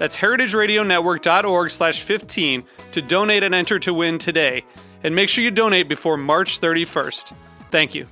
That's 0.00 0.16
heritageradionetwork.org 0.16 1.70
slash 1.70 2.00
15 2.00 2.64
to 2.92 3.02
donate 3.02 3.42
and 3.42 3.54
enter 3.54 3.78
to 3.80 3.92
win 3.92 4.16
today. 4.16 4.64
And 5.04 5.14
make 5.14 5.28
sure 5.28 5.44
you 5.44 5.50
donate 5.50 5.90
before 5.90 6.16
March 6.16 6.58
31st. 6.58 7.34
Thank 7.70 7.94
you. 7.94 8.06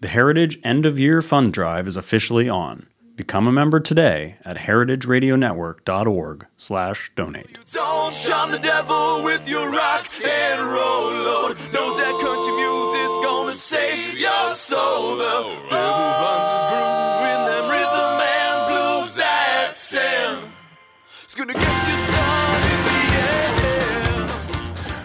The 0.00 0.08
Heritage 0.08 0.58
End 0.64 0.84
of 0.84 0.98
Year 0.98 1.22
Fund 1.22 1.52
Drive 1.52 1.86
is 1.86 1.96
officially 1.96 2.48
on. 2.48 2.88
Become 3.14 3.46
a 3.46 3.52
member 3.52 3.78
today 3.78 4.34
at 4.44 4.56
heritageradionetwork.org 4.56 6.46
slash 6.56 7.12
donate. 7.14 7.58
Don't 7.70 8.12
shun 8.12 8.50
the 8.50 8.58
devil 8.58 9.22
with 9.22 9.48
your 9.48 9.70
rock 9.70 10.08
and 10.24 10.66
roll, 10.66 11.12
Lord. 11.12 11.56
Knows 11.72 11.96
that 11.96 12.18
country 12.20 12.54
music's 12.56 13.24
gonna 13.24 13.54
save 13.54 14.18
your 14.18 14.54
soul. 14.54 15.16
The 15.16 15.24
devil 15.24 15.52
runs 15.70 16.59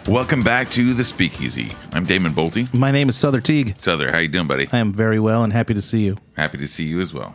Welcome 0.08 0.44
back 0.44 0.70
to 0.72 0.94
the 0.94 1.04
Speakeasy. 1.04 1.72
I'm 1.92 2.06
Damon 2.06 2.34
Boelte. 2.34 2.72
My 2.74 2.92
name 2.92 3.10
is 3.10 3.18
Souther 3.18 3.42
Teague. 3.42 3.76
Souther, 3.80 4.12
how 4.12 4.20
you 4.20 4.28
doing, 4.28 4.46
buddy? 4.46 4.70
I 4.72 4.78
am 4.78 4.94
very 4.94 5.20
well 5.20 5.44
and 5.44 5.52
happy 5.52 5.74
to 5.74 5.82
see 5.82 6.02
you. 6.02 6.18
Happy 6.38 6.60
to 6.60 6.68
see 6.68 6.84
you 6.84 7.02
as 7.02 7.14
well. 7.14 7.34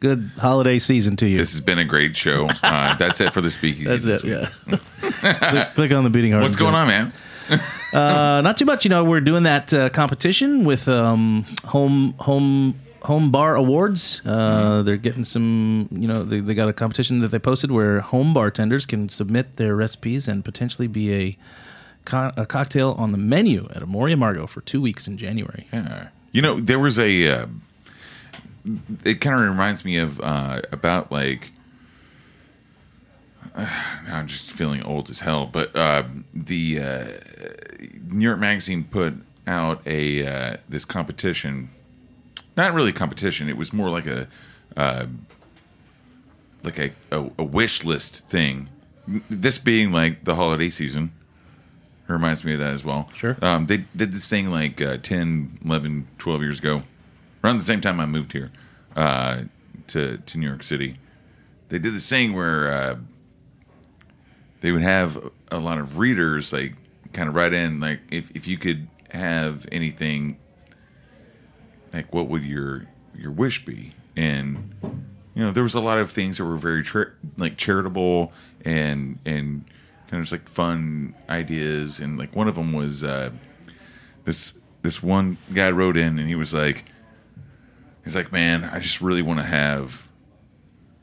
Good 0.00 0.30
holiday 0.38 0.78
season 0.78 1.16
to 1.16 1.26
you. 1.26 1.36
This 1.36 1.52
has 1.52 1.60
been 1.60 1.78
a 1.78 1.84
great 1.84 2.16
show. 2.16 2.48
Uh, 2.62 2.96
that's 2.96 3.20
it 3.20 3.32
for 3.34 3.40
the 3.42 3.50
Speakeasy. 3.50 3.84
That's 3.88 4.04
this 4.04 4.24
it. 4.24 4.48
week. 4.66 4.80
Yeah. 5.10 5.50
click, 5.50 5.74
click 5.74 5.92
on 5.92 6.04
the 6.04 6.10
beating 6.10 6.32
heart. 6.32 6.42
What's 6.42 6.56
going 6.56 6.74
on, 6.74 6.88
man? 6.88 7.12
Uh, 7.92 8.40
not 8.42 8.56
too 8.56 8.64
much. 8.64 8.84
You 8.84 8.88
know, 8.88 9.04
we're 9.04 9.20
doing 9.20 9.42
that 9.44 9.72
uh, 9.72 9.88
competition 9.90 10.64
with 10.64 10.88
um, 10.88 11.44
home 11.64 12.14
home 12.18 12.78
home 13.06 13.30
bar 13.30 13.54
awards. 13.54 14.20
Uh, 14.24 14.82
they're 14.82 14.96
getting 14.96 15.24
some. 15.24 15.88
You 15.90 16.08
know, 16.08 16.24
they, 16.24 16.40
they 16.40 16.54
got 16.54 16.68
a 16.68 16.72
competition 16.72 17.20
that 17.20 17.28
they 17.28 17.38
posted 17.38 17.70
where 17.70 18.00
home 18.00 18.34
bartenders 18.34 18.84
can 18.84 19.08
submit 19.08 19.56
their 19.56 19.74
recipes 19.74 20.28
and 20.28 20.44
potentially 20.44 20.88
be 20.88 21.14
a 21.14 21.38
co- 22.04 22.32
a 22.36 22.44
cocktail 22.44 22.94
on 22.98 23.12
the 23.12 23.18
menu 23.18 23.68
at 23.74 23.82
Amor 23.82 24.08
y 24.08 24.12
Amargo 24.12 24.48
for 24.48 24.60
two 24.60 24.80
weeks 24.80 25.06
in 25.06 25.16
January. 25.16 25.66
Yeah. 25.72 26.08
You 26.32 26.42
know, 26.42 26.60
there 26.60 26.78
was 26.78 26.98
a. 26.98 27.28
Uh, 27.28 27.46
it 29.04 29.20
kind 29.20 29.40
of 29.40 29.48
reminds 29.48 29.84
me 29.84 29.98
of 29.98 30.20
uh, 30.20 30.62
about 30.72 31.12
like. 31.12 31.52
now 33.56 33.68
I'm 34.08 34.26
just 34.26 34.50
feeling 34.50 34.82
old 34.82 35.08
as 35.10 35.20
hell, 35.20 35.46
but 35.46 35.74
uh, 35.76 36.02
the 36.34 36.80
uh, 36.80 37.06
New 38.08 38.24
York 38.26 38.40
Magazine 38.40 38.84
put 38.84 39.14
out 39.46 39.80
a 39.86 40.26
uh, 40.26 40.56
this 40.68 40.84
competition. 40.84 41.70
Not 42.56 42.72
really 42.72 42.92
competition. 42.92 43.48
It 43.48 43.56
was 43.56 43.72
more 43.72 43.90
like 43.90 44.06
a 44.06 44.28
uh, 44.76 45.06
like 46.62 46.78
a, 46.78 46.90
a, 47.10 47.30
a 47.38 47.44
wish 47.44 47.84
list 47.84 48.28
thing. 48.28 48.68
This 49.30 49.58
being 49.58 49.92
like 49.92 50.24
the 50.24 50.34
holiday 50.34 50.68
season. 50.68 51.12
Reminds 52.08 52.44
me 52.44 52.52
of 52.52 52.60
that 52.60 52.72
as 52.72 52.84
well. 52.84 53.10
Sure. 53.16 53.36
Um, 53.42 53.66
they 53.66 53.78
did 53.96 54.12
this 54.12 54.30
thing 54.30 54.48
like 54.48 54.80
uh, 54.80 54.98
10, 54.98 55.58
11, 55.64 56.06
12 56.18 56.40
years 56.40 56.58
ago, 56.60 56.84
around 57.42 57.58
the 57.58 57.64
same 57.64 57.80
time 57.80 57.98
I 57.98 58.06
moved 58.06 58.32
here 58.32 58.52
uh, 58.94 59.40
to, 59.88 60.18
to 60.18 60.38
New 60.38 60.46
York 60.46 60.62
City. 60.62 60.98
They 61.68 61.80
did 61.80 61.92
this 61.94 62.08
thing 62.08 62.32
where 62.32 62.72
uh, 62.72 62.96
they 64.60 64.70
would 64.70 64.82
have 64.82 65.32
a 65.50 65.58
lot 65.58 65.78
of 65.78 65.98
readers 65.98 66.52
like 66.52 66.74
kind 67.12 67.28
of 67.28 67.34
write 67.34 67.52
in 67.52 67.80
like 67.80 68.00
if, 68.12 68.30
if 68.36 68.46
you 68.46 68.56
could 68.56 68.86
have 69.10 69.66
anything 69.72 70.38
like 71.92 72.12
what 72.14 72.28
would 72.28 72.42
your 72.44 72.86
your 73.16 73.30
wish 73.30 73.64
be 73.64 73.92
and 74.16 74.74
you 75.34 75.42
know 75.44 75.52
there 75.52 75.62
was 75.62 75.74
a 75.74 75.80
lot 75.80 75.98
of 75.98 76.10
things 76.10 76.38
that 76.38 76.44
were 76.44 76.58
very 76.58 76.82
tra- 76.82 77.12
like 77.36 77.56
charitable 77.56 78.32
and 78.64 79.18
and 79.24 79.64
kind 80.08 80.20
of 80.20 80.28
just 80.28 80.32
like 80.32 80.48
fun 80.48 81.14
ideas 81.28 81.98
and 81.98 82.18
like 82.18 82.34
one 82.36 82.48
of 82.48 82.54
them 82.54 82.72
was 82.72 83.02
uh 83.02 83.30
this 84.24 84.52
this 84.82 85.02
one 85.02 85.36
guy 85.54 85.70
wrote 85.70 85.96
in 85.96 86.18
and 86.18 86.28
he 86.28 86.34
was 86.34 86.52
like 86.54 86.84
he's 88.04 88.14
like 88.14 88.30
man 88.32 88.64
i 88.64 88.78
just 88.78 89.00
really 89.00 89.22
want 89.22 89.38
to 89.38 89.44
have 89.46 90.06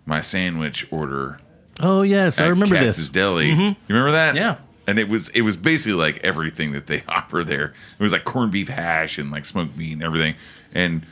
my 0.06 0.22
sandwich 0.22 0.88
order 0.92 1.40
Oh 1.80 2.04
yes, 2.04 2.40
I 2.40 2.46
remember 2.46 2.76
Katz's 2.76 2.98
this. 2.98 3.10
Deli. 3.10 3.50
You 3.50 3.76
remember 3.90 4.12
that? 4.12 4.36
Yeah. 4.36 4.58
And 4.86 5.00
it 5.00 5.10
was 5.10 5.30
it 5.30 5.42
was 5.42 5.58
basically 5.58 5.94
like 5.94 6.20
everything 6.24 6.74
that 6.74 6.86
they 6.86 7.02
offer 7.08 7.44
there. 7.44 7.74
It 7.98 8.04
was 8.04 8.12
like 8.12 8.26
corned 8.26 8.52
beef 8.52 8.68
hash 8.68 9.18
and 9.18 9.32
like 9.32 9.44
smoked 9.46 9.76
meat 9.76 9.94
and 9.94 10.04
everything. 10.04 10.36
And 10.74 11.06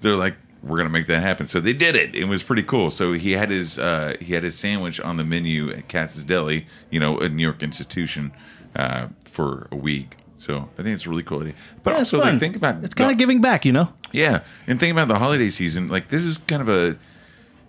they're 0.00 0.16
like, 0.16 0.36
we're 0.62 0.76
gonna 0.78 0.88
make 0.90 1.06
that 1.08 1.20
happen. 1.22 1.46
So 1.46 1.60
they 1.60 1.72
did 1.74 1.94
it. 1.94 2.14
It 2.14 2.24
was 2.24 2.42
pretty 2.42 2.62
cool. 2.62 2.90
So 2.90 3.12
he 3.12 3.32
had 3.32 3.50
his 3.50 3.78
uh, 3.78 4.16
he 4.20 4.32
had 4.34 4.42
his 4.42 4.58
sandwich 4.58 4.98
on 5.00 5.16
the 5.18 5.24
menu 5.24 5.70
at 5.70 5.88
Katz's 5.88 6.24
Deli, 6.24 6.66
you 6.90 6.98
know, 7.00 7.18
a 7.18 7.28
New 7.28 7.42
York 7.42 7.62
institution, 7.62 8.32
uh, 8.76 9.08
for 9.24 9.68
a 9.70 9.76
week. 9.76 10.16
So 10.38 10.68
I 10.78 10.82
think 10.82 10.94
it's 10.94 11.06
a 11.06 11.10
really 11.10 11.22
cool 11.22 11.40
idea. 11.42 11.54
But 11.82 11.92
Yeah, 11.92 11.98
also 11.98 12.18
like 12.18 12.40
think 12.40 12.56
about 12.56 12.82
it's 12.84 12.94
kind 12.94 13.10
of 13.10 13.18
giving 13.18 13.40
back, 13.40 13.64
you 13.64 13.72
know. 13.72 13.92
yeah, 14.12 14.40
and 14.66 14.80
think 14.80 14.92
about 14.92 15.08
the 15.08 15.18
holiday 15.18 15.50
season. 15.50 15.88
Like 15.88 16.08
this 16.08 16.24
is 16.24 16.38
kind 16.38 16.60
of 16.62 16.68
a, 16.68 16.98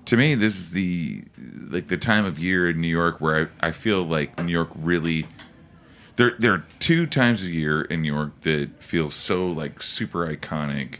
to 0.05 0.17
me, 0.17 0.35
this 0.35 0.55
is 0.57 0.71
the 0.71 1.23
like 1.69 1.87
the 1.89 1.97
time 1.97 2.25
of 2.25 2.39
year 2.39 2.69
in 2.69 2.79
New 2.81 2.87
York 2.87 3.19
where 3.21 3.49
I, 3.61 3.67
I 3.67 3.71
feel 3.71 4.03
like 4.03 4.41
New 4.43 4.51
York 4.51 4.69
really. 4.75 5.27
There, 6.17 6.33
there 6.39 6.53
are 6.53 6.65
two 6.79 7.07
times 7.07 7.41
a 7.41 7.49
year 7.49 7.81
in 7.81 8.01
New 8.03 8.13
York 8.13 8.39
that 8.41 8.81
feel 8.81 9.11
so 9.11 9.45
like 9.47 9.81
super 9.81 10.25
iconic, 10.25 10.95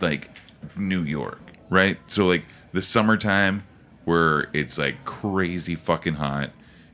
like 0.00 0.30
New 0.76 1.02
York, 1.02 1.40
right? 1.70 1.98
So 2.06 2.26
like 2.26 2.44
the 2.72 2.82
summertime 2.82 3.64
where 4.04 4.48
it's 4.52 4.78
like 4.78 5.04
crazy 5.04 5.74
fucking 5.74 6.14
hot, 6.14 6.50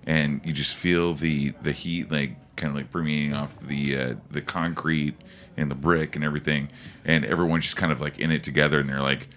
and 0.07 0.41
you 0.45 0.53
just 0.53 0.75
feel 0.75 1.15
the 1.15 1.51
the 1.63 1.73
heat 1.73 2.11
like 2.11 2.37
kind 2.57 2.71
of 2.71 2.77
like 2.77 2.91
permeating 2.91 3.35
off 3.35 3.57
the 3.61 3.97
uh, 3.99 4.15
the 4.31 4.41
concrete 4.41 5.15
and 5.57 5.71
the 5.71 5.75
brick 5.75 6.17
and 6.17 6.25
everything, 6.25 6.69
and 7.05 7.25
everyone's 7.25 7.65
just 7.65 7.77
kind 7.77 7.93
of 7.93 8.01
like 8.01 8.19
in 8.19 8.31
it 8.31 8.43
together, 8.43 8.81
and 8.81 8.89
they're 8.89 9.03
like, 9.03 9.29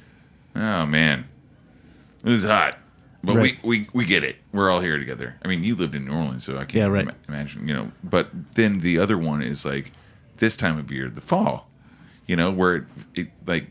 "Oh 0.56 0.86
man, 0.86 1.26
this 2.24 2.36
is 2.42 2.46
hot." 2.46 2.78
But 3.24 3.38
Right. 3.38 3.58
we, 3.64 3.80
we 3.80 3.88
we 3.94 4.06
get 4.06 4.24
it. 4.24 4.36
We're 4.54 4.70
all 4.70 4.82
here 4.82 5.00
together. 5.00 5.36
I 5.44 5.48
mean, 5.48 5.64
you 5.64 5.76
lived 5.76 5.96
in 5.96 6.06
New 6.06 6.14
Orleans, 6.14 6.44
so 6.44 6.54
I 6.58 6.60
can't 6.66 6.74
Yeah, 6.76 6.86
right. 6.86 7.04
ima- 7.04 7.16
imagine, 7.28 7.68
you 7.68 7.74
know. 7.74 7.92
But 8.04 8.30
then 8.54 8.82
the 8.82 9.00
other 9.00 9.18
one 9.18 9.42
is 9.42 9.66
like 9.66 9.92
this 10.38 10.56
time 10.56 10.78
of 10.78 10.92
year, 10.92 11.10
the 11.10 11.22
fall, 11.22 11.68
you 12.28 12.36
know, 12.36 12.52
where 12.52 12.76
it, 12.76 12.84
it 13.16 13.28
like 13.46 13.68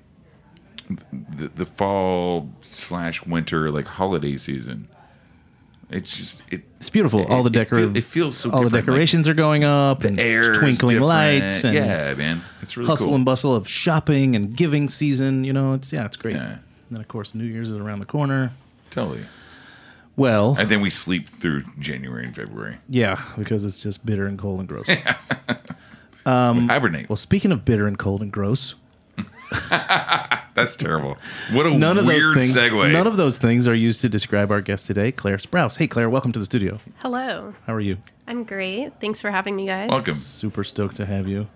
the, 1.36 1.48
the 1.48 1.64
fall 1.64 2.50
slash 2.62 3.24
winter 3.26 3.70
like 3.70 3.86
holiday 3.86 4.36
season. 4.36 4.88
It's 5.90 6.16
just 6.16 6.42
it. 6.50 6.62
It's 6.80 6.90
beautiful. 6.90 7.24
all 7.26 7.42
the 7.42 7.50
it, 7.50 7.52
decor- 7.64 7.78
it, 7.78 7.82
feel- 7.82 7.96
it 7.96 8.04
feels 8.04 8.36
so. 8.36 8.50
all 8.50 8.58
the 8.60 8.64
different, 8.64 8.72
like, 8.74 8.84
decorations 8.86 9.28
are 9.28 9.34
going 9.34 9.64
up 9.64 10.04
and 10.04 10.18
air 10.18 10.54
twinkling 10.54 11.00
lights 11.00 11.62
and 11.62 11.74
yeah, 11.74 12.14
man, 12.14 12.40
it's 12.62 12.76
really 12.76 12.88
hustle 12.88 13.06
cool. 13.08 13.14
and 13.16 13.24
bustle 13.24 13.54
of 13.54 13.68
shopping 13.68 14.34
and 14.34 14.56
giving 14.56 14.88
season. 14.88 15.44
You 15.44 15.52
know, 15.52 15.74
it's 15.74 15.92
yeah, 15.92 16.04
it's 16.06 16.16
great. 16.16 16.36
Yeah. 16.36 16.52
And 16.52 16.58
then 16.90 17.00
of 17.00 17.08
course 17.08 17.34
New 17.34 17.44
Year's 17.44 17.68
is 17.70 17.76
around 17.76 17.98
the 18.00 18.06
corner. 18.06 18.52
totally. 18.90 19.20
Well, 20.16 20.54
And 20.58 20.68
then 20.68 20.80
we 20.80 20.90
sleep 20.90 21.28
through 21.40 21.64
January 21.80 22.24
and 22.24 22.34
February. 22.36 22.76
yeah, 22.88 23.20
because 23.36 23.64
it's 23.64 23.78
just 23.78 24.06
bitter 24.06 24.26
and 24.26 24.38
cold 24.38 24.60
and 24.60 24.68
gross. 24.68 24.86
we 26.24 26.66
hibernate. 26.66 27.08
well, 27.08 27.16
speaking 27.16 27.52
of 27.52 27.64
bitter 27.64 27.86
and 27.86 27.98
cold 27.98 28.22
and 28.22 28.32
gross, 28.32 28.74
That's 30.54 30.76
terrible. 30.76 31.16
What 31.52 31.66
a 31.66 31.76
None 31.76 31.98
of 31.98 32.06
weird 32.06 32.36
those 32.36 32.52
things. 32.54 32.56
segue. 32.56 32.92
None 32.92 33.06
of 33.06 33.16
those 33.16 33.38
things 33.38 33.66
are 33.66 33.74
used 33.74 34.00
to 34.02 34.08
describe 34.08 34.50
our 34.52 34.60
guest 34.60 34.86
today, 34.86 35.10
Claire 35.12 35.38
Sprouse. 35.38 35.76
Hey, 35.76 35.86
Claire, 35.88 36.08
welcome 36.08 36.32
to 36.32 36.38
the 36.38 36.44
studio. 36.44 36.78
Hello. 36.98 37.54
How 37.66 37.74
are 37.74 37.80
you? 37.80 37.98
I'm 38.28 38.44
great. 38.44 38.92
Thanks 39.00 39.20
for 39.20 39.30
having 39.30 39.56
me, 39.56 39.66
guys. 39.66 39.90
Welcome. 39.90 40.14
Super 40.14 40.62
stoked 40.64 40.96
to 40.96 41.06
have 41.06 41.28
you. 41.28 41.48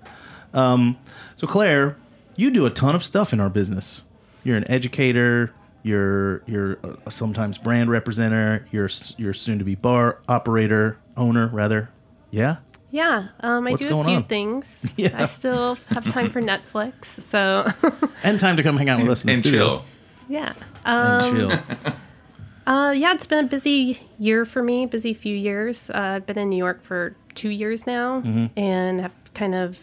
Um, 0.52 0.98
so, 1.36 1.46
Claire, 1.46 1.96
you 2.36 2.50
do 2.50 2.66
a 2.66 2.70
ton 2.70 2.94
of 2.96 3.04
stuff 3.04 3.32
in 3.32 3.38
our 3.40 3.50
business. 3.50 4.02
You're 4.42 4.56
an 4.56 4.68
educator. 4.70 5.52
You're 5.84 6.42
you're 6.46 6.78
uh, 6.84 7.10
sometimes 7.10 7.56
brand 7.56 7.90
representative. 7.90 8.66
You're 8.72 8.90
you're 9.16 9.34
soon 9.34 9.58
to 9.58 9.64
be 9.64 9.76
bar 9.76 10.18
operator, 10.28 10.98
owner 11.16 11.46
rather. 11.48 11.90
Yeah. 12.30 12.56
Yeah, 12.90 13.28
um, 13.40 13.66
I 13.66 13.72
What's 13.72 13.82
do 13.82 13.88
a 13.98 14.04
few 14.04 14.14
on? 14.16 14.20
things. 14.22 14.90
Yeah. 14.96 15.10
I 15.22 15.26
still 15.26 15.76
have 15.90 16.08
time 16.08 16.30
for 16.30 16.40
Netflix, 16.40 17.22
so 17.22 17.66
And 18.24 18.40
time 18.40 18.56
to 18.56 18.62
come 18.62 18.76
hang 18.78 18.88
out 18.88 19.00
with 19.00 19.10
us 19.10 19.22
in 19.22 19.26
the 19.28 19.32
and 19.34 19.44
chill. 19.44 19.84
yeah. 20.28 20.54
And 20.86 21.22
Um, 21.22 21.36
chill. 21.48 21.92
uh, 22.66 22.92
yeah, 22.96 23.12
it's 23.12 23.26
been 23.26 23.44
a 23.44 23.48
busy 23.48 24.00
year 24.18 24.44
for 24.46 24.62
me, 24.62 24.86
busy 24.86 25.12
few 25.14 25.36
years. 25.36 25.90
Uh, 25.90 26.16
I've 26.16 26.26
been 26.26 26.38
in 26.38 26.48
New 26.48 26.56
York 26.56 26.82
for 26.82 27.14
two 27.34 27.50
years 27.50 27.86
now, 27.86 28.20
Mm-hmm. 28.22 28.58
and 28.58 29.00
have 29.02 29.12
kind 29.34 29.54
of 29.54 29.80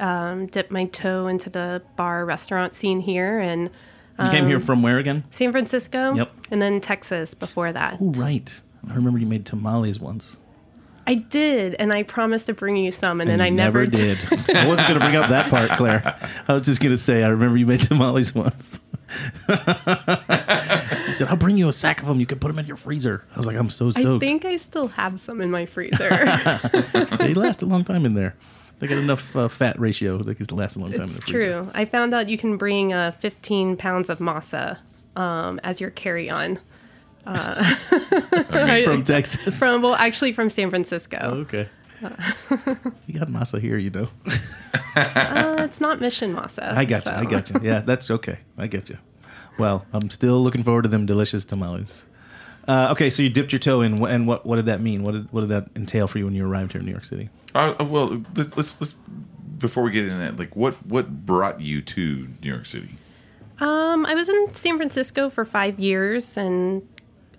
um, 0.00 0.46
dipped 0.46 0.70
my 0.70 0.84
toe 0.86 1.26
into 1.26 1.50
the 1.50 1.82
bar 1.96 2.24
restaurant 2.24 2.74
scene 2.74 3.00
here 3.00 3.38
in 3.40 3.68
You 4.22 4.30
came 4.30 4.46
here 4.46 4.60
from 4.60 4.80
where 4.82 4.98
again? 4.98 5.24
San 5.30 5.50
Francisco, 5.52 6.14
Yep. 6.14 6.30
and 6.52 6.62
then 6.62 6.80
Texas 6.80 7.34
before 7.34 7.72
that. 7.72 7.98
Oh, 8.00 8.10
right. 8.12 8.60
I 8.88 8.94
remember 8.94 9.18
you 9.18 9.26
made 9.26 9.44
tamales 9.44 9.98
once. 9.98 10.36
I 11.06 11.14
did, 11.16 11.74
and 11.74 11.92
I 11.92 12.02
promised 12.02 12.46
to 12.46 12.54
bring 12.54 12.76
you 12.76 12.90
some, 12.90 13.20
and, 13.20 13.28
then 13.28 13.40
I 13.40 13.50
never, 13.50 13.84
did. 13.84 14.18
I 14.54 14.66
wasn't 14.66 14.88
going 14.88 15.00
to 15.00 15.04
bring 15.04 15.16
up 15.16 15.28
that 15.30 15.50
part, 15.50 15.70
Claire. 15.70 16.16
I 16.48 16.54
was 16.54 16.62
just 16.62 16.80
going 16.80 16.94
to 16.94 16.98
say, 16.98 17.22
I 17.22 17.28
remember 17.28 17.58
you 17.58 17.66
made 17.66 17.80
tamales 17.80 18.34
once. 18.34 18.80
he 19.46 19.52
said, 21.12 21.28
I'll 21.28 21.36
bring 21.36 21.56
you 21.56 21.68
a 21.68 21.72
sack 21.72 22.00
of 22.00 22.08
them. 22.08 22.20
You 22.20 22.26
can 22.26 22.38
put 22.38 22.48
them 22.48 22.58
in 22.58 22.66
your 22.66 22.76
freezer. 22.76 23.24
I 23.34 23.36
was 23.36 23.46
like, 23.46 23.56
I'm 23.56 23.70
so 23.70 23.90
stoked." 23.90 24.22
I 24.22 24.26
think 24.26 24.44
I 24.44 24.56
still 24.56 24.88
have 24.88 25.20
some 25.20 25.40
in 25.40 25.50
my 25.50 25.66
freezer. 25.66 26.08
they 27.18 27.34
last 27.34 27.62
a 27.62 27.66
long 27.66 27.84
time 27.84 28.06
in 28.06 28.14
there. 28.14 28.34
They 28.78 28.88
got 28.88 28.98
enough 28.98 29.36
uh, 29.36 29.48
fat 29.48 29.78
ratio. 29.78 30.18
They 30.18 30.34
can 30.34 30.46
last 30.56 30.76
a 30.76 30.78
long 30.80 30.92
time 30.92 31.02
it's 31.02 31.18
in 31.18 31.26
the 31.26 31.32
freezer. 31.32 31.62
true. 31.62 31.70
I 31.74 31.84
found 31.84 32.14
out 32.14 32.28
you 32.28 32.38
can 32.38 32.56
bring 32.56 32.92
uh, 32.92 33.12
15 33.12 33.76
pounds 33.76 34.08
of 34.08 34.18
masa 34.18 34.78
um, 35.16 35.60
as 35.62 35.80
your 35.80 35.90
carry-on 35.90 36.58
Amazing. 38.50 38.92
From 38.92 39.04
Texas. 39.04 39.58
from 39.58 39.82
well, 39.82 39.94
actually 39.94 40.32
from 40.32 40.48
San 40.48 40.70
Francisco. 40.70 41.18
okay. 41.46 41.68
you 43.06 43.18
got 43.18 43.28
masa 43.28 43.60
here, 43.60 43.78
you 43.78 43.90
know. 43.90 44.08
Uh, 44.96 45.56
it's 45.60 45.80
not 45.80 46.00
mission 46.00 46.34
masa. 46.34 46.72
I 46.72 46.84
got 46.84 47.06
you. 47.06 47.12
I 47.12 47.24
got 47.24 47.50
you. 47.50 47.60
Yeah, 47.62 47.80
that's 47.80 48.10
okay. 48.10 48.38
I 48.58 48.66
get 48.66 48.88
you. 48.88 48.98
Well, 49.58 49.86
I'm 49.92 50.10
still 50.10 50.42
looking 50.42 50.62
forward 50.62 50.82
to 50.82 50.88
them 50.88 51.06
delicious 51.06 51.44
tamales. 51.44 52.06
Uh, 52.66 52.88
okay, 52.92 53.10
so 53.10 53.22
you 53.22 53.28
dipped 53.28 53.52
your 53.52 53.58
toe 53.58 53.82
in, 53.82 54.04
and 54.04 54.26
what 54.26 54.46
what 54.46 54.56
did 54.56 54.66
that 54.66 54.80
mean? 54.80 55.02
What 55.02 55.12
did 55.12 55.32
what 55.32 55.40
did 55.42 55.50
that 55.50 55.68
entail 55.76 56.08
for 56.08 56.18
you 56.18 56.24
when 56.24 56.34
you 56.34 56.46
arrived 56.46 56.72
here 56.72 56.80
in 56.80 56.86
New 56.86 56.92
York 56.92 57.04
City? 57.04 57.28
Uh, 57.54 57.74
uh, 57.78 57.84
well, 57.84 58.22
let's, 58.34 58.56
let's 58.56 58.80
let's 58.80 58.94
before 59.58 59.82
we 59.82 59.90
get 59.90 60.04
into 60.04 60.16
that, 60.16 60.38
like 60.38 60.54
what 60.56 60.74
what 60.86 61.26
brought 61.26 61.60
you 61.60 61.82
to 61.82 62.28
New 62.42 62.50
York 62.50 62.66
City? 62.66 62.96
Um, 63.60 64.04
I 64.06 64.14
was 64.14 64.28
in 64.28 64.52
San 64.52 64.76
Francisco 64.76 65.30
for 65.30 65.44
five 65.44 65.78
years, 65.78 66.36
and 66.36 66.86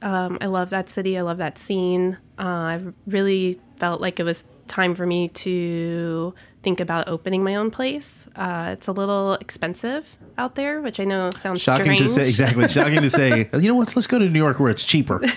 um, 0.02 0.38
I 0.42 0.46
love 0.48 0.70
that 0.72 0.90
city. 0.90 1.18
I 1.18 1.22
love 1.22 1.38
that 1.38 1.58
scene. 1.58 2.18
Uh, 2.40 2.42
I 2.44 2.82
really 3.08 3.60
felt 3.78 4.02
like 4.02 4.20
it 4.20 4.24
was 4.24 4.44
time 4.68 4.96
for 4.96 5.06
me 5.06 5.28
to 5.30 6.34
think 6.64 6.80
about 6.80 7.08
opening 7.08 7.44
my 7.44 7.54
own 7.56 7.70
place. 7.70 8.26
Uh, 8.36 8.70
it's 8.74 8.88
a 8.88 8.92
little 8.92 9.36
expensive 9.36 10.18
out 10.40 10.56
there, 10.56 10.82
which 10.82 11.00
I 11.00 11.04
know 11.04 11.30
sounds 11.32 11.62
Shocking 11.62 11.84
strange. 11.84 12.02
to 12.02 12.10
say, 12.10 12.28
exactly. 12.28 12.68
Shocking 12.70 13.02
to 13.04 13.10
say. 13.10 13.48
You 13.54 13.68
know 13.68 13.76
what? 13.76 13.96
Let's 13.96 14.08
go 14.08 14.18
to 14.18 14.28
New 14.28 14.40
York 14.40 14.60
where 14.60 14.72
it's 14.72 14.84
cheaper. 14.86 15.22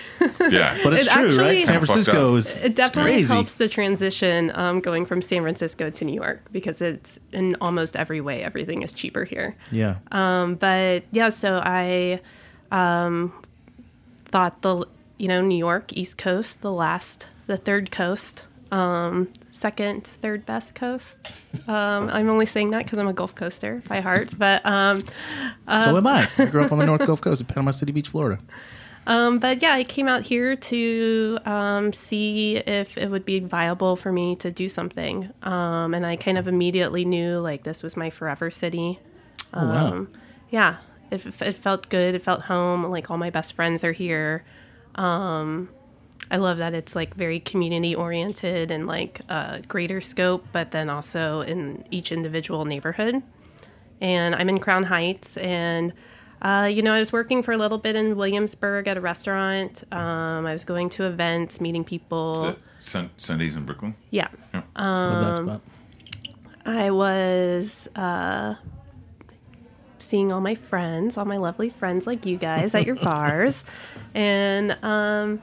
Yeah, 0.49 0.79
But 0.83 0.93
it's 0.93 1.05
It 1.05 1.11
true, 1.11 1.25
actually- 1.25 1.37
right? 1.43 1.65
San 1.67 1.85
Francisco 1.85 2.35
is 2.35 2.55
It 2.55 2.73
definitely 2.75 3.11
crazy. 3.11 3.31
helps 3.33 3.55
the 3.55 3.67
transition 3.69 4.51
um, 4.55 4.79
going 4.79 5.05
from 5.05 5.21
San 5.21 5.43
Francisco 5.43 5.91
to 5.91 6.05
New 6.05 6.15
York 6.15 6.41
because 6.51 6.81
it's 6.81 7.19
in 7.33 7.55
almost 7.61 7.95
every 7.95 8.19
way 8.19 8.41
everything 8.41 8.81
is 8.81 8.91
cheaper 8.91 9.25
here. 9.25 9.55
Yeah. 9.71 9.97
Um, 10.11 10.55
but 10.55 11.03
yeah, 11.11 11.29
so 11.29 11.61
I 11.63 12.21
um, 12.71 13.31
thought 14.29 14.61
the 14.61 14.85
you 15.17 15.27
know 15.27 15.41
New 15.41 15.57
York 15.57 15.93
East 15.93 16.17
Coast, 16.17 16.61
the 16.61 16.71
last, 16.71 17.27
the 17.47 17.57
third 17.57 17.91
coast, 17.91 18.45
um, 18.71 19.29
second, 19.51 20.05
third 20.05 20.45
best 20.45 20.75
coast. 20.75 21.31
Um, 21.67 22.09
I'm 22.09 22.29
only 22.29 22.45
saying 22.45 22.71
that 22.71 22.85
because 22.85 22.99
I'm 22.99 23.07
a 23.07 23.13
Gulf 23.13 23.35
Coaster 23.35 23.83
by 23.87 23.99
heart, 23.99 24.29
but 24.37 24.65
um, 24.65 24.97
so 25.67 25.97
am 25.97 26.07
I. 26.07 26.27
I 26.37 26.45
grew 26.45 26.63
up 26.63 26.71
on 26.71 26.79
the 26.79 26.85
North 26.85 27.05
Gulf 27.05 27.21
Coast 27.21 27.41
of 27.41 27.47
Panama 27.47 27.71
City 27.71 27.91
Beach, 27.91 28.09
Florida. 28.09 28.41
Um, 29.07 29.39
but 29.39 29.61
yeah, 29.63 29.73
I 29.73 29.83
came 29.83 30.07
out 30.07 30.21
here 30.23 30.55
to 30.55 31.39
um, 31.45 31.91
see 31.93 32.57
if 32.57 32.95
it 32.95 33.09
would 33.09 33.25
be 33.25 33.39
viable 33.39 33.95
for 33.95 34.11
me 34.11 34.35
to 34.37 34.51
do 34.51 34.69
something. 34.69 35.31
Um, 35.41 35.95
and 35.95 36.05
I 36.05 36.15
kind 36.15 36.37
of 36.37 36.47
immediately 36.47 37.05
knew 37.05 37.39
like 37.39 37.63
this 37.63 37.81
was 37.81 37.97
my 37.97 38.11
forever 38.11 38.51
city. 38.51 38.99
Oh, 39.51 39.65
wow. 39.65 39.87
Um, 39.87 40.11
yeah, 40.51 40.77
it, 41.11 41.25
it 41.41 41.53
felt 41.55 41.89
good. 41.89 42.15
It 42.15 42.21
felt 42.21 42.41
home. 42.41 42.83
Like 42.85 43.09
all 43.09 43.17
my 43.17 43.29
best 43.29 43.53
friends 43.53 43.83
are 43.83 43.91
here. 43.93 44.43
Um, 44.95 45.69
I 46.31 46.37
love 46.37 46.57
that 46.59 46.73
it's 46.73 46.95
like 46.95 47.15
very 47.15 47.39
community 47.39 47.95
oriented 47.95 48.69
and 48.71 48.85
like 48.87 49.21
a 49.29 49.61
greater 49.67 49.99
scope, 50.01 50.45
but 50.51 50.71
then 50.71 50.89
also 50.89 51.41
in 51.41 51.83
each 51.89 52.11
individual 52.11 52.65
neighborhood. 52.65 53.21
And 54.01 54.35
I'm 54.35 54.47
in 54.47 54.59
Crown 54.59 54.83
Heights, 54.83 55.35
and 55.37 55.91
uh, 56.41 56.69
you 56.71 56.81
know, 56.81 56.93
I 56.93 56.99
was 56.99 57.11
working 57.11 57.43
for 57.43 57.51
a 57.51 57.57
little 57.57 57.77
bit 57.77 57.95
in 57.97 58.15
Williamsburg 58.15 58.87
at 58.87 58.95
a 58.95 59.01
restaurant. 59.01 59.83
Um, 59.91 60.45
I 60.45 60.53
was 60.53 60.63
going 60.63 60.87
to 60.89 61.05
events, 61.05 61.59
meeting 61.59 61.83
people. 61.83 62.55
Sun, 62.79 63.09
Sundays 63.17 63.57
in 63.57 63.65
Brooklyn. 63.65 63.93
Yeah, 64.09 64.29
Love 64.53 64.63
Um, 64.77 65.23
that 65.23 65.37
spot. 65.43 65.61
I 66.65 66.91
was 66.91 67.89
uh, 67.95 68.55
seeing 70.01 70.31
all 70.31 70.41
my 70.41 70.55
friends, 70.55 71.17
all 71.17 71.25
my 71.25 71.37
lovely 71.37 71.69
friends 71.69 72.07
like 72.07 72.25
you 72.25 72.37
guys 72.37 72.73
at 72.75 72.85
your 72.85 72.95
bars. 73.09 73.65
And 74.13 74.77
um, 74.83 75.41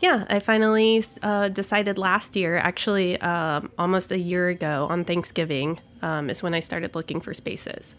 yeah, 0.00 0.26
I 0.28 0.40
finally 0.40 1.02
uh, 1.22 1.48
decided 1.48 1.98
last 1.98 2.36
year, 2.36 2.56
actually 2.56 3.20
um, 3.20 3.70
almost 3.78 4.12
a 4.12 4.18
year 4.18 4.48
ago 4.48 4.86
on 4.90 5.04
Thanksgiving, 5.04 5.80
um, 6.02 6.28
is 6.30 6.42
when 6.42 6.54
I 6.54 6.60
started 6.60 6.94
looking 6.94 7.20
for 7.20 7.32
spaces. 7.32 7.94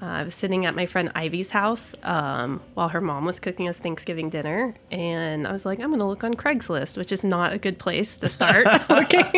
Uh, 0.00 0.04
I 0.06 0.22
was 0.22 0.32
sitting 0.34 0.64
at 0.64 0.76
my 0.76 0.86
friend 0.86 1.10
Ivy's 1.16 1.50
house 1.50 1.96
um, 2.04 2.60
while 2.74 2.88
her 2.90 3.00
mom 3.00 3.24
was 3.24 3.40
cooking 3.40 3.68
us 3.68 3.80
Thanksgiving 3.80 4.30
dinner, 4.30 4.74
and 4.92 5.44
I 5.44 5.50
was 5.52 5.66
like, 5.66 5.80
I'm 5.80 5.88
going 5.88 5.98
to 5.98 6.06
look 6.06 6.22
on 6.22 6.34
Craigslist, 6.34 6.96
which 6.96 7.10
is 7.10 7.24
not 7.24 7.52
a 7.52 7.58
good 7.58 7.80
place 7.80 8.16
to 8.18 8.28
start 8.28 8.64
looking 8.88 9.24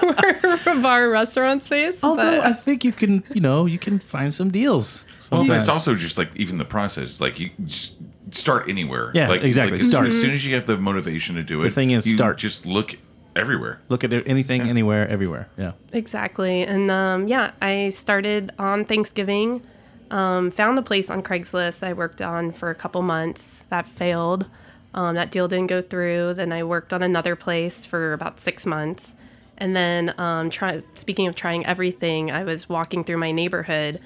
for 0.00 0.70
a 0.70 0.80
bar 0.80 1.08
restaurant 1.10 1.64
space. 1.64 2.04
Although 2.04 2.22
but- 2.38 2.46
I 2.46 2.52
think 2.52 2.84
you 2.84 2.92
can, 2.92 3.24
you 3.34 3.40
know, 3.40 3.66
you 3.66 3.78
can 3.80 3.98
find 3.98 4.32
some 4.32 4.50
deals. 4.52 5.04
Well, 5.32 5.40
sometimes. 5.40 5.62
it's 5.62 5.68
also 5.68 5.96
just 5.96 6.16
like 6.18 6.30
even 6.36 6.58
the 6.58 6.64
process. 6.64 7.20
Like 7.20 7.40
you 7.40 7.50
just 7.64 7.96
start 8.30 8.68
anywhere. 8.68 9.10
Yeah, 9.12 9.28
like, 9.28 9.42
exactly. 9.42 9.72
Like, 9.78 9.80
as, 9.80 9.88
Start. 9.90 10.06
as 10.06 10.20
soon 10.20 10.30
as 10.30 10.44
you 10.46 10.54
have 10.54 10.66
the 10.66 10.76
motivation 10.76 11.34
to 11.34 11.42
do 11.42 11.62
it, 11.62 11.70
The 11.70 11.74
thing 11.74 11.90
is 11.90 12.06
you 12.06 12.14
start. 12.14 12.38
Just 12.38 12.64
look 12.64 12.94
everywhere. 13.34 13.80
look 13.88 14.04
at 14.04 14.12
it- 14.12 14.28
anything, 14.28 14.62
anywhere, 14.62 15.08
everywhere. 15.08 15.48
Yeah. 15.58 15.72
Exactly. 15.92 16.62
And 16.62 16.92
um, 16.92 17.26
yeah, 17.26 17.50
I 17.60 17.88
started 17.88 18.52
on 18.60 18.84
Thanksgiving, 18.84 19.62
um, 20.10 20.50
found 20.50 20.78
a 20.78 20.82
place 20.82 21.10
on 21.10 21.22
Craigslist 21.22 21.82
I 21.82 21.92
worked 21.92 22.22
on 22.22 22.52
for 22.52 22.70
a 22.70 22.74
couple 22.74 23.02
months. 23.02 23.64
That 23.70 23.88
failed. 23.88 24.46
Um, 24.94 25.14
that 25.14 25.30
deal 25.30 25.48
didn't 25.48 25.66
go 25.66 25.82
through. 25.82 26.34
Then 26.34 26.52
I 26.52 26.62
worked 26.64 26.92
on 26.92 27.02
another 27.02 27.36
place 27.36 27.84
for 27.84 28.12
about 28.12 28.40
six 28.40 28.64
months. 28.64 29.14
And 29.58 29.74
then, 29.74 30.18
um, 30.18 30.50
try, 30.50 30.80
speaking 30.94 31.26
of 31.26 31.34
trying 31.34 31.64
everything, 31.66 32.30
I 32.30 32.44
was 32.44 32.68
walking 32.68 33.04
through 33.04 33.18
my 33.18 33.32
neighborhood 33.32 34.00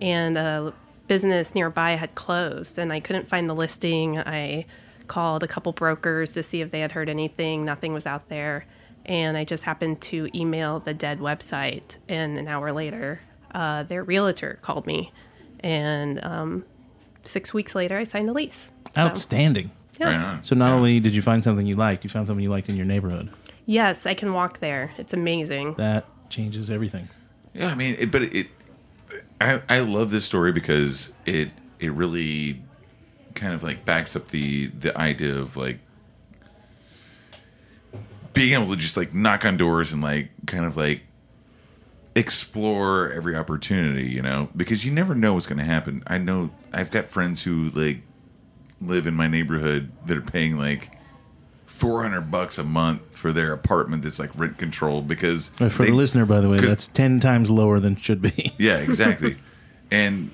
and 0.00 0.36
a 0.36 0.72
business 1.08 1.54
nearby 1.54 1.92
had 1.92 2.14
closed 2.14 2.78
and 2.78 2.92
I 2.92 3.00
couldn't 3.00 3.28
find 3.28 3.48
the 3.48 3.54
listing. 3.54 4.18
I 4.18 4.66
called 5.06 5.42
a 5.42 5.46
couple 5.46 5.72
brokers 5.72 6.32
to 6.32 6.42
see 6.42 6.60
if 6.60 6.70
they 6.70 6.80
had 6.80 6.92
heard 6.92 7.08
anything. 7.08 7.64
Nothing 7.64 7.92
was 7.92 8.06
out 8.06 8.28
there. 8.28 8.66
And 9.04 9.36
I 9.36 9.44
just 9.44 9.64
happened 9.64 10.00
to 10.02 10.30
email 10.34 10.80
the 10.80 10.94
dead 10.94 11.20
website. 11.20 11.98
And 12.08 12.38
an 12.38 12.48
hour 12.48 12.72
later, 12.72 13.20
uh, 13.54 13.82
their 13.82 14.02
realtor 14.02 14.58
called 14.62 14.86
me. 14.86 15.12
And 15.64 16.22
um, 16.24 16.64
six 17.22 17.54
weeks 17.54 17.74
later, 17.74 17.96
I 17.96 18.04
signed 18.04 18.28
a 18.28 18.32
lease. 18.32 18.70
So, 18.94 19.00
Outstanding. 19.00 19.70
yeah. 19.98 20.06
Right 20.08 20.20
on. 20.20 20.42
So 20.42 20.54
not 20.54 20.68
Yeah. 20.68 20.74
only 20.74 21.00
did 21.00 21.14
you 21.14 21.22
find 21.22 21.42
something 21.42 21.66
you 21.66 21.74
liked, 21.74 22.04
you 22.04 22.10
found 22.10 22.26
something 22.26 22.42
you 22.44 22.50
liked 22.50 22.68
in 22.68 22.76
your 22.76 22.84
neighborhood. 22.86 23.30
Yes, 23.66 24.04
I 24.04 24.12
can 24.12 24.34
walk 24.34 24.58
there. 24.58 24.92
It's 24.98 25.14
amazing. 25.14 25.74
That 25.78 26.04
changes 26.28 26.68
everything. 26.68 27.08
Yeah, 27.54 27.68
I 27.70 27.74
mean, 27.74 27.96
it, 27.98 28.10
but 28.10 28.22
it, 28.24 28.48
I 29.40 29.62
I 29.68 29.78
love 29.78 30.10
this 30.10 30.26
story 30.26 30.52
because 30.52 31.10
it 31.24 31.48
it 31.80 31.90
really 31.92 32.60
kind 33.34 33.54
of 33.54 33.62
like 33.62 33.84
backs 33.86 34.14
up 34.14 34.28
the 34.28 34.66
the 34.66 34.96
idea 34.98 35.34
of 35.34 35.56
like 35.56 35.78
being 38.34 38.52
able 38.60 38.70
to 38.74 38.76
just 38.76 38.96
like 38.98 39.14
knock 39.14 39.44
on 39.46 39.56
doors 39.56 39.92
and 39.94 40.02
like 40.02 40.28
kind 40.46 40.64
of 40.66 40.76
like 40.76 41.00
explore 42.16 43.10
every 43.12 43.34
opportunity, 43.36 44.08
you 44.08 44.22
know, 44.22 44.48
because 44.56 44.84
you 44.84 44.92
never 44.92 45.14
know 45.14 45.34
what's 45.34 45.46
going 45.46 45.58
to 45.58 45.64
happen. 45.64 46.02
I 46.06 46.18
know 46.18 46.50
I've 46.72 46.90
got 46.90 47.10
friends 47.10 47.42
who 47.42 47.70
like 47.70 47.98
live 48.80 49.06
in 49.06 49.14
my 49.14 49.26
neighborhood 49.28 49.90
that 50.06 50.16
are 50.16 50.20
paying 50.22 50.56
like 50.58 50.90
400 51.66 52.30
bucks 52.30 52.56
a 52.58 52.62
month 52.64 53.00
for 53.16 53.32
their 53.32 53.52
apartment 53.52 54.02
that's 54.04 54.18
like 54.18 54.30
rent 54.38 54.58
controlled 54.58 55.08
because 55.08 55.50
Uh, 55.58 55.68
For 55.68 55.82
they- 55.84 55.90
the 55.90 55.96
listener, 55.96 56.24
by 56.26 56.40
the 56.40 56.48
way 56.48 56.58
that's 56.58 56.86
ten 56.88 57.18
times 57.20 57.50
lower 57.50 57.80
than 57.80 57.94
it 57.94 58.00
should 58.00 58.22
be. 58.22 58.52
yeah, 58.58 58.78
exactly. 58.78 59.36
and 59.90 60.30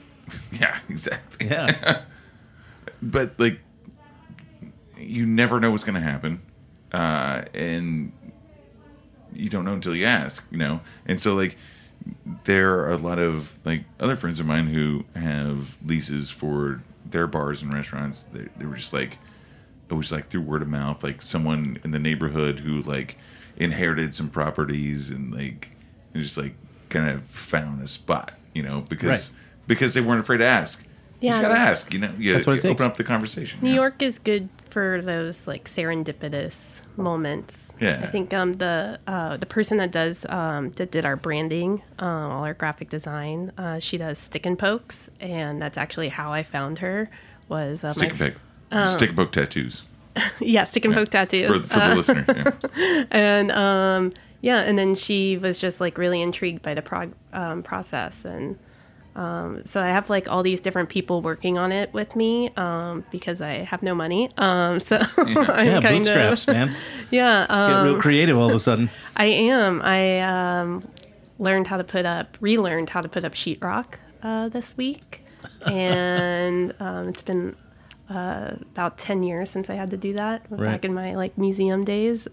yeah, 0.53 0.79
exactly. 0.89 1.49
yeah. 1.49 2.03
But 3.03 3.33
like 3.39 3.59
you 4.99 5.25
never 5.25 5.59
know 5.61 5.71
what's 5.71 5.85
going 5.85 5.95
to 5.95 6.07
happen. 6.07 6.43
Uh 6.93 7.45
and 7.55 8.13
you 9.41 9.49
don't 9.49 9.65
know 9.65 9.73
until 9.75 9.95
you 9.97 10.05
ask, 10.07 10.47
you 10.51 10.59
know. 10.59 10.81
And 11.07 11.21
so 11.21 11.35
like 11.35 11.57
there 12.45 12.79
are 12.81 12.93
a 12.93 12.97
lot 12.97 13.19
of 13.19 13.59
like 13.65 13.85
other 13.99 14.17
friends 14.17 14.41
of 14.41 14.47
mine 14.47 14.67
who 14.69 15.05
have 15.15 15.77
leases 15.85 16.31
for 16.31 16.83
their 17.11 17.27
bars 17.27 17.63
and 17.63 17.73
restaurants. 17.73 18.23
They, 18.33 18.47
they 18.57 18.65
were 18.67 18.77
just 18.77 18.93
like 18.93 19.19
it 19.89 19.95
was 19.95 20.13
like 20.13 20.29
through 20.29 20.43
word 20.43 20.63
of 20.63 20.69
mouth, 20.69 21.03
like 21.03 21.21
someone 21.21 21.79
in 21.85 21.91
the 21.91 21.99
neighborhood 21.99 22.61
who 22.61 22.81
like 22.83 23.17
inherited 23.57 24.15
some 24.15 24.31
properties 24.31 25.11
and 25.11 25.35
like 25.35 25.73
and 26.15 26.23
just 26.23 26.37
like 26.37 26.55
kind 26.89 27.09
of 27.11 27.23
found 27.27 27.83
a 27.83 27.89
spot, 27.89 28.33
you 28.55 28.63
know, 28.63 28.83
because 28.89 29.31
Right. 29.31 29.39
because 29.67 29.95
they 29.95 30.01
weren't 30.01 30.21
afraid 30.21 30.39
to 30.39 30.45
ask. 30.47 30.85
You 31.21 31.29
just 31.31 31.43
Yeah. 31.43 31.49
gotta 31.49 31.61
ask, 31.61 31.93
you 31.93 31.99
know. 32.01 32.13
You 32.19 32.33
That's 32.35 32.47
what 32.47 32.57
it 32.57 32.65
open 32.65 32.87
up 32.87 32.97
the 32.97 33.05
conversation. 33.05 33.59
New 33.63 33.71
yeah. 33.71 33.77
York 33.77 34.01
is 34.03 34.19
good 34.19 34.49
for 34.71 35.01
those 35.03 35.47
like 35.47 35.65
serendipitous 35.65 36.83
moments. 36.97 37.75
Yeah. 37.81 38.01
I 38.03 38.07
think 38.07 38.33
um 38.33 38.55
the 38.55 38.99
uh, 39.07 39.37
the 39.37 39.47
person 39.47 39.77
that 39.79 39.91
does 39.93 40.25
um 40.29 40.71
that 40.73 40.91
did 40.91 41.05
our 41.05 41.17
branding, 41.17 41.83
um, 41.99 42.31
all 42.33 42.45
our 42.45 42.55
graphic 42.55 42.89
design, 42.89 43.53
uh, 43.59 43.79
she 43.79 43.99
does 43.99 44.19
stick 44.19 44.47
and 44.47 44.59
pokes, 44.59 45.11
and 45.21 45.61
that's 45.61 45.77
actually 45.79 46.09
how 46.09 46.33
I 46.33 46.43
found 46.43 46.79
her. 46.79 47.11
Was 47.49 47.83
uh, 47.85 47.93
Stick 47.93 48.11
and 48.13 48.21
my 48.21 48.31
poke, 48.87 48.89
stick 48.99 49.09
and 49.11 49.19
poke 49.19 49.33
tattoos 49.33 49.83
yeah 50.41 50.65
stick 50.65 50.85
and 50.85 50.95
poke 50.95 51.09
tattoos. 51.09 51.49
for, 51.49 51.69
for 51.69 51.79
Uh, 51.81 51.89
the 51.91 51.95
listener. 51.97 52.25
Yeah. 52.77 53.05
and 53.11 53.51
um, 53.53 54.13
yeah, 54.41 54.61
and 54.61 54.79
then 54.79 54.95
she 54.95 55.37
was 55.37 55.59
just 55.59 55.81
like 55.81 55.99
really 55.99 56.23
intrigued 56.23 56.63
by 56.63 56.75
the 56.75 56.81
prog- 56.83 57.15
um, 57.33 57.63
process, 57.63 58.25
and 58.25 58.59
um, 59.21 59.63
so 59.65 59.83
I 59.83 59.89
have 59.89 60.09
like 60.09 60.31
all 60.31 60.43
these 60.43 60.61
different 60.63 60.89
people 60.89 61.21
working 61.21 61.59
on 61.59 61.73
it 61.73 61.93
with 61.93 62.17
me 62.17 62.51
um, 62.57 63.05
because 63.11 63.41
I 63.43 63.65
have 63.71 63.83
no 63.83 63.95
money. 63.95 64.31
Um, 64.39 64.81
so 64.81 64.97
I'm 65.19 65.67
Yeah, 65.67 65.81
kind 65.81 65.99
bootstraps, 65.99 66.49
of 66.49 66.55
man. 66.55 66.69
yeah. 67.11 67.47
Get 67.47 67.55
Um, 67.55 67.85
real 67.85 68.01
creative 68.01 68.37
all 68.39 68.49
of 68.49 68.55
a 68.55 68.59
sudden. 68.69 68.89
I 69.17 69.27
am. 69.27 69.83
I 69.83 70.21
um, 70.21 70.89
learned 71.39 71.67
how 71.67 71.77
to 71.77 71.85
put 71.85 72.07
up, 72.07 72.39
relearned 72.41 72.89
how 72.91 73.01
to 73.03 73.09
put 73.09 73.25
up 73.25 73.33
sheetrock 73.35 73.97
uh, 74.23 74.49
this 74.49 74.77
week, 74.77 75.25
and 75.67 76.75
um, 76.81 77.09
it's 77.09 77.23
been 77.23 77.57
uh, 78.09 78.57
about 78.73 78.99
ten 78.99 79.23
years 79.23 79.51
since 79.51 79.69
I 79.71 79.75
had 79.75 79.91
to 79.91 79.97
do 79.97 80.13
that 80.15 80.47
Right. 80.51 80.67
back 80.67 80.85
in 80.85 80.95
my 80.95 81.15
like 81.15 81.37
museum 81.39 81.85
days. 81.85 82.27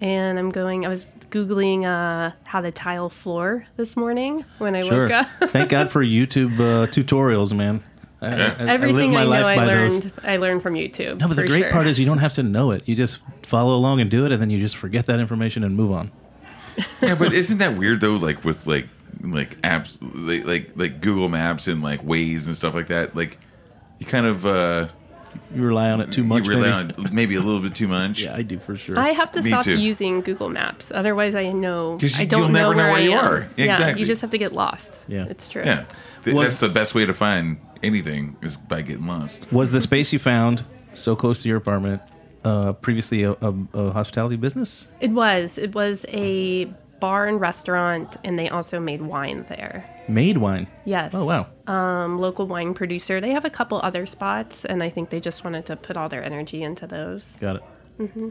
And 0.00 0.38
I'm 0.38 0.48
going. 0.50 0.86
I 0.86 0.88
was 0.88 1.10
googling 1.30 1.84
uh, 1.84 2.32
how 2.44 2.60
to 2.62 2.70
tile 2.70 3.10
floor 3.10 3.66
this 3.76 3.96
morning 3.96 4.44
when 4.58 4.74
I 4.74 4.82
Sure. 4.88 5.02
woke 5.02 5.10
up. 5.10 5.26
Thank 5.50 5.68
God 5.68 5.90
for 5.90 6.02
YouTube 6.02 6.54
uh, 6.54 6.86
tutorials, 6.86 7.52
man. 7.54 7.84
I, 8.22 8.26
I- 8.28 8.30
I 8.30 8.54
Everything 8.74 9.12
my 9.12 9.20
I, 9.20 9.24
know, 9.24 9.30
life 9.30 9.44
I 9.46 9.56
by 9.56 9.66
those. 9.66 9.92
learned. 10.04 10.12
I 10.22 10.36
learned 10.38 10.62
from 10.62 10.74
YouTube. 10.74 11.18
No, 11.20 11.28
but 11.28 11.36
the 11.36 11.46
great 11.46 11.62
sure. 11.64 11.70
part 11.70 11.86
is 11.86 11.98
you 11.98 12.06
don't 12.06 12.18
have 12.18 12.32
to 12.34 12.42
know 12.42 12.70
it. 12.70 12.88
You 12.88 12.94
just 12.94 13.18
follow 13.42 13.74
along 13.74 14.00
and 14.00 14.10
do 14.10 14.24
it, 14.24 14.32
and 14.32 14.40
then 14.40 14.48
you 14.50 14.58
just 14.58 14.76
forget 14.76 15.04
that 15.06 15.20
information 15.20 15.64
and 15.64 15.76
move 15.76 15.92
on. 15.92 16.10
yeah, 17.02 17.14
but 17.14 17.32
isn't 17.34 17.58
that 17.58 17.76
weird 17.76 18.00
though? 18.00 18.16
Like 18.16 18.42
with 18.44 18.66
like 18.66 18.86
like 19.22 19.60
apps, 19.60 19.98
like 20.00 20.46
like, 20.46 20.72
like 20.76 21.00
Google 21.02 21.28
Maps 21.28 21.66
and 21.66 21.82
like 21.82 22.02
Waze 22.06 22.46
and 22.46 22.56
stuff 22.56 22.74
like 22.74 22.86
that. 22.88 23.14
Like 23.14 23.38
you 23.98 24.06
kind 24.06 24.24
of 24.24 24.46
uh, 24.46 24.88
You 25.54 25.62
rely 25.62 25.90
on 25.90 26.00
it 26.00 26.12
too 26.12 26.22
much. 26.24 26.46
you 26.46 26.50
rely 26.54 26.82
maybe. 26.84 26.94
on 27.08 27.14
maybe 27.14 27.34
a 27.34 27.40
little 27.40 27.60
bit 27.60 27.74
too 27.74 27.88
much. 27.88 28.22
Yeah, 28.24 28.36
I 28.36 28.42
do 28.42 28.58
for 28.58 28.76
sure. 28.76 28.98
I 28.98 29.10
have 29.10 29.30
to 29.32 29.42
Me 29.42 29.48
stop 29.50 29.64
too. 29.64 29.76
using 29.78 30.20
Google 30.20 30.48
Maps. 30.48 30.92
Otherwise, 30.94 31.34
I 31.34 31.50
know 31.52 31.98
'Cause 32.00 32.18
I 32.18 32.24
don't 32.24 32.40
you'll 32.42 32.48
know 32.50 32.60
never 32.70 32.74
know 32.74 32.84
where, 32.84 32.92
where 32.92 32.96
I 32.96 33.00
you 33.00 33.12
am. 33.12 33.24
are. 33.24 33.48
Yeah, 33.56 33.64
Exactly. 33.72 34.00
you 34.00 34.06
just 34.06 34.20
have 34.20 34.30
to 34.30 34.38
get 34.38 34.52
lost. 34.54 35.00
Yeah. 35.08 35.26
it's 35.28 35.48
true. 35.48 35.62
Yeah. 35.64 35.84
Th- 36.24 36.34
Was- 36.36 36.46
That's 36.48 36.60
the 36.60 36.68
best 36.68 36.94
way 36.94 37.04
to 37.06 37.12
find 37.12 37.58
anything 37.82 38.36
is 38.42 38.56
by 38.56 38.82
getting 38.82 39.06
lost. 39.06 39.50
Was 39.52 39.70
the 39.72 39.80
space 39.80 40.12
you 40.12 40.18
found 40.18 40.64
so 40.92 41.16
close 41.16 41.42
to 41.42 41.48
your 41.48 41.58
apartment 41.58 42.00
uh, 42.44 42.72
previously 42.74 43.22
a, 43.24 43.32
a, 43.32 43.54
a 43.74 43.90
hospitality 43.92 44.36
business? 44.36 44.86
It 45.00 45.10
was. 45.10 45.58
It 45.58 45.74
was 45.74 46.06
a 46.08 46.72
bar 47.00 47.26
and 47.26 47.40
restaurant, 47.40 48.16
and 48.22 48.38
they 48.38 48.48
also 48.48 48.78
made 48.78 49.02
wine 49.02 49.44
there. 49.48 49.84
Made 50.08 50.38
wine. 50.38 50.68
Yes. 50.84 51.12
Oh 51.14 51.24
wow. 51.24 51.48
Um, 51.66 52.18
local 52.18 52.46
wine 52.46 52.74
producer. 52.74 53.20
They 53.20 53.30
have 53.30 53.44
a 53.44 53.50
couple 53.50 53.80
other 53.82 54.06
spots, 54.06 54.64
and 54.64 54.82
I 54.82 54.90
think 54.90 55.10
they 55.10 55.20
just 55.20 55.44
wanted 55.44 55.66
to 55.66 55.76
put 55.76 55.96
all 55.96 56.08
their 56.08 56.22
energy 56.22 56.62
into 56.62 56.86
those. 56.86 57.36
Got 57.40 57.56
it. 57.56 57.62
Mm-hmm. 57.98 58.28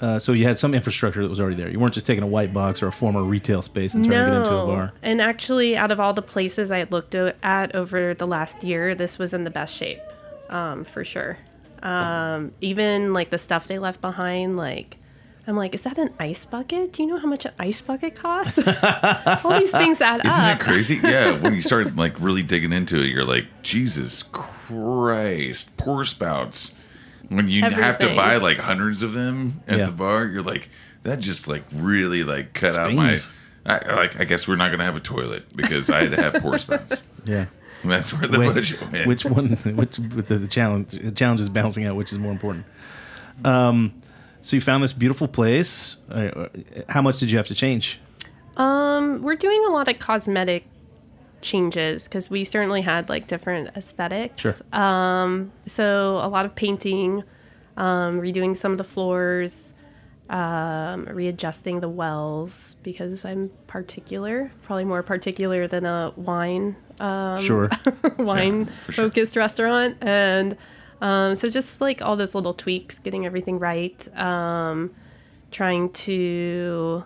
Uh, 0.00 0.18
so 0.18 0.32
you 0.32 0.44
had 0.46 0.58
some 0.58 0.72
infrastructure 0.74 1.22
that 1.22 1.28
was 1.28 1.38
already 1.40 1.56
there. 1.56 1.68
You 1.68 1.78
weren't 1.78 1.92
just 1.92 2.06
taking 2.06 2.24
a 2.24 2.26
white 2.26 2.54
box 2.54 2.82
or 2.82 2.86
a 2.88 2.92
former 2.92 3.22
retail 3.22 3.60
space 3.60 3.92
and 3.92 4.02
trying 4.04 4.18
to 4.18 4.30
get 4.30 4.36
into 4.38 4.56
a 4.56 4.66
bar. 4.66 4.92
And 5.02 5.20
actually, 5.20 5.76
out 5.76 5.92
of 5.92 6.00
all 6.00 6.14
the 6.14 6.22
places 6.22 6.70
I 6.70 6.78
had 6.78 6.90
looked 6.90 7.14
o- 7.14 7.34
at 7.42 7.74
over 7.74 8.14
the 8.14 8.26
last 8.26 8.64
year, 8.64 8.94
this 8.94 9.18
was 9.18 9.34
in 9.34 9.44
the 9.44 9.50
best 9.50 9.74
shape, 9.74 10.00
um, 10.48 10.84
for 10.84 11.04
sure. 11.04 11.36
Um, 11.82 12.52
even 12.62 13.12
like 13.12 13.28
the 13.30 13.36
stuff 13.38 13.66
they 13.66 13.78
left 13.78 14.00
behind, 14.00 14.56
like 14.56 14.96
I'm 15.50 15.56
like, 15.56 15.74
is 15.74 15.82
that 15.82 15.98
an 15.98 16.10
ice 16.18 16.44
bucket? 16.44 16.92
Do 16.92 17.02
you 17.02 17.08
know 17.08 17.18
how 17.18 17.26
much 17.26 17.44
an 17.44 17.52
ice 17.58 17.80
bucket 17.80 18.14
costs? 18.14 18.58
all 19.44 19.58
these 19.58 19.70
things 19.70 20.00
add 20.00 20.24
Isn't 20.24 20.40
up. 20.40 20.60
it 20.60 20.62
crazy? 20.64 20.96
Yeah, 21.02 21.38
when 21.40 21.54
you 21.54 21.60
start 21.60 21.96
like 21.96 22.18
really 22.20 22.42
digging 22.42 22.72
into 22.72 23.00
it, 23.00 23.06
you're 23.08 23.24
like, 23.24 23.46
Jesus 23.62 24.22
Christ, 24.22 25.76
pour 25.76 26.04
spouts. 26.04 26.72
When 27.28 27.48
you 27.48 27.62
have 27.64 27.98
to 27.98 28.14
buy 28.14 28.36
like 28.36 28.58
hundreds 28.58 29.02
of 29.02 29.12
them 29.12 29.62
at 29.68 29.78
Yeah. 29.78 29.84
the 29.86 29.92
bar, 29.92 30.26
you're 30.26 30.42
like, 30.42 30.68
that 31.02 31.18
just 31.20 31.46
like 31.48 31.64
really 31.74 32.24
like 32.24 32.52
cut 32.54 32.76
out 32.78 32.92
my. 32.92 33.16
I, 33.66 33.94
like, 33.94 34.18
I 34.18 34.24
guess 34.24 34.48
we're 34.48 34.56
not 34.56 34.70
gonna 34.70 34.84
have 34.84 34.96
a 34.96 35.00
toilet 35.00 35.44
because 35.54 35.90
I 35.90 36.00
had 36.02 36.10
to 36.12 36.16
have 36.22 36.34
pour 36.42 36.58
spouts. 36.58 37.02
Yeah. 37.26 37.46
And 37.82 37.90
that's 37.90 38.12
where 38.12 38.26
the 38.26 38.38
Wait, 38.38 38.54
budget 38.54 38.80
went. 38.90 39.06
which 39.06 39.24
one? 39.26 39.48
Which 39.76 39.96
the, 39.96 40.38
the 40.38 40.46
challenge? 40.48 40.92
The 40.92 41.10
challenge 41.10 41.40
is 41.40 41.48
balancing 41.50 41.84
out 41.84 41.96
which 41.96 42.12
is 42.12 42.18
more 42.18 42.32
important. 42.32 42.64
Um, 43.44 43.99
so 44.42 44.56
you 44.56 44.60
found 44.60 44.82
this 44.82 44.92
beautiful 44.92 45.28
place. 45.28 45.96
Uh, 46.10 46.48
how 46.88 47.02
much 47.02 47.18
did 47.18 47.30
you 47.30 47.36
have 47.36 47.46
to 47.48 47.54
change? 47.54 48.00
Um, 48.56 49.22
we're 49.22 49.36
doing 49.36 49.64
a 49.66 49.70
lot 49.70 49.88
of 49.88 49.98
cosmetic 49.98 50.64
changes 51.40 52.04
because 52.04 52.28
we 52.30 52.44
certainly 52.44 52.82
had 52.82 53.08
like 53.08 53.26
different 53.26 53.76
aesthetics. 53.76 54.42
Sure. 54.42 54.54
Um, 54.72 55.52
so 55.66 56.20
a 56.22 56.28
lot 56.28 56.44
of 56.44 56.54
painting, 56.54 57.22
um, 57.76 58.20
redoing 58.20 58.56
some 58.56 58.72
of 58.72 58.78
the 58.78 58.84
floors, 58.84 59.72
um, 60.28 61.06
readjusting 61.06 61.80
the 61.80 61.88
wells 61.88 62.76
because 62.82 63.24
I'm 63.24 63.50
particular, 63.66 64.52
probably 64.62 64.84
more 64.84 65.02
particular 65.02 65.66
than 65.66 65.86
a 65.86 66.12
wine 66.16 66.76
um, 67.00 67.42
sure. 67.42 67.70
wine 68.18 68.70
sure. 68.84 69.06
focused 69.06 69.36
restaurant 69.36 69.96
and 70.00 70.56
um, 71.00 71.34
so 71.34 71.48
just 71.48 71.80
like 71.80 72.02
all 72.02 72.16
those 72.16 72.34
little 72.34 72.52
tweaks 72.52 72.98
getting 72.98 73.26
everything 73.26 73.58
right 73.58 74.08
um, 74.16 74.94
trying 75.50 75.90
to 75.90 77.04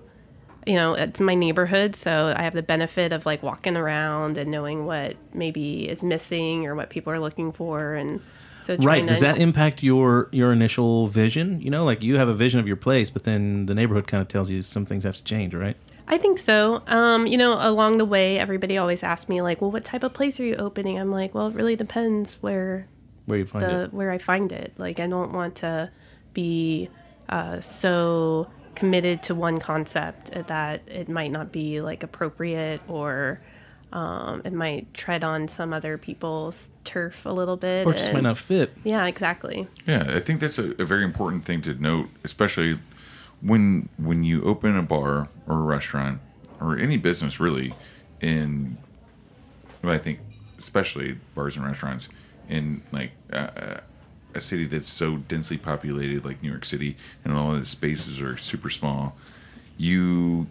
you 0.67 0.75
know 0.75 0.95
it's 0.95 1.21
my 1.21 1.35
neighborhood 1.35 1.95
so 1.95 2.33
i 2.37 2.43
have 2.43 2.55
the 2.55 2.63
benefit 2.63 3.13
of 3.13 3.27
like 3.27 3.43
walking 3.43 3.77
around 3.77 4.39
and 4.39 4.51
knowing 4.51 4.87
what 4.87 5.15
maybe 5.35 5.89
is 5.89 6.03
missing 6.03 6.67
or 6.67 6.75
what 6.75 6.89
people 6.89 7.13
are 7.13 7.21
looking 7.21 7.53
for 7.53 7.95
and 7.95 8.21
so 8.65 8.77
trying 8.79 9.05
Right. 9.05 9.07
Does 9.07 9.21
that 9.21 9.37
impact 9.37 9.83
your 9.83 10.31
your 10.33 10.51
initial 10.51 11.09
vision? 11.09 11.61
You 11.61 11.69
know, 11.69 11.85
like 11.85 12.03
you 12.03 12.17
have 12.17 12.29
a 12.29 12.35
vision 12.35 12.61
of 12.61 12.67
your 12.67 12.77
place, 12.77 13.11
but 13.11 13.25
then 13.25 13.67
the 13.67 13.75
neighborhood 13.75 14.07
kind 14.07 14.23
of 14.23 14.29
tells 14.29 14.49
you 14.49 14.63
some 14.63 14.87
things 14.87 15.05
have 15.05 15.17
to 15.17 15.25
change, 15.25 15.55
right? 15.55 15.77
I 16.09 16.17
think 16.17 16.39
so. 16.39 16.83
Um, 16.87 17.27
you 17.27 17.37
know, 17.37 17.59
along 17.61 17.99
the 17.99 18.07
way, 18.07 18.39
everybody 18.39 18.79
always 18.79 19.03
asks 19.03 19.29
me 19.29 19.43
like, 19.43 19.61
"Well, 19.61 19.71
what 19.71 19.85
type 19.85 20.03
of 20.03 20.15
place 20.15 20.41
are 20.41 20.45
you 20.45 20.55
opening?" 20.57 20.99
I'm 20.99 21.11
like, 21.11 21.35
"Well, 21.35 21.49
it 21.49 21.55
really 21.55 21.77
depends 21.77 22.43
where 22.43 22.87
Where 23.27 23.39
you 23.39 23.47
find 23.47 23.65
the 23.65 23.85
it. 23.85 23.95
where 23.95 24.11
I 24.11 24.19
find 24.19 24.53
it. 24.53 24.73
Like 24.77 25.01
I 25.01 25.07
don't 25.07 25.33
want 25.33 25.57
to 25.57 25.91
be 26.33 26.89
uh, 27.29 27.61
so 27.61 28.49
committed 28.75 29.23
to 29.23 29.35
one 29.35 29.59
concept 29.59 30.31
that 30.49 30.83
it 30.87 31.09
might 31.09 31.31
not 31.31 31.53
be 31.53 31.81
like 31.81 32.03
appropriate 32.03 32.81
or 32.89 33.41
um, 33.93 34.43
it 34.45 34.53
might 34.53 34.93
tread 34.93 35.23
on 35.23 35.47
some 35.47 35.73
other 35.73 35.97
people's 35.97 36.71
turf 36.83 37.25
a 37.27 37.31
little 37.31 37.57
bit. 37.57 37.87
Or 37.87 37.93
just 37.93 38.07
and- 38.07 38.15
might 38.15 38.25
not 38.25 38.39
fit. 38.39 38.73
Yeah, 38.83 39.07
exactly. 39.07 39.69
Yeah, 39.87 40.05
I 40.09 40.19
think 40.19 40.41
that's 40.41 40.59
a, 40.59 40.73
a 40.81 40.85
very 40.85 41.05
important 41.05 41.45
thing 41.45 41.63
to 41.63 41.75
note, 41.75 42.09
especially 42.25 42.79
when 43.41 43.89
when 43.97 44.25
you 44.25 44.43
open 44.43 44.77
a 44.77 44.83
bar 44.83 45.29
or 45.47 45.59
a 45.59 45.63
restaurant 45.63 46.21
or 46.61 46.79
any 46.79 46.97
business 46.97 47.39
really 47.39 47.75
in 48.21 48.77
well, 49.83 49.95
I 49.95 49.99
think 49.99 50.19
especially 50.59 51.19
bars 51.35 51.57
and 51.57 51.65
restaurants 51.65 52.09
in 52.49 52.83
like 52.93 53.13
uh, 53.33 53.81
a 54.35 54.41
city 54.41 54.67
that's 54.67 54.89
so 54.89 55.17
densely 55.17 55.57
populated 55.57 56.25
like 56.25 56.43
New 56.43 56.51
York 56.51 56.65
City 56.65 56.97
and 57.25 57.35
all 57.35 57.53
of 57.53 57.61
the 57.61 57.67
spaces 57.67 58.21
are 58.21 58.37
super 58.37 58.71
small, 58.71 59.17
you 59.77 60.47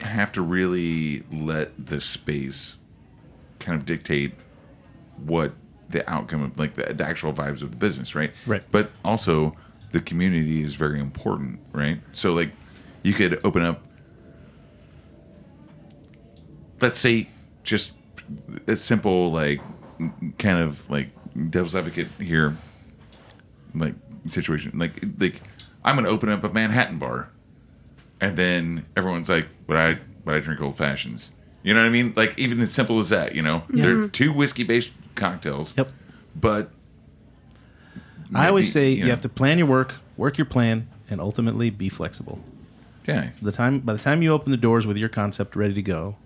have 0.00 0.32
to 0.32 0.42
really 0.42 1.22
let 1.32 1.86
the 1.86 2.00
space 2.00 2.78
kind 3.58 3.78
of 3.78 3.86
dictate 3.86 4.34
what 5.24 5.52
the 5.90 6.08
outcome 6.10 6.42
of 6.42 6.58
like 6.58 6.74
the, 6.74 6.92
the 6.94 7.06
actual 7.06 7.32
vibes 7.32 7.62
of 7.62 7.70
the 7.70 7.76
business, 7.76 8.14
right? 8.14 8.32
Right. 8.46 8.62
But 8.70 8.90
also 9.04 9.56
the 9.92 10.00
community 10.00 10.62
is 10.64 10.74
very 10.74 10.98
important, 10.98 11.60
right? 11.72 12.00
So 12.12 12.32
like 12.32 12.52
you 13.02 13.12
could 13.12 13.40
open 13.44 13.62
up 13.62 13.82
let's 16.80 16.98
say 16.98 17.28
just 17.62 17.92
a 18.66 18.76
simple 18.76 19.30
like 19.30 19.60
kind 20.38 20.58
of 20.58 20.88
like 20.90 21.08
devil's 21.50 21.74
advocate 21.74 22.08
here 22.18 22.56
like 23.74 23.94
situation. 24.26 24.78
Like 24.78 25.02
like 25.18 25.42
i'm 25.84 25.96
gonna 25.96 26.08
open 26.08 26.28
up 26.28 26.44
a 26.44 26.48
manhattan 26.48 26.98
bar 26.98 27.28
and 28.20 28.36
then 28.36 28.86
everyone's 28.96 29.28
like 29.28 29.48
but 29.66 29.76
i 29.76 29.98
but 30.24 30.34
i 30.34 30.40
drink 30.40 30.60
old 30.60 30.76
fashions? 30.76 31.30
You 31.62 31.74
know 31.74 31.80
what 31.80 31.86
i 31.86 31.90
mean? 31.90 32.12
Like 32.16 32.38
even 32.38 32.60
as 32.60 32.72
simple 32.72 32.98
as 32.98 33.08
that 33.08 33.34
you 33.34 33.42
know? 33.42 33.62
They're 33.68 33.96
mm-hmm. 33.96 34.08
two 34.08 34.32
whiskey 34.32 34.64
based 34.64 34.92
cocktails 35.14 35.74
Yep. 35.76 35.90
but 36.34 36.70
I 38.34 38.48
always 38.48 38.72
say 38.72 38.90
you, 38.90 39.04
know, 39.04 39.10
have 39.10 39.20
to 39.22 39.28
plan 39.28 39.58
your 39.58 39.66
work, 39.66 39.94
work 40.16 40.38
your 40.38 40.46
plan, 40.46 40.88
and 41.10 41.20
ultimately 41.20 41.68
be 41.70 41.88
flexible. 41.88 42.38
yeah. 43.06 43.30
The 43.42 43.52
time 43.52 43.80
by 43.80 43.92
the 43.92 43.98
time 43.98 44.22
you 44.22 44.32
open 44.32 44.50
the 44.50 44.56
doors 44.56 44.86
with 44.86 44.96
your 44.96 45.10
concept 45.10 45.54
ready 45.54 45.74
to 45.74 45.82
go, 45.82 46.16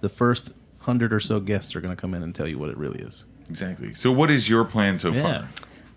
the 0.00 0.08
first 0.08 0.54
hundred 0.80 1.12
or 1.12 1.20
so 1.20 1.40
guests 1.40 1.74
are 1.76 1.80
going 1.80 1.94
to 1.94 2.00
come 2.00 2.14
in 2.14 2.22
and 2.22 2.34
tell 2.34 2.48
you 2.48 2.58
what 2.58 2.70
it 2.70 2.76
really 2.76 3.00
is. 3.00 3.24
exactly 3.48 3.94
so 3.94 4.10
what 4.12 4.30
is 4.30 4.48
your 4.48 4.64
plan 4.64 4.98
so 4.98 5.12
Yeah. 5.12 5.46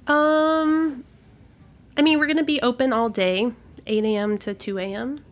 far 0.08 0.14
Um, 0.16 1.04
I 1.98 2.02
mean, 2.02 2.20
we're 2.20 2.28
gonna 2.28 2.44
be 2.44 2.62
open 2.62 2.92
all 2.92 3.10
day, 3.10 3.52
8 3.88 4.04
a.m. 4.04 4.38
to 4.40 4.54
2 4.54 4.78
a.m. 4.80 5.24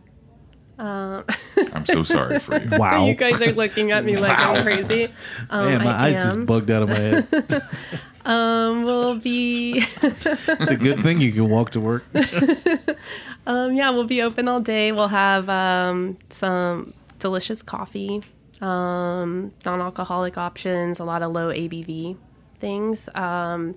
i'm 0.78 1.86
so 1.86 2.02
sorry 2.02 2.38
for 2.40 2.56
you 2.60 2.68
Wow. 2.78 3.06
You 3.06 3.14
guys 3.14 3.40
are 3.40 3.52
looking 3.52 3.92
at 3.92 4.04
me 4.04 4.16
like 4.16 4.36
I'm 4.38 4.62
crazy. 4.64 5.12
Um, 5.50 5.66
Man, 5.66 5.84
my 5.84 5.92
I 5.92 6.08
eyes 6.08 6.16
am. 6.16 6.20
just 6.20 6.46
bugged 6.46 6.70
out 6.72 6.82
of 6.82 6.88
my 6.88 6.98
head. 6.98 7.62
Um, 8.24 8.84
we'll 8.84 9.16
be, 9.16 9.78
it's 9.78 10.02
a 10.70 10.76
good 10.76 11.02
thing 11.02 11.20
you 11.20 11.32
can 11.32 11.48
walk 11.50 11.70
to 11.72 11.80
work. 11.80 12.04
um, 13.48 13.74
yeah, 13.74 13.90
we'll 13.90 14.04
be 14.04 14.22
open 14.22 14.46
all 14.46 14.60
day. 14.60 14.92
We'll 14.92 15.08
have 15.08 15.48
um, 15.48 16.16
some 16.30 16.94
delicious 17.18 17.62
coffee, 17.62 18.22
um, 18.62 19.52
non-alcoholic 19.66 20.38
options, 20.38 20.98
a 21.00 21.04
lot 21.04 21.22
of 21.22 21.32
low 21.32 21.48
ABV 21.48 22.16
things. 22.58 23.08
Um, 23.14 23.74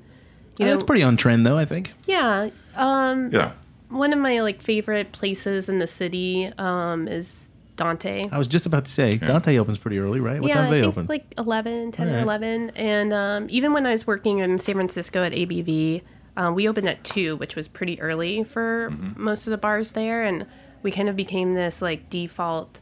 you 0.57 0.65
know, 0.65 0.71
That's 0.71 0.83
pretty 0.83 1.03
on 1.03 1.17
trend, 1.17 1.45
though. 1.45 1.57
I 1.57 1.65
think. 1.65 1.93
yeah. 2.05 2.49
Um, 2.75 3.31
yeah 3.33 3.53
one 3.89 4.11
of 4.11 4.19
my 4.19 4.41
like 4.41 4.61
favorite 4.61 5.11
places 5.11 5.69
in 5.69 5.77
the 5.77 5.85
city 5.87 6.51
um, 6.57 7.07
is 7.07 7.49
Dante. 7.75 8.27
I 8.31 8.37
was 8.37 8.47
just 8.47 8.65
about 8.65 8.85
to 8.85 8.91
say 8.91 9.11
Dante 9.11 9.57
opens 9.57 9.77
pretty 9.77 9.99
early, 9.99 10.19
right? 10.19 10.41
What 10.41 10.47
yeah, 10.49 10.55
time 10.55 10.71
do 10.71 10.77
I 10.77 10.81
think 10.81 10.93
open? 10.93 11.05
like 11.07 11.33
11, 11.37 11.91
10 11.91 12.09
or 12.09 12.19
11. 12.19 12.71
And 12.71 13.13
um, 13.13 13.47
even 13.49 13.73
when 13.73 13.85
I 13.85 13.91
was 13.91 14.07
working 14.07 14.39
in 14.39 14.57
San 14.57 14.75
Francisco 14.75 15.23
at 15.23 15.33
ABV, 15.33 16.01
um, 16.35 16.55
we 16.55 16.67
opened 16.67 16.89
at 16.89 17.03
2, 17.03 17.37
which 17.37 17.55
was 17.55 17.67
pretty 17.67 18.01
early 18.01 18.43
for 18.43 18.89
Mm-hmm. 18.91 19.23
most 19.23 19.45
of 19.45 19.51
the 19.51 19.57
bars 19.57 19.91
there. 19.91 20.23
And 20.23 20.45
we 20.81 20.91
kind 20.91 21.07
of 21.07 21.15
became 21.15 21.53
this 21.53 21.81
like 21.81 22.09
default 22.09 22.79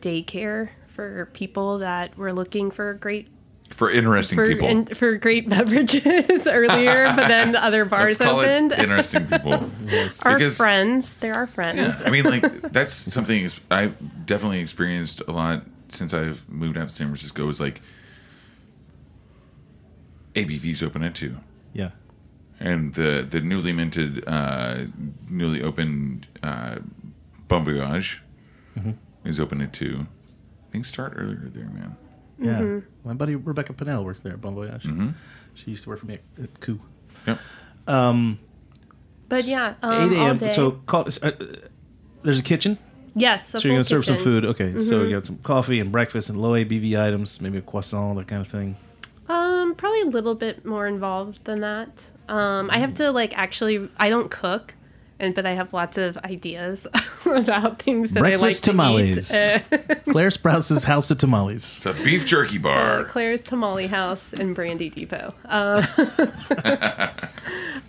daycare 0.00 0.70
for 1.00 1.26
people 1.32 1.78
that 1.78 2.14
were 2.18 2.30
looking 2.32 2.70
for 2.70 2.92
great 2.92 3.26
for 3.70 3.88
interesting 3.90 4.36
for 4.36 4.46
people 4.48 4.68
in, 4.68 4.84
for 4.84 5.16
great 5.16 5.48
beverages 5.54 6.46
earlier, 6.46 7.06
but 7.16 7.28
then 7.28 7.52
the 7.52 7.64
other 7.64 7.84
bars 7.94 8.20
Let's 8.20 8.30
call 8.30 8.40
opened. 8.40 8.72
it 8.72 8.80
interesting 8.80 9.26
people 9.26 9.52
Our 10.24 10.34
because- 10.36 10.56
friends, 10.58 11.14
they're 11.20 11.34
our 11.34 11.46
friends. 11.46 12.00
Yeah, 12.00 12.06
I 12.06 12.10
mean, 12.10 12.24
like 12.24 12.72
that's 12.72 12.92
something 12.92 13.48
I've 13.70 13.96
definitely 14.26 14.58
experienced 14.60 15.22
a 15.26 15.32
lot 15.32 15.62
since 15.88 16.12
I've 16.12 16.46
moved 16.50 16.76
out 16.76 16.88
to 16.88 16.94
San 16.94 17.06
Francisco. 17.06 17.48
Is 17.48 17.60
like 17.60 17.80
ABV's 20.34 20.82
open 20.82 21.02
at 21.02 21.14
two, 21.14 21.36
yeah. 21.72 21.90
and 22.58 22.92
the 22.94 23.24
the 23.28 23.40
newly 23.40 23.72
minted, 23.72 24.22
uh, 24.26 24.80
newly 25.30 25.62
opened 25.62 26.26
uh, 26.42 26.76
Bon 27.48 27.64
Voyage 27.64 28.22
Mm-hmm. 28.78 28.92
is 29.28 29.40
open 29.40 29.60
at 29.60 29.72
two. 29.72 30.06
Things 30.70 30.88
start 30.88 31.14
earlier 31.16 31.48
there, 31.52 31.64
man. 31.64 31.96
Yeah. 32.38 32.58
Mm-hmm. 32.58 33.08
My 33.08 33.14
buddy 33.14 33.34
Rebecca 33.34 33.72
Pinnell 33.72 34.04
works 34.04 34.20
there 34.20 34.32
at 34.32 34.40
Bon 34.40 34.54
Voyage. 34.54 34.84
Mm-hmm. 34.84 35.10
She 35.54 35.72
used 35.72 35.82
to 35.84 35.90
work 35.90 36.00
for 36.00 36.06
me 36.06 36.14
at, 36.14 36.44
at 36.44 36.60
Coup. 36.60 36.80
Yep. 37.26 37.38
But 39.28 39.44
yeah, 39.44 39.74
um, 39.82 40.12
8 40.12 40.16
a.m. 40.18 40.38
So 40.54 40.72
call, 40.86 41.06
uh, 41.22 41.30
there's 42.22 42.38
a 42.38 42.42
kitchen. 42.42 42.78
yes, 43.14 43.54
a 43.54 43.60
so 43.60 43.68
you're 43.68 43.74
going 43.76 43.84
to 43.84 43.88
full 43.88 44.02
serve 44.02 44.16
some 44.16 44.24
food. 44.24 44.44
Okay. 44.44 44.76
So 44.82 45.02
you 45.02 45.10
got 45.10 45.24
some 45.24 45.38
coffee 45.38 45.78
and 45.80 45.92
breakfast 45.92 46.28
and 46.28 46.40
low 46.42 46.52
ABV 46.52 47.00
items, 47.00 47.40
maybe 47.40 47.58
a 47.58 47.62
croissant, 47.62 48.16
that 48.18 48.26
kind 48.26 48.42
of 48.42 48.48
thing. 48.48 48.76
Um, 49.28 49.76
probably 49.76 50.00
a 50.02 50.06
little 50.06 50.34
bit 50.34 50.64
more 50.64 50.88
involved 50.88 51.44
than 51.44 51.60
that. 51.60 52.10
Um, 52.28 52.70
I 52.70 52.78
have 52.78 52.94
to 52.94 53.12
like 53.12 53.36
actually. 53.38 53.88
I 53.98 54.08
don't 54.08 54.30
cook, 54.30 54.74
and 55.20 55.34
but 55.34 55.46
I 55.46 55.52
have 55.52 55.72
lots 55.72 55.98
of 55.98 56.16
ideas 56.18 56.86
about 57.24 57.80
things 57.80 58.10
that 58.12 58.20
Breakfast 58.20 58.42
I 58.42 58.46
like 58.46 58.56
tamales. 58.62 59.28
to 59.28 59.62
eat. 59.72 59.82
Uh, 59.90 59.94
Claire 60.12 60.30
Sprouse's 60.30 60.84
House 60.84 61.10
of 61.10 61.18
Tamales. 61.18 61.76
It's 61.76 61.86
a 61.86 61.92
beef 61.92 62.26
jerky 62.26 62.58
bar. 62.58 63.04
Claire's 63.04 63.42
Tamale 63.42 63.86
House 63.86 64.32
in 64.32 64.54
Brandy 64.54 64.90
Depot. 64.90 65.30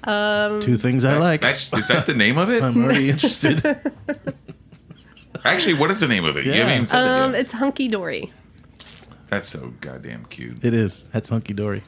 Um, 0.04 0.62
Two 0.62 0.78
things 0.80 1.06
I 1.06 1.18
like. 1.18 1.42
That's 1.42 1.72
is 1.74 1.88
that 1.90 2.08
the 2.08 2.16
name 2.16 2.40
of 2.40 2.50
it? 2.50 2.64
I'm 2.64 2.84
already 2.84 3.10
interested. 3.12 3.64
Actually, 5.46 5.76
what 5.76 5.92
is 5.92 6.00
the 6.00 6.08
name 6.08 6.26
of 6.26 6.38
it? 6.38 6.46
You 6.46 6.54
Yeah. 6.54 6.58
haven't 6.60 6.74
even 6.74 6.86
said 6.88 7.04
it 7.04 7.08
um, 7.08 7.32
yet. 7.34 7.42
it's 7.42 7.52
hunky 7.54 7.88
dory. 7.88 8.34
That's 9.28 9.48
so 9.48 9.74
goddamn 9.80 10.26
cute. 10.26 10.64
it 10.66 10.74
is. 10.74 11.06
That's 11.12 11.30
hunky 11.30 11.54
dory. 11.54 11.84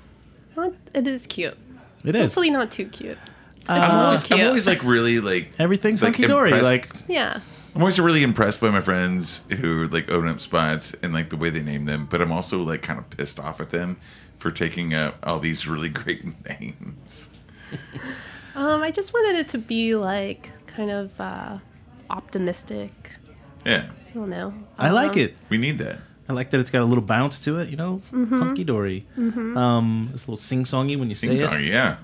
It 0.94 1.08
is 1.08 1.26
cute. 1.26 1.58
It 2.06 2.16
is. 2.16 2.22
Hopefully 2.26 2.52
not 2.52 2.70
too 2.70 2.86
cute. 2.86 3.18
I'm 3.68 3.92
always, 3.92 4.32
I'm 4.32 4.48
always 4.48 4.68
like 4.68 4.84
really 4.84 5.20
like 5.20 5.50
Everything's 5.60 6.02
like, 6.02 6.16
hunky 6.16 6.28
dory. 6.28 6.50
impressed- 6.52 6.66
Like 6.66 6.90
Yeah. 7.08 7.40
I'm 7.76 7.82
always 7.82 8.00
really 8.00 8.22
impressed 8.24 8.60
by 8.62 8.70
my 8.70 8.82
friends 8.82 9.42
who 9.60 9.88
like 9.88 10.10
open 10.12 10.30
up 10.30 10.40
spots 10.42 10.94
and 11.02 11.12
like 11.14 11.30
the 11.32 11.38
way 11.38 11.50
they 11.50 11.64
name 11.64 11.86
them, 11.86 12.06
but 12.10 12.22
I'm 12.22 12.32
also 12.32 12.62
like 12.62 12.82
kind 12.84 13.00
of 13.00 13.10
pissed 13.10 13.40
off 13.40 13.60
at 13.62 13.70
them 13.72 13.98
for 14.38 14.52
taking 14.52 14.94
up 14.94 15.16
all 15.24 15.40
these 15.40 15.68
really 15.68 15.90
great 15.90 16.24
names. 16.60 17.30
Um, 18.56 18.84
I 18.84 18.92
just 18.92 19.14
wanted 19.14 19.38
it 19.40 19.48
to 19.50 19.58
be 19.58 19.96
like 19.96 20.52
kind 20.68 20.92
of 20.92 21.20
uh, 21.20 21.58
optimistic. 22.10 22.92
Yeah, 23.66 23.86
I 24.10 24.14
don't 24.14 24.30
know. 24.30 24.54
I 24.78 24.92
like 24.92 25.14
Um, 25.14 25.20
it. 25.20 25.36
we 25.50 25.58
need 25.58 25.78
that. 25.80 25.98
I 26.30 26.34
like 26.34 26.52
that 26.52 26.60
it's 26.60 26.70
got 26.72 26.82
a 26.82 26.86
little 26.86 27.04
bounce 27.04 27.40
to 27.46 27.60
it. 27.60 27.70
You 27.70 27.78
know, 27.78 28.02
Mm-hmm. 28.12 28.40
hunky 28.40 28.64
dory. 28.64 29.06
Um, 29.18 30.10
it's 30.14 30.24
a 30.28 30.32
little 30.32 30.38
sing 30.38 30.64
songy 30.64 30.98
when 30.98 31.10
you 31.10 31.16
say 31.16 31.28
Sing 31.36 31.38
it. 31.38 31.50
song, 31.50 31.64
yeah. 31.64 31.98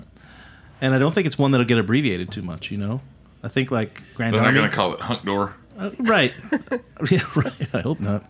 And 0.80 0.94
I 0.94 0.98
don't 0.98 1.12
think 1.14 1.26
it's 1.26 1.38
one 1.38 1.50
that'll 1.50 1.66
get 1.66 1.78
abbreviated 1.78 2.30
too 2.30 2.42
much. 2.42 2.70
You 2.70 2.78
know, 2.78 3.00
I 3.42 3.48
think 3.48 3.70
like 3.70 4.02
Grand 4.14 4.34
They're 4.34 4.40
not 4.40 4.48
Army. 4.48 4.60
gonna 4.60 4.72
call 4.72 4.94
it 4.94 5.00
Hunk 5.00 5.24
Door. 5.24 5.54
Uh, 5.78 5.90
right. 6.00 6.32
yeah, 7.10 7.20
right. 7.34 7.74
I 7.74 7.80
hope 7.80 8.00
not. 8.00 8.22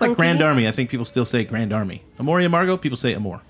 Like 0.00 0.08
Hunky? 0.10 0.14
Grand 0.16 0.42
Army, 0.42 0.66
I 0.68 0.72
think 0.72 0.90
people 0.90 1.04
still 1.04 1.24
say 1.24 1.44
Grand 1.44 1.72
Army. 1.72 2.02
Amor 2.18 2.38
y 2.40 2.44
Amargo, 2.46 2.80
people 2.80 2.96
say 2.96 3.14
Amor. 3.14 3.40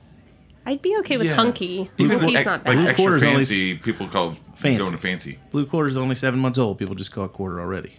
I'd 0.67 0.81
be 0.83 0.97
okay 1.01 1.19
with 1.19 1.27
Yeah. 1.27 1.35
hunky. 1.35 1.91
Even 1.99 2.19
Hunky's 2.19 2.41
ec- 2.41 2.47
not 2.47 2.65
like 2.65 2.65
bad. 2.65 2.75
Blue 2.77 2.87
extra 2.87 3.03
quarters 3.05 3.23
only 3.23 3.37
fancy, 3.45 3.75
people 3.75 4.09
call 4.09 4.35
Fancy. 4.57 4.79
going 4.79 4.93
to 4.93 4.99
fancy. 4.99 5.39
Blue 5.51 5.67
Quarter 5.67 5.89
is 5.91 5.97
only 5.99 6.15
seven 6.15 6.41
months 6.41 6.59
old. 6.59 6.79
People 6.79 6.95
just 6.95 7.13
call 7.13 7.27
it 7.27 7.33
quarter 7.35 7.61
already. 7.61 7.93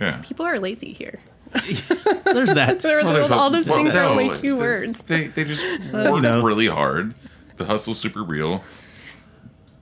Yeah. 0.00 0.16
People 0.18 0.46
are 0.46 0.58
lazy 0.58 0.92
here. 0.94 1.20
There's 1.52 2.54
that. 2.54 2.80
There- 2.82 3.02
Well, 3.04 3.12
there's 3.14 3.30
a- 3.30 3.34
all 3.34 3.50
those 3.50 3.66
well, 3.68 3.78
things 3.78 3.94
are 3.94 4.02
no, 4.02 4.10
only 4.12 4.34
two 4.34 4.54
they- 4.54 4.58
words. 4.60 5.02
They 5.02 5.26
they 5.28 5.44
just 5.44 5.62
work 5.92 6.14
you 6.16 6.20
know. 6.22 6.40
really 6.42 6.66
hard. 6.68 7.14
The 7.58 7.66
hustle's 7.66 7.98
super 7.98 8.22
real. 8.22 8.64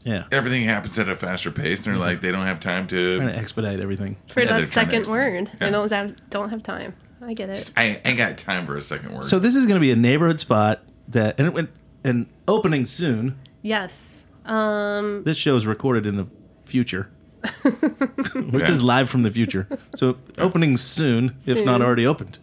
Yeah. 0.05 0.25
Everything 0.31 0.65
happens 0.65 0.99
at 0.99 1.09
a 1.09 1.17
faster 1.17 1.51
pace. 1.51 1.85
And 1.87 1.95
they're 1.97 2.01
like 2.01 2.21
they 2.21 2.31
don't 2.31 2.47
have 2.47 2.61
time 2.61 2.87
Trying 2.87 3.19
to. 3.21 3.33
to 3.33 3.37
expedite 3.37 3.81
everything. 3.81 4.17
For 4.29 4.41
Yeah, 4.41 4.47
they're 4.47 4.47
that 4.47 4.51
trying 4.53 4.65
to 4.67 4.71
second 4.71 4.99
explain. 5.01 5.19
word. 5.45 5.51
Yeah. 5.61 5.67
I 5.67 5.71
don't 5.71 5.91
have 5.91 6.31
don't 6.31 6.51
have 6.51 6.63
time. 6.63 6.95
I 7.23 7.35
get 7.35 7.49
it. 7.51 7.71
I 7.77 8.01
ain't 8.05 8.19
got 8.19 8.37
time 8.39 8.67
for 8.67 8.77
a 8.77 8.83
second 8.83 9.13
word. 9.15 9.25
So 9.25 9.39
this 9.39 9.57
is 9.57 9.65
going 9.67 9.77
to 9.77 9.81
be 9.81 9.91
a 9.91 9.97
neighborhood 9.97 10.39
spot 10.41 10.83
that, 11.09 11.37
and 11.39 11.47
it 11.49 11.55
went, 11.55 11.71
and 12.05 12.27
opening 12.47 12.85
soon. 12.87 13.39
Yes. 13.63 14.23
Um 14.45 15.25
This 15.25 15.37
show 15.39 15.57
is 15.57 15.67
recorded 15.67 16.07
in 16.07 16.17
the 16.17 16.27
future. 16.67 17.09
Which 17.63 18.63
Yeah. 18.63 18.71
is 18.71 18.83
live 18.83 19.09
from 19.11 19.23
the 19.23 19.31
future. 19.31 19.69
So 19.97 20.17
opening 20.39 20.77
soon, 20.77 21.37
if 21.47 21.57
Soon. 21.59 21.65
not 21.65 21.83
already 21.85 22.07
opened. 22.07 22.39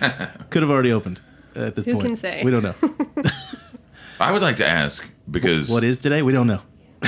Could 0.50 0.62
have 0.62 0.70
already 0.70 0.92
opened 0.92 1.20
at 1.54 1.74
this 1.74 1.84
Who 1.84 1.92
point. 1.92 2.06
can 2.06 2.16
say? 2.16 2.42
We 2.44 2.50
don't 2.50 2.62
know. 2.62 2.74
I 4.20 4.32
would 4.32 4.42
like 4.42 4.56
to 4.56 4.66
ask 4.66 5.06
because 5.30 5.68
what 5.70 5.84
is 5.84 6.00
today? 6.00 6.22
We 6.22 6.32
don't 6.32 6.46
know. 6.46 6.60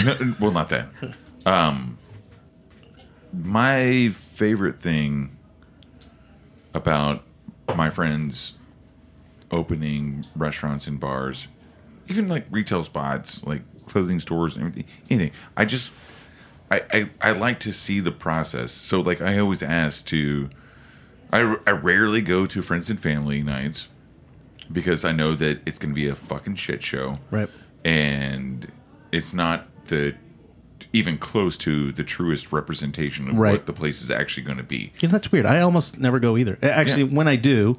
No, 0.02 0.34
well, 0.40 0.50
not 0.52 0.68
that. 0.70 0.88
Um, 1.46 1.98
my 3.32 4.08
favorite 4.10 4.80
thing 4.80 5.36
about 6.72 7.22
my 7.76 7.90
friends 7.90 8.54
opening 9.50 10.24
restaurants 10.34 10.86
and 10.86 10.98
bars, 10.98 11.48
even 12.08 12.28
like 12.28 12.46
retail 12.50 12.82
spots, 12.82 13.44
like 13.44 13.62
clothing 13.86 14.20
stores 14.20 14.56
and 14.56 14.66
everything, 14.66 14.84
anything. 15.10 15.30
I 15.56 15.64
just, 15.64 15.94
I, 16.70 16.82
I, 16.92 17.10
I 17.20 17.32
like 17.32 17.60
to 17.60 17.72
see 17.72 18.00
the 18.00 18.12
process. 18.12 18.72
So, 18.72 19.00
like, 19.00 19.20
I 19.20 19.38
always 19.38 19.62
ask 19.62 20.04
to 20.06 20.50
I, 21.34 21.56
I 21.66 21.72
rarely 21.72 22.20
go 22.20 22.46
to 22.46 22.62
friends 22.62 22.88
and 22.88 23.00
family 23.00 23.42
nights 23.42 23.88
because 24.70 25.04
I 25.04 25.10
know 25.10 25.34
that 25.34 25.60
it's 25.66 25.80
going 25.80 25.90
to 25.90 25.94
be 25.94 26.06
a 26.06 26.14
fucking 26.14 26.54
shit 26.54 26.80
show. 26.80 27.18
Right. 27.32 27.50
And 27.84 28.70
it's 29.10 29.34
not 29.34 29.66
the 29.88 30.14
even 30.92 31.18
close 31.18 31.56
to 31.58 31.90
the 31.92 32.04
truest 32.04 32.52
representation 32.52 33.28
of 33.28 33.36
Right. 33.36 33.52
what 33.52 33.66
the 33.66 33.72
place 33.72 34.00
is 34.00 34.10
actually 34.10 34.44
going 34.44 34.58
to 34.58 34.64
be. 34.64 34.92
You 35.00 35.08
know, 35.08 35.12
that's 35.12 35.32
weird. 35.32 35.44
I 35.46 35.60
almost 35.60 35.98
never 35.98 36.20
go 36.20 36.36
either. 36.36 36.56
Actually, 36.62 37.04
Yeah. 37.04 37.16
when 37.16 37.26
I 37.26 37.34
do, 37.36 37.78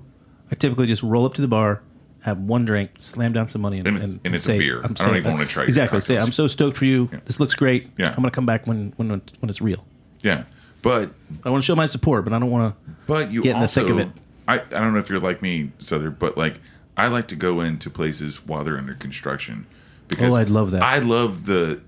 I 0.51 0.55
typically 0.55 0.85
just 0.87 1.01
roll 1.01 1.25
up 1.25 1.33
to 1.35 1.41
the 1.41 1.47
bar, 1.47 1.81
have 2.21 2.39
one 2.39 2.65
drink, 2.65 2.91
slam 2.97 3.31
down 3.31 3.47
some 3.47 3.61
money, 3.61 3.77
and, 3.79 3.87
And 3.87 3.97
it's- 3.97 4.17
and 4.25 4.35
it's 4.35 4.45
a 4.45 4.47
say, 4.49 4.57
beer. 4.57 4.81
I'm 4.83 4.95
I 4.99 5.05
don't 5.05 5.17
even 5.17 5.31
wanna 5.33 5.45
try 5.45 5.63
your 5.63 5.67
exactly. 5.67 6.01
Say. 6.01 6.17
I'm 6.17 6.31
so 6.33 6.47
stoked 6.47 6.75
for 6.77 6.85
you. 6.85 7.09
Yeah. 7.13 7.19
This 7.25 7.39
looks 7.39 7.55
great. 7.55 7.89
Yeah. 7.97 8.09
I'm 8.09 8.15
gonna 8.15 8.31
come 8.31 8.45
back 8.45 8.67
when 8.67 8.91
when 8.97 9.09
when 9.09 9.21
it's 9.49 9.61
real. 9.61 9.85
Yeah. 10.21 10.43
But 10.81 11.11
I 11.43 11.49
want 11.49 11.63
to 11.63 11.65
show 11.65 11.75
my 11.75 11.85
support, 11.87 12.25
but 12.25 12.33
I 12.33 12.39
don't 12.39 12.51
want 12.51 12.75
to. 12.75 12.91
But 13.07 13.31
you 13.31 13.41
Get 13.41 13.55
in 13.55 13.61
the 13.61 13.67
thick 13.67 13.89
of 13.89 13.97
it. 13.97 14.09
I, 14.47 14.59
I 14.59 14.79
don't 14.81 14.93
know 14.93 14.99
if 14.99 15.09
you're 15.09 15.19
like 15.19 15.41
me, 15.41 15.71
Souther, 15.79 16.11
but 16.11 16.37
like 16.37 16.59
I 16.97 17.07
like 17.07 17.27
to 17.29 17.35
go 17.35 17.61
into 17.61 17.89
places 17.89 18.45
while 18.45 18.63
they're 18.63 18.77
under 18.77 18.93
construction 18.93 19.65
because 20.07 20.33
Oh, 20.33 20.37
I'd 20.37 20.49
love 20.49 20.71
that. 20.71 20.81
I 20.81 20.99
love 20.99 21.45
the. 21.45 21.81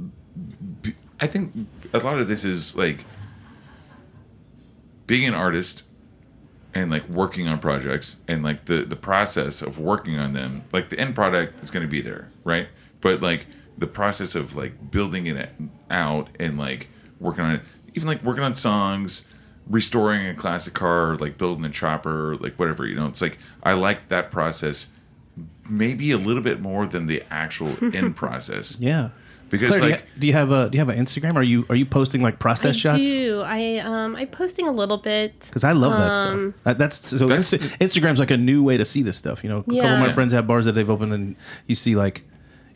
I 1.19 1.27
think 1.27 1.67
a 1.93 1.99
lot 1.99 2.19
of 2.19 2.27
this 2.27 2.43
is 2.43 2.75
like 2.75 3.05
being 5.07 5.27
an 5.27 5.33
artist 5.33 5.83
and 6.73 6.91
like 6.91 7.07
working 7.09 7.47
on 7.47 7.59
projects 7.59 8.17
and 8.27 8.43
like 8.43 8.65
the 8.65 8.83
the 8.83 8.95
process 8.95 9.61
of 9.61 9.79
working 9.79 10.19
on 10.19 10.33
them. 10.33 10.63
Like 10.71 10.89
the 10.89 10.99
end 10.99 11.15
product 11.15 11.63
is 11.63 11.71
going 11.71 11.85
to 11.85 11.89
be 11.89 12.01
there, 12.01 12.29
right? 12.43 12.67
But 13.01 13.21
like 13.21 13.47
the 13.77 13.87
process 13.87 14.35
of 14.35 14.55
like 14.55 14.91
building 14.91 15.27
it 15.27 15.49
out 15.89 16.29
and 16.39 16.57
like 16.57 16.89
working 17.19 17.45
on 17.45 17.51
it, 17.55 17.61
even 17.95 18.07
like 18.07 18.23
working 18.23 18.43
on 18.43 18.53
songs, 18.53 19.23
restoring 19.67 20.27
a 20.27 20.33
classic 20.35 20.73
car, 20.73 21.15
like 21.17 21.37
building 21.37 21.65
a 21.65 21.69
chopper, 21.69 22.35
like 22.37 22.55
whatever, 22.55 22.85
you 22.85 22.95
know, 22.95 23.07
it's 23.07 23.21
like 23.21 23.39
I 23.63 23.73
like 23.73 24.09
that 24.09 24.29
process 24.29 24.87
maybe 25.69 26.11
a 26.11 26.17
little 26.17 26.41
bit 26.43 26.59
more 26.61 26.85
than 26.85 27.07
the 27.07 27.23
actual 27.31 27.71
end 27.95 28.15
process. 28.15 28.77
Yeah. 28.79 29.09
Because 29.49 29.69
Claire, 29.69 29.79
do, 29.81 29.89
like 29.91 30.01
you, 30.15 30.19
do 30.21 30.27
you 30.27 30.33
have 30.33 30.51
a 30.51 30.69
do 30.69 30.75
you 30.77 30.79
have 30.85 30.89
an 30.89 30.99
Instagram? 30.99 31.35
Are 31.37 31.43
you 31.47 31.65
are 31.69 31.75
you 31.75 31.85
posting 31.85 32.21
like 32.21 32.37
process 32.37 32.75
I 32.75 32.79
shots? 32.79 32.97
do. 33.01 33.41
I 33.45 33.77
um 33.77 34.15
I'm 34.17 34.27
posting 34.27 34.67
a 34.67 34.71
little 34.73 34.97
bit. 34.97 35.39
Because 35.47 35.63
I 35.63 35.71
love 35.71 35.93
that 35.93 36.15
Um, 36.21 36.51
stuff. 36.51 36.63
That, 36.65 36.77
that's 36.77 37.07
so. 37.17 37.27
That's- 37.27 37.51
Instagram's 37.79 38.19
like 38.19 38.31
a 38.31 38.35
new 38.35 38.61
way 38.61 38.75
to 38.75 38.83
see 38.83 39.03
this 39.03 39.15
stuff. 39.15 39.45
You 39.45 39.49
know, 39.49 39.59
a 39.59 39.63
couple 39.63 39.79
of 39.79 39.99
my 39.99 40.07
Yeah. 40.07 40.13
friends 40.13 40.33
have 40.33 40.47
bars 40.47 40.65
that 40.65 40.73
they've 40.73 40.89
opened, 40.89 41.13
and 41.13 41.37
you 41.65 41.75
see 41.75 41.95
like, 41.95 42.23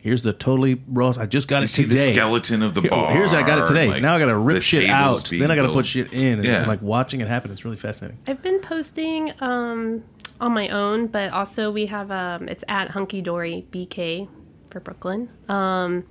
here's 0.00 0.22
the 0.22 0.32
totally 0.32 0.80
raw. 0.88 1.12
I 1.18 1.26
just 1.26 1.46
got 1.46 1.58
you 1.58 1.64
it 1.64 1.68
see 1.68 1.82
today. 1.82 2.06
the 2.06 2.14
skeleton 2.14 2.62
of 2.62 2.72
the 2.72 2.80
Here- 2.80 2.90
bar. 2.90 3.12
Here's 3.12 3.34
I 3.34 3.42
got 3.42 3.58
it 3.58 3.66
today. 3.66 3.88
like, 3.88 4.00
now 4.00 4.14
I 4.14 4.18
got 4.18 4.24
to 4.24 4.32
the 4.32 4.38
rip 4.38 4.62
shit 4.62 4.88
out. 4.88 5.28
Then 5.28 5.50
I 5.50 5.56
got 5.56 5.66
to 5.66 5.72
put 5.74 5.84
shit 5.84 6.10
in, 6.14 6.38
and 6.38 6.44
Yeah. 6.44 6.64
like 6.66 6.80
watching 6.80 7.20
it 7.20 7.28
happen. 7.28 7.50
It's 7.50 7.66
really 7.66 7.76
fascinating. 7.76 8.16
I've 8.26 8.40
been 8.40 8.60
posting 8.60 9.30
um 9.42 10.04
on 10.40 10.52
my 10.52 10.68
own, 10.68 11.06
but 11.06 11.32
also 11.32 11.70
we 11.70 11.86
have 11.86 12.10
um 12.10 12.48
it's 12.48 12.64
at 12.68 12.90
Hunky 12.90 13.20
Dory 13.22 13.66
BK 13.70 14.28
for 14.70 14.80
Brooklyn. 14.80 15.28
Um 15.48 16.04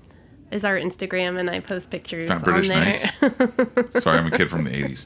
is 0.51 0.65
our 0.65 0.77
Instagram 0.77 1.39
and 1.39 1.49
I 1.49 1.61
post 1.61 1.89
pictures 1.89 2.25
It's 2.25 2.29
not 2.29 2.37
on 2.39 2.43
British 2.43 2.67
there. 2.67 3.31
Nights. 3.39 3.93
Sorry, 4.03 4.17
I'm 4.17 4.27
a 4.27 4.31
kid 4.37 4.49
from 4.49 4.65
the 4.65 4.71
80s. 4.71 5.05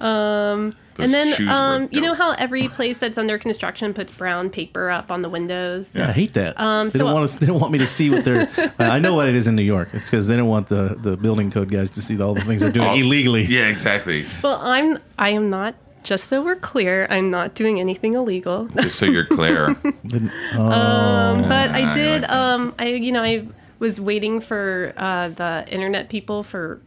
Um, 0.00 0.72
and 1.00 1.12
then 1.12 1.48
um 1.48 1.88
you 1.90 2.00
know 2.00 2.14
how 2.14 2.32
every 2.32 2.68
place 2.68 2.98
that's 3.00 3.18
under 3.18 3.38
construction 3.38 3.92
puts 3.92 4.12
brown 4.12 4.50
paper 4.50 4.88
up 4.90 5.10
on 5.10 5.22
the 5.22 5.28
windows? 5.28 5.94
Yeah, 5.96 6.08
I 6.08 6.12
hate 6.12 6.34
that. 6.34 6.58
Um, 6.60 6.90
they 6.90 6.98
so- 6.98 7.04
don't 7.04 7.12
want 7.14 7.24
us. 7.24 7.34
They 7.36 7.46
don't 7.46 7.58
want 7.60 7.72
me 7.72 7.78
to 7.80 7.86
see 7.86 8.08
what 8.10 8.24
they're. 8.24 8.48
I 8.78 8.98
know 9.00 9.14
what 9.14 9.28
it 9.28 9.34
is 9.34 9.46
in 9.48 9.56
New 9.56 9.62
York. 9.62 9.90
It's 9.92 10.08
because 10.10 10.28
they 10.28 10.36
don't 10.36 10.48
want 10.48 10.68
the 10.68 10.96
the 11.00 11.16
building 11.16 11.50
code 11.50 11.70
guys 11.72 11.90
to 11.92 12.00
see 12.02 12.20
all 12.20 12.34
the 12.34 12.40
things 12.42 12.60
they're 12.60 12.70
doing 12.72 12.86
All- 12.88 12.96
illegally. 12.96 13.42
Yeah, 13.44 13.66
exactly. 13.68 14.26
Well, 14.42 14.60
I'm 14.62 14.98
I 15.18 15.30
am 15.30 15.50
not 15.50 15.74
just 16.08 16.24
so 16.24 16.42
we're 16.42 16.56
clear, 16.56 17.06
I'm 17.10 17.30
not 17.30 17.54
doing 17.54 17.78
anything 17.78 18.14
illegal. 18.14 18.66
Just 18.82 18.98
so 18.98 19.04
you're 19.06 19.26
clear. 19.26 19.74
Then- 20.04 20.32
Um, 20.54 21.42
but 21.42 21.70
I 21.70 21.90
I 21.90 21.92
did. 21.94 22.22
like. 22.22 22.30
Um, 22.32 22.74
I 22.78 22.86
you 22.88 23.12
know 23.12 23.22
I 23.22 23.46
was 23.78 24.00
waiting 24.00 24.40
for 24.40 24.92
uh, 24.96 25.28
the 25.28 25.64
internet 25.68 26.08
people 26.08 26.42
for 26.42 26.80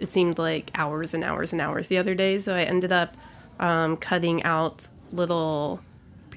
it 0.00 0.10
seemed 0.10 0.38
like 0.38 0.70
hours 0.74 1.14
and 1.14 1.22
hours 1.22 1.52
and 1.52 1.60
hours 1.62 1.86
the 1.88 1.98
other 1.98 2.14
day. 2.16 2.38
So 2.38 2.54
I 2.54 2.62
ended 2.64 2.90
up 2.92 3.16
um, 3.60 3.96
cutting 3.96 4.42
out 4.42 4.88
little. 5.12 5.80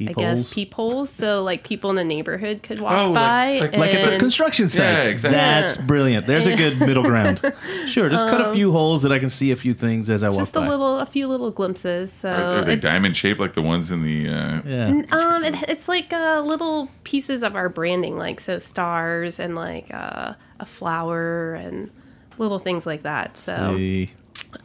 I 0.02 0.14
guess 0.14 0.16
Peepholes. 0.50 0.54
peepholes, 0.54 1.10
so 1.10 1.44
like 1.44 1.64
people 1.64 1.90
in 1.90 1.96
the 1.96 2.04
neighborhood 2.04 2.62
could 2.64 2.80
walk 2.82 2.94
Oh, 3.00 3.14
by. 3.14 3.60
like- 3.60 3.76
like 3.76 3.94
at 3.94 4.06
the 4.06 4.12
and- 4.14 4.20
construction 4.20 4.70
sites. 4.70 5.08
exactly. 5.08 5.38
That's 5.38 5.78
Yeah. 5.78 5.86
brilliant. 5.86 6.28
There's 6.28 6.46
a 6.48 6.56
good 6.56 6.80
middle 6.88 7.04
ground. 7.04 7.42
Sure, 7.88 8.10
just 8.10 8.28
cut 8.28 8.42
a 8.42 8.54
few 8.54 8.72
holes 8.72 9.02
that 9.04 9.12
I 9.12 9.20
can 9.20 9.30
see 9.30 9.52
a 9.52 9.56
few 9.56 9.74
things 9.74 10.10
as 10.10 10.24
I 10.24 10.28
walk 10.30 10.38
Um, 10.38 10.42
just 10.42 10.56
a 10.56 10.60
by. 10.62 10.68
little, 10.70 11.00
a 11.00 11.06
few 11.06 11.28
little 11.28 11.52
glimpses. 11.52 12.12
So 12.14 12.30
Are, 12.30 12.60
are 12.60 12.66
they 12.66 12.76
diamond 12.76 13.16
shaped 13.16 13.40
like 13.40 13.54
the 13.54 13.62
ones 13.62 13.92
in 13.92 14.02
the? 14.04 14.30
Uh, 14.30 14.62
Yeah. 14.66 15.02
Um, 15.12 15.44
it, 15.44 15.56
it's 15.70 15.88
like 15.88 16.12
uh, 16.14 16.42
little 16.46 16.90
pieces 17.04 17.44
of 17.44 17.56
our 17.56 17.70
branding, 17.70 18.18
like 18.18 18.40
so 18.40 18.60
stars 18.60 19.40
and 19.40 19.56
like 19.56 19.94
uh, 19.94 20.34
a 20.60 20.66
flower 20.66 21.54
and 21.56 21.90
little 22.38 22.60
things 22.60 22.86
like 22.86 23.04
that. 23.04 23.38
So, 23.38 23.76
See. 23.78 24.10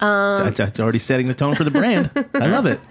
Um, 0.01 0.47
it's, 0.49 0.61
it's 0.61 0.81
already 0.81 0.99
setting 0.99 1.29
the 1.29 1.35
tone 1.35 1.55
for 1.55 1.65
the 1.65 1.71
brand. 1.71 2.11
I 2.35 2.47
love 2.47 2.67
it. 2.67 2.81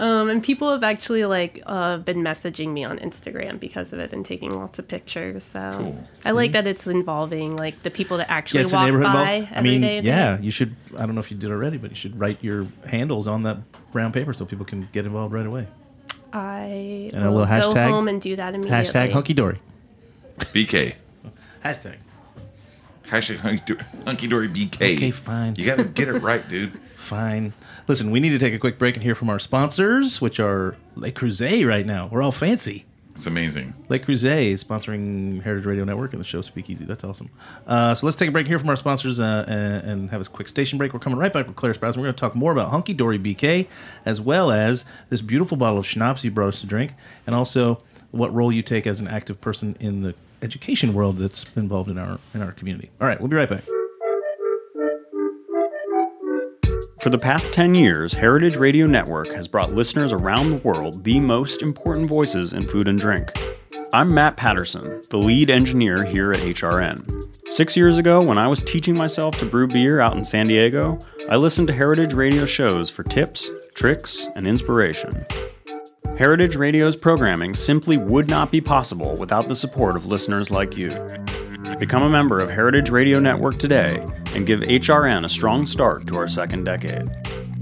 um, 0.00 0.28
and 0.28 0.42
people 0.42 0.70
have 0.72 0.82
actually 0.82 1.24
like 1.24 1.62
uh, 1.66 1.98
been 1.98 2.18
messaging 2.18 2.72
me 2.72 2.84
on 2.84 2.98
Instagram 2.98 3.60
because 3.60 3.92
of 3.92 3.98
it 4.00 4.12
and 4.12 4.24
taking 4.24 4.52
lots 4.52 4.78
of 4.78 4.88
pictures. 4.88 5.44
So 5.44 5.70
Cool. 5.78 6.08
I 6.24 6.32
like 6.32 6.52
that 6.52 6.66
it's 6.66 6.86
involving 6.86 7.56
like 7.56 7.82
the 7.82 7.90
people 7.90 8.16
that 8.18 8.30
actually 8.30 8.62
it's 8.64 8.72
a 8.72 8.76
walk 8.76 8.92
by 8.92 8.96
involved. 8.96 9.48
I 9.54 9.60
mean, 9.62 9.80
day. 9.82 10.00
yeah, 10.00 10.38
you 10.40 10.50
should. 10.50 10.74
I 10.96 11.06
don't 11.06 11.14
know 11.14 11.20
if 11.20 11.30
you 11.30 11.36
did 11.36 11.50
already, 11.50 11.76
but 11.78 11.90
you 11.90 11.96
should 11.96 12.18
write 12.18 12.42
your 12.42 12.66
handles 12.86 13.26
on 13.28 13.44
that 13.44 13.58
brown 13.92 14.10
paper 14.12 14.32
so 14.32 14.44
people 14.44 14.64
can 14.66 14.88
get 14.92 15.06
involved 15.06 15.32
right 15.32 15.46
away. 15.46 15.68
I 16.32 17.10
And 17.14 17.22
a 17.24 17.30
will 17.30 17.42
little 17.42 17.46
go 17.46 17.70
hashtag? 17.74 17.90
home 17.90 18.08
and 18.08 18.20
do 18.20 18.34
that 18.34 18.54
immediately. 18.54 18.76
Hashtag 18.90 19.12
hunky 19.12 19.34
dory. 19.34 19.58
BK. 20.38 20.94
Hashtag. 21.64 21.96
Hashtag 23.06 23.36
hunky, 23.36 23.76
hunky 24.04 24.26
dory 24.26 24.48
BK. 24.48 24.94
Okay, 24.96 25.10
fine. 25.12 25.54
You 25.56 25.66
got 25.66 25.76
to 25.76 25.84
get 25.84 26.08
it 26.08 26.20
right, 26.22 26.46
dude. 26.48 26.80
Fine. 27.04 27.52
Listen, 27.86 28.10
we 28.10 28.18
need 28.18 28.30
to 28.30 28.38
take 28.38 28.54
a 28.54 28.58
quick 28.58 28.78
break 28.78 28.94
and 28.94 29.04
hear 29.04 29.14
from 29.14 29.28
our 29.28 29.38
sponsors, 29.38 30.22
which 30.22 30.40
are 30.40 30.74
Le 30.96 31.12
Creuset 31.12 31.68
right 31.68 31.84
now. 31.84 32.08
We're 32.10 32.22
all 32.22 32.32
fancy. 32.32 32.86
It's 33.14 33.26
amazing. 33.26 33.74
Le 33.90 33.98
Creuset 33.98 34.52
is 34.52 34.64
sponsoring 34.64 35.42
Heritage 35.42 35.66
Radio 35.66 35.84
Network 35.84 36.14
and 36.14 36.20
the 36.20 36.24
show 36.24 36.40
Speakeasy. 36.40 36.86
That's 36.86 37.04
awesome. 37.04 37.28
Uh, 37.66 37.94
so 37.94 38.06
let's 38.06 38.16
take 38.16 38.30
a 38.30 38.32
break 38.32 38.46
here 38.46 38.58
from 38.58 38.70
our 38.70 38.76
sponsors 38.76 39.20
uh, 39.20 39.44
and, 39.46 39.90
and 39.90 40.10
have 40.10 40.22
a 40.22 40.24
quick 40.24 40.48
station 40.48 40.78
break. 40.78 40.94
We're 40.94 40.98
coming 40.98 41.18
right 41.18 41.32
back 41.32 41.46
with 41.46 41.56
Claire 41.56 41.74
Sprouse. 41.74 41.94
We're 41.94 42.04
going 42.04 42.14
to 42.14 42.20
talk 42.20 42.34
more 42.34 42.52
about 42.52 42.70
Hunky 42.70 42.94
Dory 42.94 43.18
BK, 43.18 43.68
as 44.06 44.22
well 44.22 44.50
as 44.50 44.86
this 45.10 45.20
beautiful 45.20 45.58
bottle 45.58 45.78
of 45.78 45.86
schnapps 45.86 46.24
you 46.24 46.30
brought 46.30 46.48
us 46.48 46.60
to 46.60 46.66
drink, 46.66 46.92
and 47.26 47.36
also 47.36 47.82
what 48.12 48.32
role 48.32 48.50
you 48.50 48.62
take 48.62 48.86
as 48.86 48.98
an 49.00 49.08
active 49.08 49.42
person 49.42 49.76
in 49.78 50.00
the 50.00 50.14
education 50.40 50.94
world 50.94 51.18
that's 51.18 51.44
involved 51.54 51.90
in 51.90 51.98
our 51.98 52.18
in 52.32 52.40
our 52.40 52.52
community. 52.52 52.90
All 52.98 53.06
right, 53.06 53.20
we'll 53.20 53.28
be 53.28 53.36
right 53.36 53.48
back. 53.48 53.64
For 57.04 57.10
the 57.10 57.18
past 57.18 57.52
10 57.52 57.74
years, 57.74 58.14
Heritage 58.14 58.56
Radio 58.56 58.86
Network 58.86 59.28
has 59.34 59.46
brought 59.46 59.74
listeners 59.74 60.10
around 60.10 60.50
the 60.50 60.62
world 60.62 61.04
the 61.04 61.20
most 61.20 61.60
important 61.60 62.06
voices 62.06 62.54
in 62.54 62.66
food 62.66 62.88
and 62.88 62.98
drink. 62.98 63.30
I'm 63.92 64.14
Matt 64.14 64.38
Patterson, 64.38 65.02
the 65.10 65.18
lead 65.18 65.50
engineer 65.50 66.02
here 66.02 66.32
at 66.32 66.40
HRN. 66.40 67.28
Six 67.50 67.76
years 67.76 67.98
ago, 67.98 68.22
when 68.22 68.38
I 68.38 68.48
was 68.48 68.62
teaching 68.62 68.96
myself 68.96 69.36
to 69.36 69.44
brew 69.44 69.66
beer 69.66 70.00
out 70.00 70.16
in 70.16 70.24
San 70.24 70.46
Diego, 70.46 70.98
I 71.28 71.36
listened 71.36 71.68
to 71.68 71.74
Heritage 71.74 72.14
Radio 72.14 72.46
shows 72.46 72.88
for 72.88 73.02
tips, 73.02 73.50
tricks, 73.74 74.26
and 74.34 74.46
inspiration. 74.46 75.26
Heritage 76.16 76.56
Radio's 76.56 76.96
programming 76.96 77.52
simply 77.52 77.98
would 77.98 78.28
not 78.28 78.50
be 78.50 78.62
possible 78.62 79.14
without 79.16 79.46
the 79.46 79.56
support 79.56 79.94
of 79.94 80.06
listeners 80.06 80.50
like 80.50 80.78
you. 80.78 80.88
Become 81.78 82.02
a 82.04 82.08
member 82.08 82.38
of 82.38 82.48
Heritage 82.48 82.88
Radio 82.90 83.18
Network 83.18 83.58
today 83.58 83.98
and 84.34 84.46
give 84.46 84.60
HRN 84.60 85.24
a 85.24 85.28
strong 85.28 85.66
start 85.66 86.06
to 86.06 86.16
our 86.16 86.28
second 86.28 86.62
decade. 86.64 87.10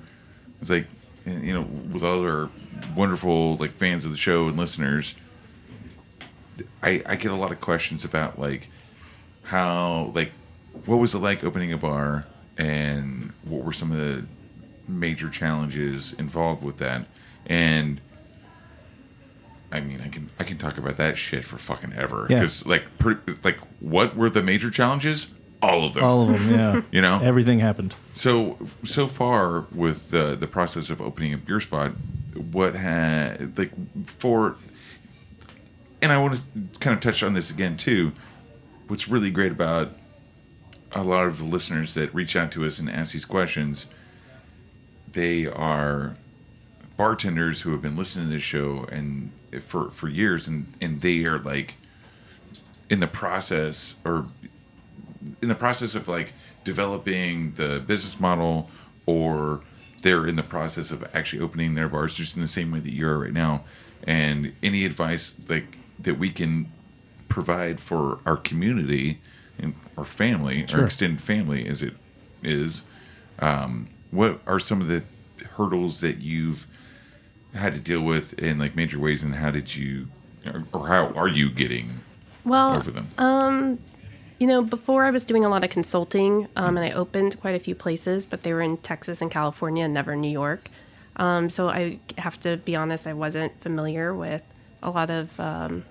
It's 0.60 0.70
like 0.70 0.86
you 1.26 1.52
know, 1.52 1.62
with 1.62 2.02
all 2.02 2.22
our 2.22 2.50
wonderful 2.94 3.56
like 3.56 3.72
fans 3.72 4.04
of 4.04 4.10
the 4.10 4.16
show 4.16 4.48
and 4.48 4.56
listeners. 4.56 5.14
I, 6.82 7.02
I 7.06 7.16
get 7.16 7.30
a 7.30 7.36
lot 7.36 7.52
of 7.52 7.60
questions 7.60 8.04
about 8.04 8.38
like 8.38 8.68
how 9.44 10.12
like 10.14 10.32
what 10.86 10.96
was 10.96 11.14
it 11.14 11.18
like 11.18 11.44
opening 11.44 11.72
a 11.72 11.78
bar 11.78 12.26
and 12.58 13.32
what 13.44 13.64
were 13.64 13.72
some 13.72 13.92
of 13.92 13.98
the 13.98 14.24
major 14.86 15.30
challenges 15.30 16.12
involved 16.14 16.62
with 16.62 16.78
that 16.78 17.06
and 17.46 18.00
I 19.70 19.80
mean, 19.80 20.00
I 20.00 20.08
can 20.08 20.30
I 20.38 20.44
can 20.44 20.56
talk 20.56 20.78
about 20.78 20.96
that 20.96 21.18
shit 21.18 21.44
for 21.44 21.58
fucking 21.58 21.92
ever. 21.92 22.26
Yeah. 22.28 22.36
Because 22.36 22.64
like, 22.64 22.98
pretty, 22.98 23.34
like, 23.44 23.58
what 23.80 24.16
were 24.16 24.30
the 24.30 24.42
major 24.42 24.70
challenges? 24.70 25.28
All 25.60 25.84
of 25.84 25.94
them. 25.94 26.04
All 26.04 26.30
of 26.30 26.46
them, 26.46 26.58
yeah. 26.58 26.82
You 26.90 27.02
know? 27.02 27.20
everything 27.22 27.58
happened. 27.58 27.94
So 28.14 28.56
so 28.84 29.08
far 29.08 29.66
with 29.72 30.10
the 30.10 30.36
the 30.36 30.46
process 30.46 30.88
of 30.88 31.00
opening 31.00 31.34
up 31.34 31.46
your 31.48 31.60
spot, 31.60 31.92
what 32.50 32.74
had 32.76 33.58
like 33.58 33.72
for, 34.06 34.56
and 36.00 36.12
I 36.12 36.18
want 36.18 36.36
to 36.36 36.78
kind 36.80 36.94
of 36.94 37.00
touch 37.00 37.22
on 37.22 37.34
this 37.34 37.50
again 37.50 37.76
too. 37.76 38.12
What's 38.86 39.06
really 39.06 39.30
great 39.30 39.52
about 39.52 39.90
a 40.92 41.02
lot 41.02 41.26
of 41.26 41.38
the 41.38 41.44
listeners 41.44 41.94
that 41.94 42.14
reach 42.14 42.36
out 42.36 42.52
to 42.52 42.64
us 42.64 42.78
and 42.78 42.90
ask 42.90 43.12
these 43.12 43.24
questions, 43.24 43.86
they 45.12 45.46
are 45.46 46.16
bartenders 46.96 47.60
who 47.60 47.72
have 47.72 47.82
been 47.82 47.96
listening 47.96 48.26
to 48.26 48.34
this 48.34 48.42
show 48.42 48.86
and 48.90 49.30
for 49.60 49.90
for 49.90 50.08
years, 50.08 50.46
and 50.46 50.72
and 50.80 51.00
they 51.00 51.24
are 51.24 51.38
like 51.38 51.76
in 52.90 53.00
the 53.00 53.06
process 53.06 53.94
or 54.04 54.26
in 55.42 55.48
the 55.48 55.54
process 55.54 55.94
of 55.94 56.08
like 56.08 56.32
developing 56.64 57.52
the 57.52 57.82
business 57.86 58.20
model 58.20 58.70
or 59.06 59.60
they're 60.02 60.26
in 60.26 60.36
the 60.36 60.42
process 60.42 60.90
of 60.90 61.04
actually 61.14 61.42
opening 61.42 61.74
their 61.74 61.88
bars 61.88 62.14
just 62.14 62.36
in 62.36 62.42
the 62.42 62.48
same 62.48 62.70
way 62.70 62.78
that 62.78 62.92
you 62.92 63.06
are 63.06 63.18
right 63.18 63.32
now. 63.32 63.64
And 64.06 64.54
any 64.62 64.84
advice 64.84 65.34
like 65.48 65.76
that 66.00 66.18
we 66.18 66.30
can 66.30 66.70
provide 67.28 67.80
for 67.80 68.20
our 68.24 68.36
community 68.36 69.20
and 69.58 69.74
our 69.96 70.04
family 70.04 70.62
our 70.62 70.68
Sure. 70.68 70.84
extended 70.86 71.20
family 71.20 71.66
as 71.68 71.82
it 71.82 71.94
is 72.42 72.82
um, 73.40 73.88
what 74.10 74.40
are 74.46 74.60
some 74.60 74.80
of 74.80 74.88
the 74.88 75.02
hurdles 75.56 76.00
that 76.00 76.18
you've 76.18 76.66
had 77.54 77.72
to 77.72 77.78
deal 77.80 78.02
with 78.02 78.32
in 78.38 78.58
like 78.58 78.74
major 78.76 78.98
ways 78.98 79.22
and 79.22 79.34
how 79.34 79.50
did 79.50 79.74
you 79.74 80.08
or- 80.46 80.64
or 80.72 80.86
how 80.88 81.08
are 81.14 81.28
you 81.28 81.50
getting 81.50 82.00
Well, 82.44 82.74
over 82.76 82.90
them 82.90 83.78
You 84.40 84.46
know, 84.46 84.62
before 84.62 85.04
I 85.04 85.10
was 85.10 85.24
doing 85.24 85.44
a 85.44 85.48
lot 85.48 85.64
of 85.64 85.70
consulting, 85.70 86.46
um, 86.54 86.76
and 86.76 86.86
I 86.86 86.92
opened 86.92 87.40
quite 87.40 87.56
a 87.56 87.58
few 87.58 87.74
places, 87.74 88.24
but 88.24 88.44
they 88.44 88.52
were 88.52 88.62
in 88.62 88.76
Texas 88.76 89.20
and 89.20 89.32
California, 89.32 89.84
and 89.84 89.92
never 89.92 90.14
New 90.14 90.30
York. 90.30 90.70
Um, 91.16 91.50
so 91.50 91.68
I 91.68 91.98
have 92.18 92.38
to 92.42 92.56
be 92.58 92.76
honest, 92.76 93.08
I 93.08 93.14
wasn't 93.14 93.60
familiar 93.60 94.14
with 94.14 94.42
a 94.80 94.90
lot 94.90 95.10
of 95.10 95.40
um, 95.40 95.84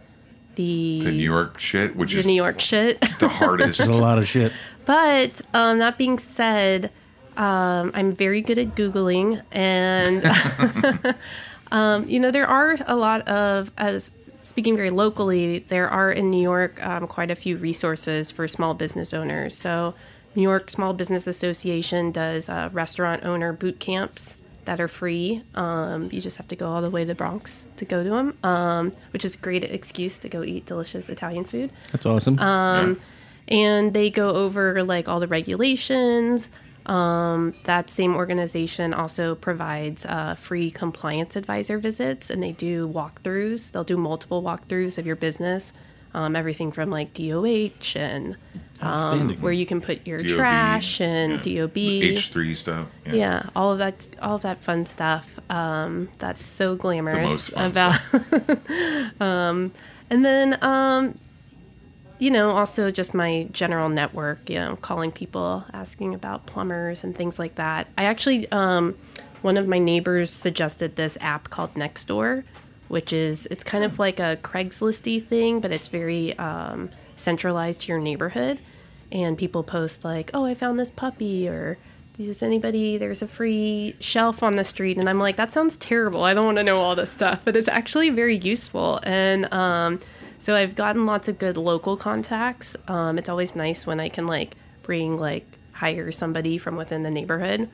the 0.57 1.01
the 1.03 1.11
New 1.11 1.23
York 1.23 1.59
shit 1.59 1.95
which 1.95 2.13
the 2.13 2.19
is 2.19 2.25
New 2.25 2.33
York 2.33 2.59
shit. 2.59 2.99
the 3.19 3.29
hardest 3.29 3.77
There's 3.77 3.89
a 3.89 3.93
lot 3.93 4.17
of 4.17 4.27
shit. 4.27 4.51
But 4.85 5.41
um, 5.53 5.79
that 5.79 5.97
being 5.97 6.17
said, 6.17 6.91
um, 7.35 7.91
I'm 7.93 8.13
very 8.13 8.41
good 8.41 8.57
at 8.57 8.75
Googling. 8.75 9.43
And, 9.51 10.23
um, 11.71 12.07
you 12.09 12.19
know, 12.19 12.31
there 12.31 12.47
are 12.47 12.77
a 12.87 12.95
lot 12.95 13.27
of, 13.27 13.71
as 13.77 14.11
speaking 14.43 14.75
very 14.75 14.89
locally, 14.89 15.59
there 15.59 15.89
are 15.89 16.11
in 16.11 16.31
New 16.31 16.41
York 16.41 16.83
um, 16.85 17.05
quite 17.05 17.29
a 17.29 17.35
few 17.35 17.57
resources 17.57 18.31
for 18.31 18.47
small 18.47 18.73
business 18.73 19.13
owners. 19.13 19.57
So, 19.57 19.93
New 20.35 20.43
York 20.43 20.69
Small 20.69 20.93
Business 20.93 21.25
Association 21.25 22.11
does 22.11 22.47
uh, 22.47 22.69
restaurant 22.71 23.25
owner 23.25 23.53
boot 23.53 23.79
camps 23.79 24.37
that 24.67 24.79
are 24.79 24.87
free. 24.87 25.41
Um, 25.55 26.09
you 26.11 26.21
just 26.21 26.37
have 26.37 26.47
to 26.49 26.55
go 26.55 26.67
all 26.69 26.81
the 26.81 26.89
way 26.89 27.01
to 27.01 27.07
the 27.07 27.15
Bronx 27.15 27.67
to 27.77 27.85
go 27.85 28.03
to 28.03 28.09
them, 28.09 28.37
um, 28.43 28.91
which 29.11 29.25
is 29.25 29.33
a 29.35 29.37
great 29.39 29.63
excuse 29.63 30.19
to 30.19 30.29
go 30.29 30.43
eat 30.43 30.65
delicious 30.65 31.09
Italian 31.09 31.45
food 31.45 31.71
That's 31.91 32.05
awesome. 32.05 32.37
Um, 32.39 32.99
Yeah. 33.47 33.55
and 33.57 33.93
they 33.93 34.09
go 34.09 34.29
over 34.29 34.83
like 34.83 35.07
all 35.09 35.19
the 35.19 35.27
regulations. 35.27 36.49
Um, 36.85 37.53
that 37.63 37.89
same 37.89 38.15
organization 38.15 38.93
also 38.93 39.35
provides 39.35 40.05
uh, 40.05 40.35
free 40.35 40.69
compliance 40.71 41.35
advisor 41.35 41.77
visits, 41.77 42.29
and 42.29 42.41
they 42.43 42.51
do 42.53 42.87
walkthroughs. 42.87 43.71
They'll 43.71 43.83
do 43.83 43.97
multiple 43.97 44.41
walkthroughs 44.43 44.97
of 44.97 45.05
your 45.05 45.17
business, 45.17 45.73
um, 46.13 46.35
everything 46.35 46.71
from 46.71 46.89
like 46.89 47.13
DOH 47.13 47.95
and 47.95 48.37
um, 48.81 49.31
where 49.41 49.51
you 49.51 49.65
can 49.65 49.81
put 49.81 50.05
your 50.05 50.19
DOB, 50.19 50.27
trash 50.27 51.01
and 51.01 51.41
DOB. 51.41 51.73
H3 51.73 52.55
stuff. 52.55 52.87
Yeah, 53.05 53.49
all 53.55 53.71
of 53.71 53.79
that, 53.79 54.09
all 54.21 54.35
of 54.35 54.43
that 54.43 54.61
fun 54.61 54.85
stuff. 54.85 55.39
Um, 55.49 56.09
that's 56.19 56.47
so 56.47 56.75
glamorous 56.75 57.29
most 57.29 57.51
fun 57.51 57.71
about. 57.71 59.21
um, 59.21 59.71
and 60.09 60.23
then, 60.23 60.63
um, 60.63 61.17
you 62.19 62.29
know, 62.29 62.51
also 62.51 62.91
just 62.91 63.13
my 63.13 63.47
general 63.51 63.89
network. 63.89 64.49
You 64.49 64.59
know, 64.59 64.75
calling 64.75 65.11
people, 65.11 65.65
asking 65.73 66.13
about 66.13 66.45
plumbers 66.45 67.03
and 67.03 67.15
things 67.15 67.39
like 67.39 67.55
that. 67.55 67.87
I 67.97 68.03
actually, 68.03 68.51
um, 68.51 68.95
one 69.41 69.57
of 69.57 69.67
my 69.67 69.79
neighbors 69.79 70.31
suggested 70.31 70.95
this 70.95 71.17
app 71.19 71.49
called 71.49 71.73
Nextdoor, 71.73 72.43
which 72.89 73.11
is 73.11 73.47
it's 73.49 73.63
kind 73.63 73.83
of 73.83 73.97
like 73.97 74.19
a 74.19 74.37
Craigslisty 74.43 75.25
thing, 75.25 75.61
but 75.61 75.71
it's 75.71 75.87
very 75.87 76.37
um, 76.37 76.89
centralized 77.17 77.81
to 77.81 77.87
your 77.89 77.99
neighborhood. 77.99 78.59
And 79.11 79.37
people 79.37 79.63
post 79.63 80.05
like, 80.05 80.31
"Oh, 80.33 80.45
I 80.45 80.53
found 80.53 80.79
this 80.79 80.89
puppy," 80.89 81.47
or 81.49 81.77
does 82.25 82.41
anybody 82.41 82.97
there's 82.97 83.21
a 83.21 83.27
free 83.27 83.95
shelf 83.99 84.41
on 84.41 84.55
the 84.55 84.63
street 84.63 84.97
and 84.97 85.07
i'm 85.07 85.19
like 85.19 85.35
that 85.35 85.51
sounds 85.51 85.77
terrible 85.77 86.23
i 86.23 86.33
don't 86.33 86.45
want 86.45 86.57
to 86.57 86.63
know 86.63 86.79
all 86.79 86.95
this 86.95 87.11
stuff 87.11 87.41
but 87.45 87.55
it's 87.55 87.67
actually 87.67 88.09
very 88.09 88.37
useful 88.37 88.99
and 89.03 89.51
um, 89.53 89.99
so 90.39 90.55
i've 90.55 90.75
gotten 90.75 91.05
lots 91.05 91.27
of 91.27 91.37
good 91.37 91.57
local 91.57 91.95
contacts 91.95 92.75
um, 92.87 93.17
it's 93.17 93.29
always 93.29 93.55
nice 93.55 93.85
when 93.85 93.99
i 93.99 94.09
can 94.09 94.25
like 94.25 94.55
bring 94.81 95.15
like 95.15 95.45
hire 95.73 96.11
somebody 96.11 96.57
from 96.57 96.75
within 96.75 97.03
the 97.03 97.11
neighborhood 97.11 97.69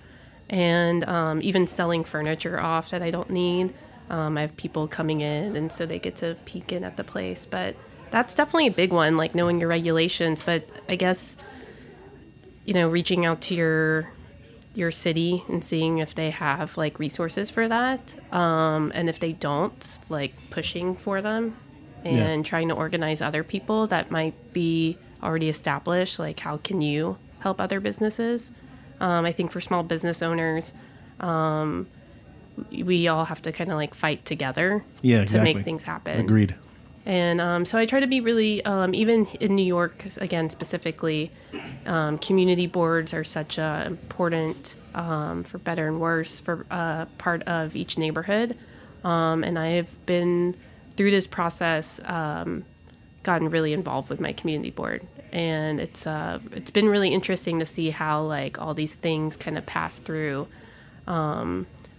and 0.50 1.06
um, 1.06 1.42
even 1.42 1.66
selling 1.66 2.04
furniture 2.04 2.60
off 2.60 2.90
that 2.90 3.02
i 3.02 3.10
don't 3.10 3.30
need 3.30 3.74
um, 4.10 4.38
i 4.38 4.42
have 4.42 4.56
people 4.58 4.88
coming 4.88 5.22
in 5.22 5.56
and 5.56 5.72
so 5.72 5.86
they 5.86 6.00
get 6.00 6.18
to 6.18 6.36
peek 6.44 6.72
in 6.74 6.84
at 6.84 6.98
the 6.98 7.04
place 7.04 7.46
but 7.46 7.76
that's 8.14 8.36
definitely 8.36 8.68
a 8.68 8.72
big 8.72 8.94
one 8.94 9.18
like 9.18 9.34
knowing 9.34 9.60
your 9.60 9.68
regulations 9.68 10.42
but 10.42 10.64
i 10.88 10.96
guess 10.96 11.36
you 12.64 12.74
know 12.74 12.88
reaching 12.88 13.26
out 13.26 13.42
to 13.42 13.56
your 13.56 14.10
your 14.76 14.92
city 14.92 15.44
and 15.50 15.64
seeing 15.64 15.98
if 15.98 16.14
they 16.16 16.30
have 16.30 16.78
like 16.78 17.00
resources 17.00 17.50
for 17.50 17.68
that 17.68 18.16
um, 18.32 18.92
and 18.96 19.10
if 19.10 19.20
they 19.20 19.32
don't 19.34 20.00
like 20.10 20.34
pushing 20.52 20.96
for 20.96 21.22
them 21.22 21.56
and 22.06 22.46
trying 22.46 22.68
to 22.68 22.76
organize 22.76 23.22
other 23.22 23.44
people 23.44 23.88
that 23.88 24.12
might 24.12 24.36
be 24.54 24.98
already 25.24 25.48
established 25.50 26.20
like 26.20 26.40
how 26.42 26.58
can 26.58 26.82
you 26.82 27.18
help 27.40 27.60
other 27.62 27.80
businesses 27.80 28.52
um, 29.00 29.26
i 29.26 29.32
think 29.32 29.52
for 29.52 29.62
small 29.62 29.84
business 29.84 30.22
owners 30.22 30.74
um, 31.20 31.88
we 32.72 33.08
all 33.08 33.26
have 33.26 33.42
to 33.42 33.52
kind 33.52 33.72
of 33.72 33.78
like 33.78 33.94
fight 33.96 34.26
together 34.26 34.84
Yeah, 35.02 35.22
exactly. 35.22 35.52
to 35.54 35.58
make 35.58 35.66
things 35.66 35.84
happen 35.84 36.20
Agreed. 36.20 36.56
And 37.06 37.42
um, 37.42 37.66
so 37.66 37.78
I 37.78 37.86
try 37.86 38.00
to 38.00 38.08
be 38.08 38.22
really, 38.22 38.64
um, 38.66 38.94
even 38.96 39.28
in 39.40 39.56
New 39.56 39.66
York, 39.66 40.06
again, 40.18 40.50
specifically, 40.50 41.32
um, 41.86 42.18
community 42.18 42.68
boards 42.68 43.14
are 43.14 43.24
such 43.24 43.60
an 43.60 43.88
important, 43.88 44.76
um, 44.96 45.44
for 45.44 45.58
better 45.58 45.88
and 45.88 46.00
worse, 46.00 46.40
for 46.40 46.66
uh, 46.72 47.06
part 47.18 47.44
of 47.44 47.76
each 47.76 47.98
neighborhood. 47.98 48.58
Um, 49.04 49.44
and 49.44 49.60
I 49.60 49.70
have 49.72 50.06
been, 50.06 50.56
through 50.96 51.12
this 51.12 51.28
process, 51.28 52.00
um, 52.06 52.64
gotten 53.24 53.50
really 53.50 53.74
involved 53.74 54.10
with 54.10 54.22
my 54.22 54.32
community 54.34 54.72
board. 54.72 55.06
And 55.32 55.80
it's 55.80 56.06
uh, 56.06 56.40
it's 56.52 56.72
been 56.72 56.88
really 56.88 57.10
interesting 57.10 57.60
to 57.60 57.66
see 57.66 57.90
how 57.90 58.22
like 58.22 58.62
all 58.62 58.74
these 58.74 58.96
things 58.96 59.36
kind 59.36 59.58
of 59.58 59.66
pass 59.66 60.00
through 60.00 60.48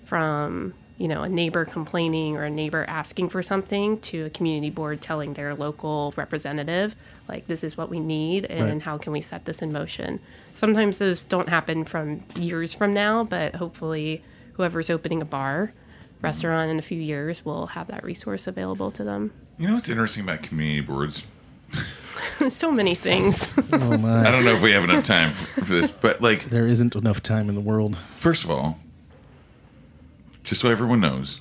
from 0.04 0.74
you 1.04 1.08
know 1.12 1.22
a 1.22 1.28
neighbor 1.28 1.66
complaining 1.66 2.34
or 2.34 2.44
a 2.44 2.50
neighbor 2.50 2.82
asking 2.88 3.28
for 3.28 3.42
something 3.42 3.98
to 4.00 4.24
a 4.24 4.30
community 4.30 4.70
board 4.70 5.02
telling 5.02 5.34
their 5.34 5.54
local 5.54 6.14
representative 6.16 6.96
like 7.28 7.46
this 7.46 7.62
is 7.62 7.76
what 7.76 7.90
we 7.90 8.00
need 8.00 8.46
and 8.46 8.62
Right. 8.70 8.82
how 8.82 8.96
can 8.96 9.12
we 9.12 9.20
set 9.20 9.44
this 9.44 9.60
in 9.60 9.70
motion 9.70 10.18
sometimes 10.54 10.96
those 10.96 11.22
don't 11.34 11.50
happen 11.50 11.84
from 11.84 12.22
years 12.36 12.72
from 12.72 12.94
now 12.94 13.22
but 13.22 13.56
hopefully 13.56 14.22
whoever's 14.54 14.88
opening 14.88 15.20
a 15.20 15.26
bar 15.26 15.72
restaurant 16.22 16.70
in 16.70 16.78
a 16.78 16.82
few 16.90 16.98
years 16.98 17.44
will 17.44 17.66
have 17.76 17.86
that 17.88 18.02
resource 18.02 18.46
available 18.46 18.90
to 18.92 19.04
them 19.04 19.30
You 19.58 19.66
know 19.68 19.74
what's 19.74 19.90
interesting 19.90 20.22
about 20.24 20.42
community 20.42 20.80
boards? 20.80 21.24
so 22.48 22.70
many 22.72 22.94
things 22.94 23.48
Oh 23.72 23.92
I 23.92 24.30
don't 24.30 24.44
know 24.46 24.54
if 24.54 24.62
we 24.62 24.72
have 24.72 24.84
enough 24.84 25.04
time 25.04 25.32
for 25.32 25.60
this, 25.62 25.90
but 25.90 26.22
like, 26.22 26.48
There 26.48 26.66
isn't 26.66 26.94
enough 26.96 27.22
time 27.22 27.50
in 27.50 27.54
the 27.54 27.60
world. 27.60 27.96
first 28.12 28.44
of 28.44 28.50
all, 28.50 28.78
just 30.44 30.60
so 30.60 30.70
everyone 30.70 31.00
knows, 31.00 31.40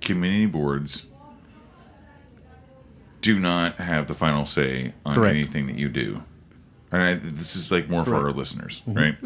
community 0.00 0.46
boards 0.46 1.06
do 3.20 3.38
not 3.38 3.76
have 3.76 4.06
the 4.08 4.14
final 4.14 4.46
say 4.46 4.92
on 5.04 5.14
Correct. 5.14 5.34
anything 5.34 5.66
that 5.66 5.76
you 5.76 5.88
do. 5.88 6.22
And 6.92 7.02
I, 7.02 7.14
this 7.14 7.54
is 7.54 7.70
like 7.70 7.88
more 7.88 8.04
for 8.04 8.16
our 8.16 8.32
listeners, 8.32 8.82
right? 8.86 9.16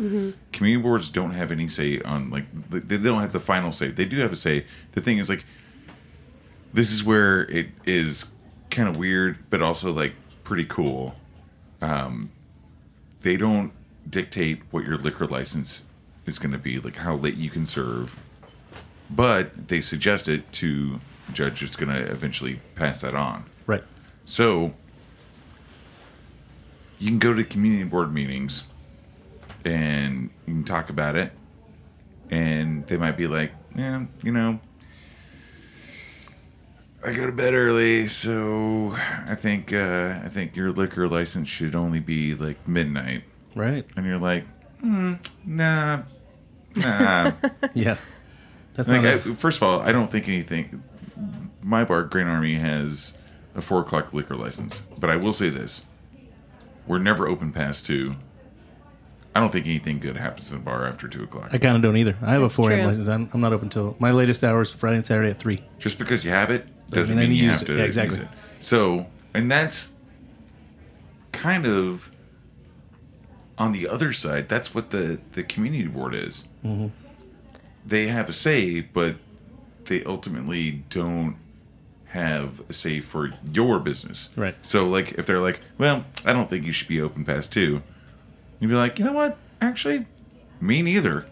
Community 0.53 0.77
boards 0.77 1.09
don't 1.09 1.31
have 1.31 1.51
any 1.51 1.67
say 1.67 1.99
on 2.03 2.29
like 2.29 2.45
they 2.69 2.81
they 2.99 3.09
don't 3.09 3.23
have 3.23 3.33
the 3.33 3.41
final 3.41 3.73
say. 3.73 3.89
They 3.89 4.05
do 4.05 4.19
have 4.19 4.33
a 4.33 4.37
say. 4.37 4.67
The 4.93 5.01
thing 5.01 5.17
is 5.17 5.31
like 5.31 5.47
this 6.75 6.93
is 6.93 7.03
where 7.05 7.43
it 7.51 7.69
is 7.87 8.27
kind 8.71 8.87
of 8.89 8.97
weird, 8.99 9.39
but 9.49 9.63
also 9.63 9.93
like 9.93 10.13
pretty 10.43 10.65
cool. 10.67 11.15
um, 11.81 12.31
they 13.23 13.39
don't 13.39 13.73
dictate 14.11 14.61
what 14.71 14.85
your 14.85 14.99
liquor 14.99 15.27
license 15.27 15.85
is 16.27 16.39
going 16.39 16.53
to 16.53 16.59
be, 16.59 16.79
like 16.79 16.97
how 16.97 17.15
late 17.17 17.37
you 17.37 17.49
can 17.49 17.65
serve, 17.65 18.19
but 19.11 19.69
they 19.69 19.81
suggest 19.81 20.29
it 20.29 20.51
to 20.53 21.01
judge 21.33 21.61
that's 21.61 21.77
going 21.77 21.93
to 21.95 22.11
eventually 22.11 22.61
pass 22.75 23.01
that 23.01 23.15
on. 23.15 23.45
Right. 23.67 23.83
So 24.27 24.75
you 26.99 27.09
can 27.09 27.19
go 27.19 27.35
to 27.35 27.45
community 27.45 27.85
board 27.85 28.13
meetings 28.13 28.65
and 29.65 30.31
you 30.47 30.55
can 30.55 30.65
talk 30.65 30.91
about 30.91 31.17
it, 31.17 31.33
and 32.31 32.87
they 32.87 32.97
might 32.99 33.17
be 33.17 33.27
like, 33.27 33.53
"Yeah, 33.75 34.05
you 34.23 34.31
know, 34.33 34.61
I 37.05 37.13
go 37.13 37.27
to 37.27 37.33
bed 37.33 37.55
early, 37.55 38.09
so 38.09 38.95
I 39.27 39.35
think 39.35 39.73
uh, 39.73 40.21
I 40.23 40.29
think 40.29 40.55
your 40.57 40.71
liquor 40.71 41.09
license 41.09 41.49
should 41.49 41.75
only 41.75 42.01
be 42.01 42.35
like 42.35 42.67
midnight." 42.69 43.25
Right. 43.55 43.87
And 43.97 44.05
you're 44.05 44.19
like, 44.19 44.45
hmm, 44.81 45.15
"Nah, 45.45 46.03
nah." 46.77 47.33
Yeah. 47.75 47.97
That's 48.75 48.89
Like, 48.89 49.03
not 49.03 49.07
I, 49.13 49.17
a- 49.17 49.19
first 49.35 49.57
of 49.59 49.63
all, 49.63 49.81
I 49.81 49.93
don't 49.93 50.11
think 50.11 50.29
anything. 50.29 50.83
My 51.63 51.85
bar, 51.85 52.03
Grand 52.05 52.29
Army, 52.29 52.55
has 52.55 53.15
a 53.55 53.63
four 53.63 53.81
o'clock 53.81 54.13
liquor 54.13 54.37
license, 54.37 54.83
but 54.99 55.09
I 55.11 55.17
will 55.17 55.33
say 55.33 55.49
this: 55.49 55.83
we're 56.87 56.99
never 56.99 57.27
open 57.29 57.53
past 57.53 57.87
two. 57.87 58.17
I 59.37 59.41
don't 59.41 59.51
think 59.51 59.67
anything 59.67 59.99
good 59.99 60.17
happens 60.17 60.51
in 60.53 60.59
a 60.59 60.61
bar 60.61 60.87
after 60.87 61.09
two 61.09 61.25
o'clock. 61.25 61.49
I 61.53 61.59
kind 61.59 61.75
of 61.75 61.83
don't 61.83 61.97
either. 61.97 62.17
I 62.23 62.33
have 62.33 62.43
That's 62.43 62.55
a 62.55 62.57
4 62.57 62.71
a.m. 62.71 62.87
license. 62.87 63.09
I'm, 63.09 63.29
I'm 63.33 63.41
not 63.41 63.53
open 63.53 63.69
till 63.69 63.97
my 63.99 64.13
latest 64.13 64.45
hours 64.45 64.71
Friday 64.71 64.97
and 64.99 65.05
Saturday 65.07 65.31
at 65.31 65.39
three. 65.41 65.61
Just 65.81 65.99
because 65.99 66.25
you 66.25 66.31
have 66.31 66.51
it 66.53 66.67
doesn't 66.91 67.17
mean 67.17 67.25
I 67.27 67.29
mean 67.31 67.39
you 67.39 67.51
have 67.51 67.63
it. 67.63 67.67
to 67.67 67.77
Yeah, 67.77 67.83
exactly. 67.85 68.19
use 68.19 68.27
it. 68.27 68.31
So, 68.61 69.07
and 69.35 69.51
that's 69.51 69.93
kind 71.33 71.67
of 71.67 72.11
on 73.59 73.73
the 73.73 73.89
other 73.89 74.13
side. 74.13 74.49
That's 74.49 74.73
what 74.75 74.91
the 74.91 75.21
the 75.33 75.43
community 75.43 75.87
board 75.89 76.15
is. 76.15 76.45
Mm-hmm. 76.65 76.89
They 77.87 78.07
have 78.07 78.29
a 78.29 78.33
say, 78.33 78.81
but 78.81 79.17
they 79.87 80.03
ultimately 80.05 80.85
don't 80.89 81.37
have 82.07 82.63
a 82.69 82.73
say 82.73 83.01
for 83.01 83.31
your 83.53 83.81
business. 83.81 84.31
Right. 84.37 84.55
So, 84.63 84.87
like, 84.89 85.13
if 85.13 85.27
they're 85.27 85.41
like, 85.41 85.61
"Well, 85.79 86.05
I 86.25 86.33
don't 86.33 86.49
think 86.49 86.65
you 86.65 86.73
should 86.73 86.89
be 86.89 87.01
open 87.01 87.25
past 87.25 87.53
two, 87.53 87.83
you'd 88.61 88.69
be 88.69 88.75
like, 88.75 88.99
"You 88.99 89.05
know 89.05 89.13
what? 89.13 89.37
Actually, 89.61 90.07
me 90.61 90.81
neither. 90.83 91.27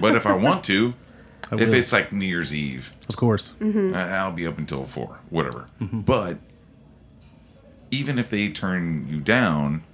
But 0.00 0.16
if 0.16 0.26
I 0.26 0.32
want 0.32 0.64
to." 0.64 0.94
I 1.52 1.56
If 1.56 1.74
it's 1.74 1.92
like 1.92 2.10
New 2.10 2.24
Year's 2.24 2.54
Eve, 2.54 2.90
of 3.06 3.16
course. 3.16 3.52
Mm-hmm. 3.60 3.94
I'll 3.94 4.32
be 4.32 4.46
up 4.46 4.56
until 4.56 4.86
four, 4.86 5.18
whatever. 5.28 5.68
But 5.78 6.38
even 7.90 8.18
if 8.18 8.30
they 8.30 8.48
turn 8.48 9.06
you 9.08 9.20
down, 9.20 9.84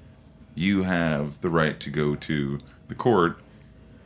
you 0.54 0.84
have 0.84 1.40
the 1.40 1.50
right 1.50 1.80
to 1.80 1.90
go 1.90 2.14
to 2.14 2.60
the 2.86 2.94
court 2.94 3.38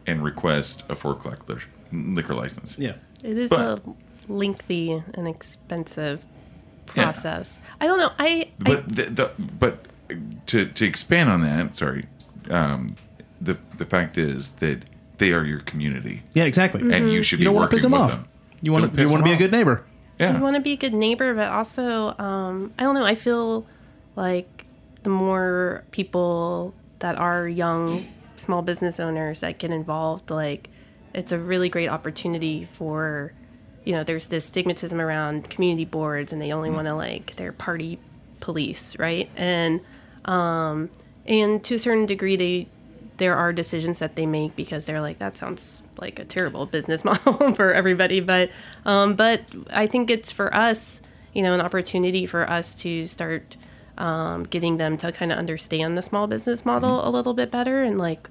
and 0.07 0.25
request 0.25 0.85
a 0.89 0.95
four 0.95 1.13
o'clock 1.13 1.47
liquor, 1.95 2.15
liquor 2.15 2.35
license. 2.35 2.77
Yeah. 2.79 2.95
It 3.23 3.37
is 3.39 3.51
But- 3.51 3.61
a 3.79 3.81
lengthy 4.29 5.03
and 5.15 5.29
expensive 5.29 6.25
process. 6.87 7.61
I 7.81 7.87
don't 7.87 7.99
know. 7.99 8.11
I, 8.19 8.27
I 8.27 8.49
But 8.59 8.89
the, 8.89 9.03
the, 9.05 9.31
but 9.39 9.87
to 10.47 10.67
to 10.67 10.85
expand 10.85 11.31
on 11.31 11.41
that, 11.43 11.77
sorry, 11.77 12.05
um, 12.51 12.97
the 13.41 13.59
the 13.77 13.87
fact 13.87 14.19
is 14.19 14.53
that 14.53 14.85
they 15.19 15.33
are 15.33 15.45
your 15.45 15.61
community, 15.61 16.23
Yeah, 16.35 16.45
exactly. 16.45 16.81
and 16.93 17.11
you 17.13 17.23
should 17.23 17.39
You 17.39 17.45
be 17.45 17.45
don't 17.47 17.55
want 17.55 17.71
to 17.71 17.75
working 17.75 17.77
piss 17.77 17.83
them 17.83 17.93
with 17.93 18.01
off. 18.01 18.11
them. 18.11 18.29
You 18.61 18.73
want 18.73 18.93
to 18.95 19.01
you 19.01 19.09
want 19.09 19.25
to 19.25 19.29
them 19.31 19.31
be 19.31 19.33
a 19.33 19.37
good 19.37 19.53
neighbor. 19.53 19.85
Yeah, 20.19 20.37
you 20.37 20.43
want 20.43 20.57
to 20.57 20.63
be 20.63 20.73
a 20.73 20.77
good 20.77 20.95
neighbor, 20.95 21.35
but 21.35 21.49
also, 21.49 22.15
um, 22.19 22.73
I 22.79 22.83
don't 22.83 22.95
know. 22.95 23.05
I 23.05 23.15
feel 23.15 23.67
like 24.17 24.65
the 25.03 25.11
more 25.11 25.85
people 25.91 26.73
that 27.01 27.17
are 27.17 27.49
young, 27.49 28.07
small 28.37 28.63
business 28.63 29.01
owners 29.01 29.41
that 29.41 29.59
get 29.59 29.71
involved, 29.71 30.31
like 30.31 30.71
it's 31.15 31.33
a 31.33 31.39
really 31.39 31.69
great 31.69 31.89
opportunity 31.89 32.65
for, 32.65 33.33
you 33.85 33.93
know, 33.93 34.05
there's 34.05 34.29
this 34.29 34.51
stigmatism 34.51 35.01
around 35.01 35.49
community 35.51 35.85
boards, 35.85 36.33
and 36.33 36.43
they 36.43 36.53
only 36.53 36.71
want 36.71 36.87
to 36.89 36.95
like 36.95 37.37
they're 37.37 37.53
party 37.53 37.99
police, 38.41 38.99
right? 38.99 39.31
And 39.37 39.81
um, 40.25 40.91
and 41.27 41.63
to 41.65 41.77
a 41.77 41.79
certain 41.79 42.07
degree, 42.07 42.37
they 42.37 42.69
there 43.17 43.37
are 43.37 43.53
decisions 43.53 44.01
that 44.01 44.17
they 44.17 44.27
make 44.27 44.57
because 44.57 44.87
they're 44.87 45.01
like 45.01 45.21
that 45.21 45.37
sounds 45.37 45.83
like 45.99 46.19
a 46.19 46.25
terrible 46.25 46.67
business 46.67 47.05
model 47.05 47.55
for 47.55 47.73
everybody. 47.73 48.21
But 48.21 48.51
um, 48.85 49.15
but 49.15 49.43
i 49.71 49.87
think 49.87 50.11
it's 50.11 50.33
for 50.33 50.55
us 50.55 51.01
you 51.35 51.43
know 51.43 51.53
an 51.53 51.61
opportunity 51.61 52.25
for 52.25 52.49
us 52.49 52.75
to 52.75 53.07
start 53.07 53.57
um, 53.99 54.45
getting 54.45 54.79
them 54.79 54.97
to 54.97 55.13
kind 55.13 55.31
of 55.31 55.39
understand 55.39 55.97
the 55.97 56.03
small 56.03 56.27
business 56.27 56.65
model 56.65 57.07
a 57.07 57.11
little 57.11 57.35
bit 57.35 57.51
better 57.51 57.83
and 57.83 57.99
like 57.99 58.29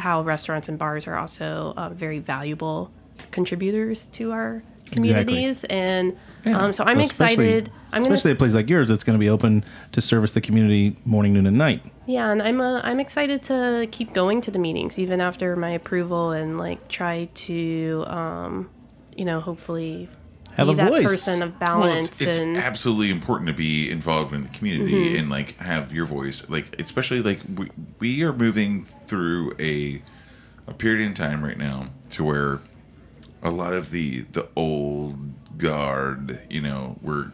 how 0.00 0.22
restaurants 0.22 0.68
and 0.68 0.78
bars 0.78 1.06
are 1.06 1.16
also 1.16 1.74
uh, 1.76 1.90
very 1.90 2.18
valuable 2.18 2.90
contributors 3.30 4.06
to 4.08 4.32
our 4.32 4.62
communities. 4.90 5.62
And 5.64 6.16
um, 6.46 6.72
so 6.72 6.82
i'm 6.84 6.96
Well, 6.96 7.06
excited. 7.06 7.70
I'm 7.92 8.02
especially 8.02 8.30
s- 8.32 8.36
a 8.36 8.38
place 8.38 8.54
like 8.54 8.68
yours 8.68 8.88
that's 8.88 9.04
going 9.04 9.14
to 9.18 9.20
be 9.20 9.28
open 9.28 9.64
to 9.92 10.00
service 10.00 10.32
the 10.32 10.40
community 10.40 10.96
morning, 11.04 11.34
noon, 11.34 11.46
and 11.46 11.58
night. 11.58 11.82
Yeah, 12.06 12.30
and 12.32 12.40
I'm 12.42 12.60
uh, 12.60 12.80
I'm 12.82 12.98
excited 12.98 13.42
to 13.44 13.86
keep 13.90 14.12
going 14.14 14.40
to 14.42 14.50
the 14.50 14.58
meetings 14.58 14.98
even 14.98 15.20
after 15.20 15.54
my 15.54 15.70
approval 15.70 16.30
and 16.32 16.56
like 16.58 16.88
try 16.88 17.28
to 17.46 18.04
um, 18.06 18.70
you 19.16 19.24
know 19.24 19.40
hopefully 19.40 20.08
Have 20.56 20.66
be 20.66 20.72
a 20.74 20.76
that 20.76 20.88
voice. 20.90 21.04
person 21.04 21.42
of 21.42 21.50
Well, 21.60 21.80
balance 21.80 22.08
it's, 22.08 22.20
it's 22.22 22.38
and 22.38 22.56
absolutely 22.56 23.10
important 23.10 23.48
to 23.48 23.54
be 23.54 23.90
involved 23.90 24.34
in 24.34 24.42
the 24.42 24.48
community 24.48 24.92
mm-hmm. 24.92 25.16
and 25.16 25.30
like 25.30 25.56
have 25.58 25.92
your 25.92 26.06
voice 26.06 26.48
like 26.48 26.78
especially 26.80 27.22
like 27.22 27.40
we, 27.56 27.70
we 27.98 28.22
are 28.24 28.32
moving 28.32 28.84
through 28.84 29.54
a 29.58 30.02
a 30.66 30.74
period 30.74 31.04
in 31.06 31.14
time 31.14 31.42
right 31.44 31.58
now 31.58 31.88
to 32.10 32.24
where 32.24 32.60
a 33.42 33.50
lot 33.50 33.72
of 33.72 33.90
the 33.90 34.20
the 34.32 34.46
old 34.56 35.16
guard 35.58 36.40
you 36.50 36.60
know 36.60 36.96
were 37.02 37.32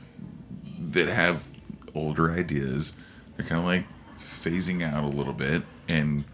that 0.79 1.09
have 1.09 1.49
older 1.95 2.31
ideas 2.31 2.93
they're 3.37 3.47
kind 3.47 3.61
of 3.61 3.67
like 3.67 3.85
phasing 4.19 4.83
out 4.83 5.05
a 5.05 5.09
little 5.09 5.33
bit 5.33 5.63
and 5.89 6.25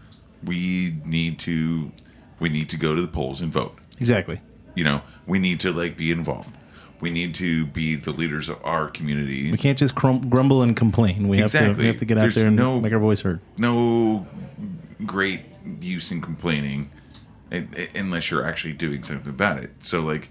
we 0.43 0.95
need 1.05 1.39
to 1.39 1.91
we 2.39 2.49
need 2.49 2.69
to 2.69 2.77
go 2.77 2.93
to 2.95 3.01
the 3.01 3.07
polls 3.07 3.41
and 3.41 3.51
vote 3.51 3.77
Exactly. 3.99 4.39
you 4.75 4.83
know 4.83 5.01
we 5.25 5.39
need 5.39 5.59
to 5.61 5.71
like 5.71 5.95
be 5.97 6.11
involved 6.11 6.53
we 7.03 7.09
need 7.11 7.35
to 7.35 7.65
be 7.65 7.95
the 7.95 8.11
leaders 8.11 8.47
of 8.47 8.57
our 8.63 8.87
community 8.89 9.51
We 9.51 9.57
can't 9.57 9.77
just 9.77 9.93
crum- 9.93 10.29
grumble 10.29 10.61
and 10.63 10.73
complain. 10.75 11.27
We 11.27 11.37
have 11.39 11.51
to 11.51 11.73
we 11.73 11.85
have 11.87 11.97
to 11.97 12.05
get 12.05 12.17
out 12.17 12.21
There's 12.21 12.35
there 12.35 12.47
and 12.47 12.55
no- 12.55 12.79
make 12.79 12.93
our 12.93 12.99
voice 12.99 13.19
heard. 13.19 13.41
no 13.57 14.25
great 15.05 15.41
use 15.81 16.11
in 16.11 16.21
complaining 16.21 16.89
unless 17.93 18.31
you're 18.31 18.45
actually 18.45 18.71
doing 18.73 19.03
something 19.03 19.29
about 19.29 19.57
it 19.63 19.69
so 19.79 19.99
like 20.01 20.29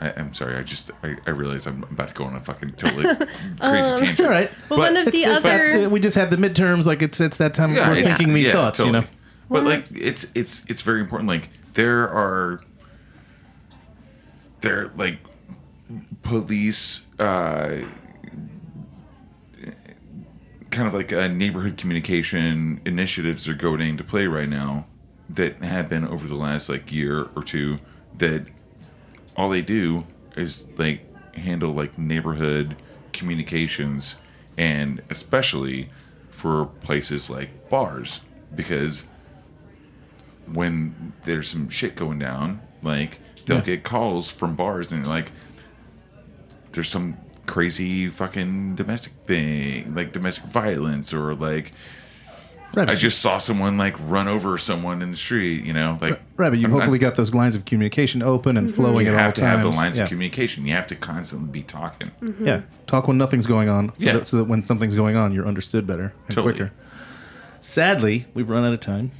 I, 0.00 0.12
i'm 0.16 0.34
sorry 0.34 0.56
i 0.56 0.62
just 0.62 0.90
I, 1.02 1.16
I 1.26 1.30
realize 1.30 1.66
i'm 1.66 1.82
about 1.84 2.08
to 2.08 2.14
go 2.14 2.24
on 2.24 2.36
a 2.36 2.40
fucking 2.40 2.68
totally 2.70 3.04
crazy 3.16 3.28
um, 3.60 3.96
tangent 3.98 4.20
All 4.20 4.28
right. 4.28 4.50
well, 4.68 4.78
one 4.80 4.96
of 4.96 5.06
the 5.10 5.18
It's 5.22 5.34
the 5.36 5.40
fact 5.40 5.74
other 5.74 5.88
we 5.88 6.00
just 6.00 6.16
had 6.16 6.28
the 6.30 6.36
midterms. 6.36 6.84
Like 6.84 7.00
it's 7.02 7.18
it's 7.20 7.38
that 7.38 7.54
time 7.54 7.72
yeah, 7.74 7.88
we're 7.88 7.96
it's- 7.96 8.16
thinking 8.18 8.34
these 8.34 8.46
yeah, 8.48 8.52
thoughts. 8.52 8.78
totally. 8.78 8.98
You 8.98 9.02
know. 9.04 9.08
But 9.50 9.64
like 9.64 9.86
it's 9.90 10.26
it's 10.34 10.62
it's 10.68 10.82
very 10.82 11.00
important. 11.00 11.28
Like 11.28 11.48
there 11.74 12.08
are 12.10 12.60
there 14.60 14.90
like 14.96 15.18
police 16.22 17.00
uh 17.18 17.82
kind 20.70 20.88
of 20.88 20.94
like 20.94 21.12
uh, 21.12 21.28
neighborhood 21.28 21.76
communication 21.76 22.80
initiatives 22.86 23.46
are 23.46 23.54
going 23.54 23.80
into 23.80 24.02
play 24.02 24.26
right 24.26 24.48
now 24.48 24.86
that 25.28 25.62
have 25.62 25.88
been 25.88 26.06
over 26.06 26.26
the 26.26 26.34
last 26.34 26.68
like 26.68 26.90
year 26.90 27.28
or 27.36 27.42
two 27.42 27.78
that 28.18 28.46
all 29.36 29.48
they 29.50 29.60
do 29.62 30.04
is 30.36 30.64
like 30.78 31.00
handle 31.34 31.72
like 31.72 31.98
neighborhood 31.98 32.76
communications 33.12 34.14
and 34.56 35.02
especially 35.10 35.90
for 36.30 36.66
places 36.80 37.28
like 37.28 37.68
bars 37.68 38.20
because 38.54 39.04
when 40.52 41.12
there's 41.24 41.48
some 41.48 41.68
shit 41.68 41.94
going 41.96 42.18
down 42.18 42.60
like 42.82 43.18
they'll 43.44 43.58
Yeah. 43.58 43.62
get 43.64 43.82
calls 43.84 44.30
from 44.30 44.54
bars 44.56 44.90
and 44.90 45.06
like 45.06 45.32
there's 46.72 46.88
some 46.88 47.16
crazy 47.46 48.08
fucking 48.08 48.74
domestic 48.76 49.12
thing 49.26 49.94
like 49.94 50.12
domestic 50.12 50.44
violence 50.44 51.12
or 51.12 51.34
like 51.34 51.72
Right. 52.74 52.88
I 52.88 52.94
just 52.94 53.18
saw 53.18 53.36
someone 53.36 53.76
like 53.76 53.94
run 54.08 54.28
over 54.28 54.56
someone 54.56 55.02
in 55.02 55.10
the 55.10 55.16
street, 55.18 55.66
you 55.66 55.74
know, 55.74 55.98
like 56.00 56.18
Right, 56.38 56.48
but 56.48 56.58
you've 56.58 56.70
I'm- 56.70 56.72
hopefully 56.72 56.98
got 56.98 57.16
those 57.16 57.34
lines 57.34 57.54
of 57.54 57.66
communication 57.66 58.22
open 58.22 58.56
and 58.56 58.74
flowing 58.74 59.04
you 59.04 59.12
at 59.12 59.18
all 59.18 59.24
have 59.24 59.34
to 59.34 59.44
have 59.44 59.60
the 59.60 59.68
lines 59.68 59.98
yeah. 59.98 60.04
of 60.04 60.08
communication. 60.08 60.64
You 60.64 60.72
have 60.72 60.86
to 60.86 60.96
constantly 60.96 61.50
be 61.50 61.62
talking. 61.62 62.12
Mm-hmm. 62.22 62.46
Yeah, 62.46 62.62
talk 62.86 63.08
when 63.08 63.18
nothing's 63.18 63.44
going 63.46 63.68
on, 63.68 63.88
so, 63.90 63.94
Yeah. 63.98 64.12
that, 64.14 64.26
so 64.26 64.38
that 64.38 64.44
when 64.44 64.62
something's 64.64 64.94
going 64.94 65.16
on, 65.16 65.32
you're 65.34 65.46
understood 65.46 65.86
better 65.86 66.14
and 66.28 66.34
Totally. 66.34 66.54
quicker. 66.54 66.72
Sadly, 67.60 68.24
we've 68.32 68.48
run 68.48 68.64
out 68.64 68.72
of 68.72 68.80
time. 68.80 69.10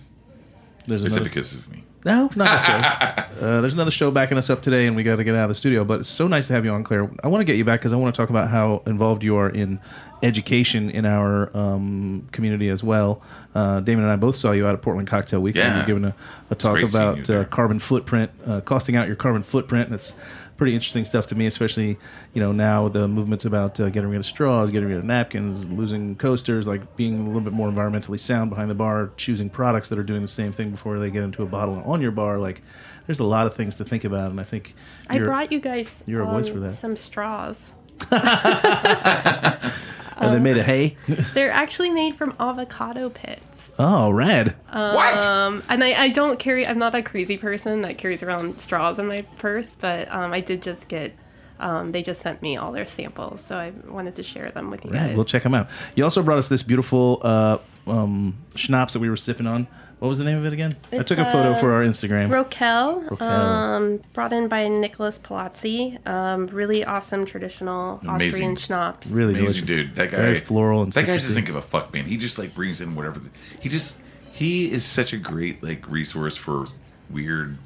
There's 0.87 1.05
Is 1.05 1.15
it 1.15 1.23
because 1.23 1.55
of 1.55 1.71
me? 1.71 1.85
No, 2.05 2.29
not 2.35 2.39
necessarily. 2.39 2.85
uh, 3.41 3.61
there's 3.61 3.75
another 3.75 3.91
show 3.91 4.11
backing 4.11 4.39
us 4.39 4.51
up 4.51 4.63
today, 4.63 4.87
and 4.87 4.97
we 4.97 5.03
got 5.03 5.17
to 5.17 5.25
get 5.25 5.35
out 5.35 5.45
of 5.45 5.49
the 5.51 5.55
studio. 5.55 5.85
But 5.85 6.01
it's 6.01 6.09
so 6.09 6.27
nice 6.27 6.49
to 6.49 6.53
have 6.53 6.65
you 6.65 6.73
on, 6.73 6.85
Claire. 6.85 7.11
I 7.23 7.29
want 7.29 7.41
to 7.41 7.45
get 7.45 7.57
you 7.57 7.65
back 7.65 7.81
because 7.81 7.93
I 7.93 7.97
want 7.97 8.15
to 8.15 8.21
talk 8.21 8.31
about 8.31 8.49
how 8.49 8.83
involved 8.87 9.23
you 9.23 9.37
are 9.37 9.49
in 9.49 9.81
education 10.23 10.91
in 10.91 11.05
our 11.05 11.57
um, 11.57 12.29
community 12.33 12.69
as 12.69 12.83
well. 12.83 13.23
Uh, 13.55 13.81
Damon 13.81 14.05
and 14.05 14.13
I 14.13 14.17
both 14.17 14.37
saw 14.37 14.53
you 14.53 14.67
out 14.67 14.75
at 14.75 14.83
Portland 14.83 15.09
Cocktail 15.09 15.41
Weekend. 15.41 15.65
Yeah. 15.65 15.77
You're 15.79 15.87
giving 15.87 16.05
a, 16.05 16.15
a 16.51 16.55
talk 16.55 16.75
great 16.75 16.91
seeing 16.91 17.03
you 17.05 17.13
about 17.13 17.31
uh, 17.31 17.45
carbon 17.47 17.79
footprint, 17.79 18.31
uh, 18.47 18.61
costing 18.61 18.97
out 18.97 19.07
your 19.07 19.17
carbon 19.17 19.43
footprint. 19.43 19.87
And 19.87 19.95
it's 19.95 20.15
pretty 20.63 20.77
interesting 20.77 21.05
stuff 21.05 21.27
to 21.27 21.35
me, 21.35 21.47
especially 21.47 21.99
you 22.35 22.41
know 22.41 22.53
now 22.53 22.87
the 22.87 23.09
movements 23.09 23.45
about 23.45 23.81
uh, 23.81 23.91
getting 23.91 24.09
rid 24.09 24.21
of 24.21 24.25
straws, 24.25 24.71
getting 24.71 24.89
rid 24.89 24.97
of 24.97 25.03
napkins, 25.03 25.67
losing 25.67 26.15
coasters, 26.15 26.69
like 26.69 26.95
being 26.95 27.19
a 27.19 27.25
little 27.25 27.41
bit 27.41 27.53
more 27.53 27.69
environmentally 27.69 28.17
sound 28.17 28.49
behind 28.49 28.71
the 28.71 28.75
bar, 28.77 29.11
choosing 29.17 29.51
products 29.51 29.89
that 29.89 29.99
are 29.99 30.05
doing 30.05 30.23
the 30.23 30.29
same 30.29 30.53
thing 30.53 30.71
before 30.71 31.01
they 31.01 31.11
get 31.11 31.25
into 31.25 31.43
a 31.43 31.47
bottle 31.47 31.83
on 31.85 32.01
your 32.01 32.13
bar. 32.13 32.39
Like 32.39 32.63
there's 33.09 33.19
a 33.19 33.25
lot 33.25 33.49
of 33.49 33.57
things 33.57 33.75
to 33.75 33.85
think 33.85 34.05
about, 34.05 34.31
and 34.31 34.41
I 34.41 34.45
think 34.45 34.77
I 35.09 35.19
brought 35.19 35.51
you 35.51 35.59
guys 35.59 36.05
you're 36.07 36.23
a 36.23 36.27
voice 36.27 36.47
um, 36.47 36.53
for 36.53 36.61
that. 36.61 36.75
some 36.75 36.97
straws. 36.97 37.75
oh, 40.19 40.33
they 40.33 40.39
made 40.39 40.57
of 40.57 40.67
hay. 40.67 40.97
They're 41.35 41.51
actually 41.51 41.91
made 41.91 42.17
from 42.17 42.35
avocado 42.39 43.09
pits. 43.11 43.73
oh, 43.79 44.11
rad. 44.11 44.55
what? 44.71 45.21
Um, 45.21 45.63
and 45.69 45.83
I, 45.83 45.93
I 46.05 46.09
don't 46.09 46.39
carry, 46.39 46.67
I'm 46.67 46.79
not 46.79 46.93
that 46.93 47.05
crazy 47.05 47.37
person 47.37 47.81
that 47.83 47.99
carries 47.99 48.23
around 48.23 48.61
straws 48.61 48.99
in 48.99 49.07
my 49.07 49.23
purse, 49.39 49.75
but 49.75 50.13
um, 50.13 50.33
I 50.33 50.41
did 50.41 50.63
just 50.63 50.89
get, 50.89 51.15
um, 51.61 51.93
they 51.93 52.03
just 52.03 52.21
sent 52.21 52.43
me 52.43 52.57
all 52.57 52.73
their 52.73 52.87
samples. 52.87 53.41
So 53.45 53.57
I 53.57 53.71
wanted 53.89 54.15
to 54.17 54.23
share 54.23 54.51
them 54.51 54.71
with 54.71 54.85
you 54.85 54.91
Rad. 54.91 55.09
guys. 55.09 55.17
We'll 55.17 55.25
check 55.25 55.43
them 55.43 55.55
out. 55.55 55.69
You 55.95 56.05
also 56.05 56.23
brought 56.23 56.39
us 56.39 56.49
this 56.49 56.63
beautiful 56.63 57.21
uh, 57.23 57.59
um, 57.87 58.37
schnapps 58.57 58.93
that 58.95 59.01
we 59.01 59.09
were 59.09 59.17
sipping 59.17 59.47
on. 59.47 59.67
What 60.03 60.09
was 60.09 60.19
the 60.19 60.25
name 60.25 60.37
of 60.39 60.45
it 60.47 60.53
again? 60.53 60.75
I 60.91 61.05
took 61.05 61.19
a 61.19 61.25
photo 61.31 61.53
uh, 61.53 61.61
for 61.61 61.73
our 61.73 61.83
Instagram. 61.85 62.29
Roquel, 62.29 63.07
Roquel. 63.09 63.21
Um, 63.23 64.01
brought 64.15 64.33
in 64.33 64.49
by 64.49 64.67
Nicholas 64.67 65.17
Palazzi. 65.17 66.05
Um, 66.05 66.49
really 66.49 66.85
awesome 66.85 67.25
traditional 67.25 68.01
Amazing. 68.03 68.27
Austrian 68.31 68.57
schnapps. 68.57 69.11
really 69.13 69.39
Amazing 69.39 69.65
delicious. 69.65 69.87
dude. 69.87 69.95
That 69.95 70.11
guy, 70.11 70.17
Very 70.17 70.41
floral 70.41 70.83
and 70.83 70.93
that 70.95 71.07
guy 71.07 71.19
citrusy. 71.19 71.29
doesn't 71.29 71.45
give 71.45 71.55
a 71.55 71.63
fuck, 71.63 71.93
man. 71.95 72.07
He 72.07 72.17
just 72.17 72.37
like 72.37 72.53
brings 72.53 72.81
in 72.81 72.97
whatever. 72.97 73.21
The, 73.21 73.31
he 73.61 73.69
just 73.69 74.01
he 74.33 74.73
is 74.73 74.85
such 74.85 75.13
a 75.13 75.17
great 75.19 75.63
like 75.63 75.89
resource 75.89 76.37
for 76.37 76.67
weird, 77.09 77.57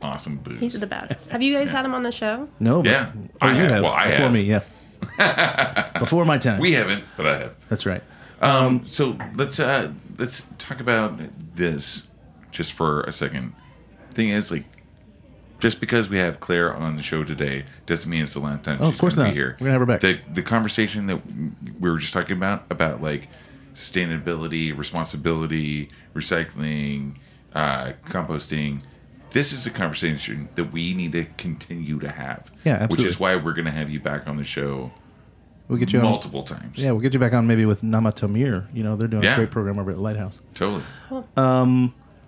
awesome 0.00 0.36
booze. 0.36 0.58
He's 0.60 0.78
the 0.78 0.86
best. 0.86 1.30
Have 1.32 1.42
you 1.42 1.52
guys 1.52 1.68
had 1.68 1.84
him 1.84 1.94
on 1.94 2.04
the 2.04 2.12
show? 2.12 2.48
No, 2.60 2.84
but- 2.84 2.90
Yeah. 2.92 3.10
Oh, 3.16 3.48
I 3.48 3.50
you 3.54 3.58
have. 3.62 3.70
have. 3.72 3.82
Well, 3.82 3.92
I 3.92 4.04
Before 4.04 4.20
have. 4.26 4.32
me, 4.32 4.42
yeah. 4.42 5.98
Before 5.98 6.24
my 6.24 6.38
time. 6.38 6.60
We 6.60 6.74
haven't, 6.74 7.02
but 7.16 7.26
I 7.26 7.38
have. 7.38 7.56
That's 7.68 7.86
right. 7.86 8.04
Um, 8.42 8.84
so 8.86 9.16
let's 9.34 9.58
uh 9.60 9.92
let's 10.18 10.44
talk 10.58 10.80
about 10.80 11.18
this 11.54 12.02
just 12.50 12.72
for 12.72 13.02
a 13.02 13.12
second. 13.12 13.54
Thing 14.12 14.28
is, 14.28 14.50
like, 14.50 14.64
just 15.58 15.80
because 15.80 16.08
we 16.10 16.18
have 16.18 16.40
Claire 16.40 16.74
on 16.74 16.96
the 16.96 17.02
show 17.02 17.24
today 17.24 17.64
doesn't 17.86 18.10
mean 18.10 18.22
it's 18.24 18.34
the 18.34 18.40
last 18.40 18.64
time 18.64 18.78
Oh, 18.80 18.88
of 18.88 18.94
she's 18.94 19.00
course 19.00 19.14
gonna 19.14 19.28
not. 19.28 19.34
be 19.34 19.38
here. 19.38 19.56
We're 19.60 19.66
gonna 19.66 19.70
have 19.70 19.80
her 19.80 19.86
back. 19.86 20.00
The 20.00 20.18
the 20.34 20.42
conversation 20.42 21.06
that 21.06 21.20
we 21.80 21.90
were 21.90 21.98
just 21.98 22.12
talking 22.12 22.36
about 22.36 22.64
about 22.70 23.00
like 23.00 23.28
sustainability, 23.74 24.76
responsibility, 24.76 25.88
recycling, 26.14 27.14
uh, 27.54 27.92
composting. 28.06 28.82
This 29.30 29.52
is 29.52 29.66
a 29.66 29.70
conversation 29.70 30.48
that 30.56 30.72
we 30.72 30.92
need 30.92 31.12
to 31.12 31.24
continue 31.38 31.98
to 32.00 32.10
have. 32.10 32.50
Yeah, 32.64 32.74
absolutely. 32.74 33.04
Which 33.04 33.12
is 33.14 33.18
why 33.20 33.34
we're 33.36 33.54
going 33.54 33.64
to 33.64 33.70
have 33.70 33.88
you 33.88 33.98
back 33.98 34.28
on 34.28 34.36
the 34.36 34.44
show 34.44 34.92
We'll 35.68 35.78
get 35.78 35.92
you 35.92 36.00
on. 36.00 36.04
multiple 36.04 36.42
times. 36.42 36.76
Yeah, 36.78 36.90
we'll 36.90 37.00
get 37.00 37.14
you 37.14 37.20
back 37.20 37.32
on 37.32 37.46
maybe 37.46 37.64
with 37.64 37.82
Namatamir. 37.82 38.66
You 38.74 38.82
know, 38.82 38.96
they're 38.96 39.08
doing 39.08 39.22
Yeah. 39.22 39.34
a 39.34 39.36
great 39.36 39.50
program 39.50 39.78
over 39.78 39.90
at 39.90 39.98
Lighthouse. 39.98 40.38
Totally. 40.54 40.82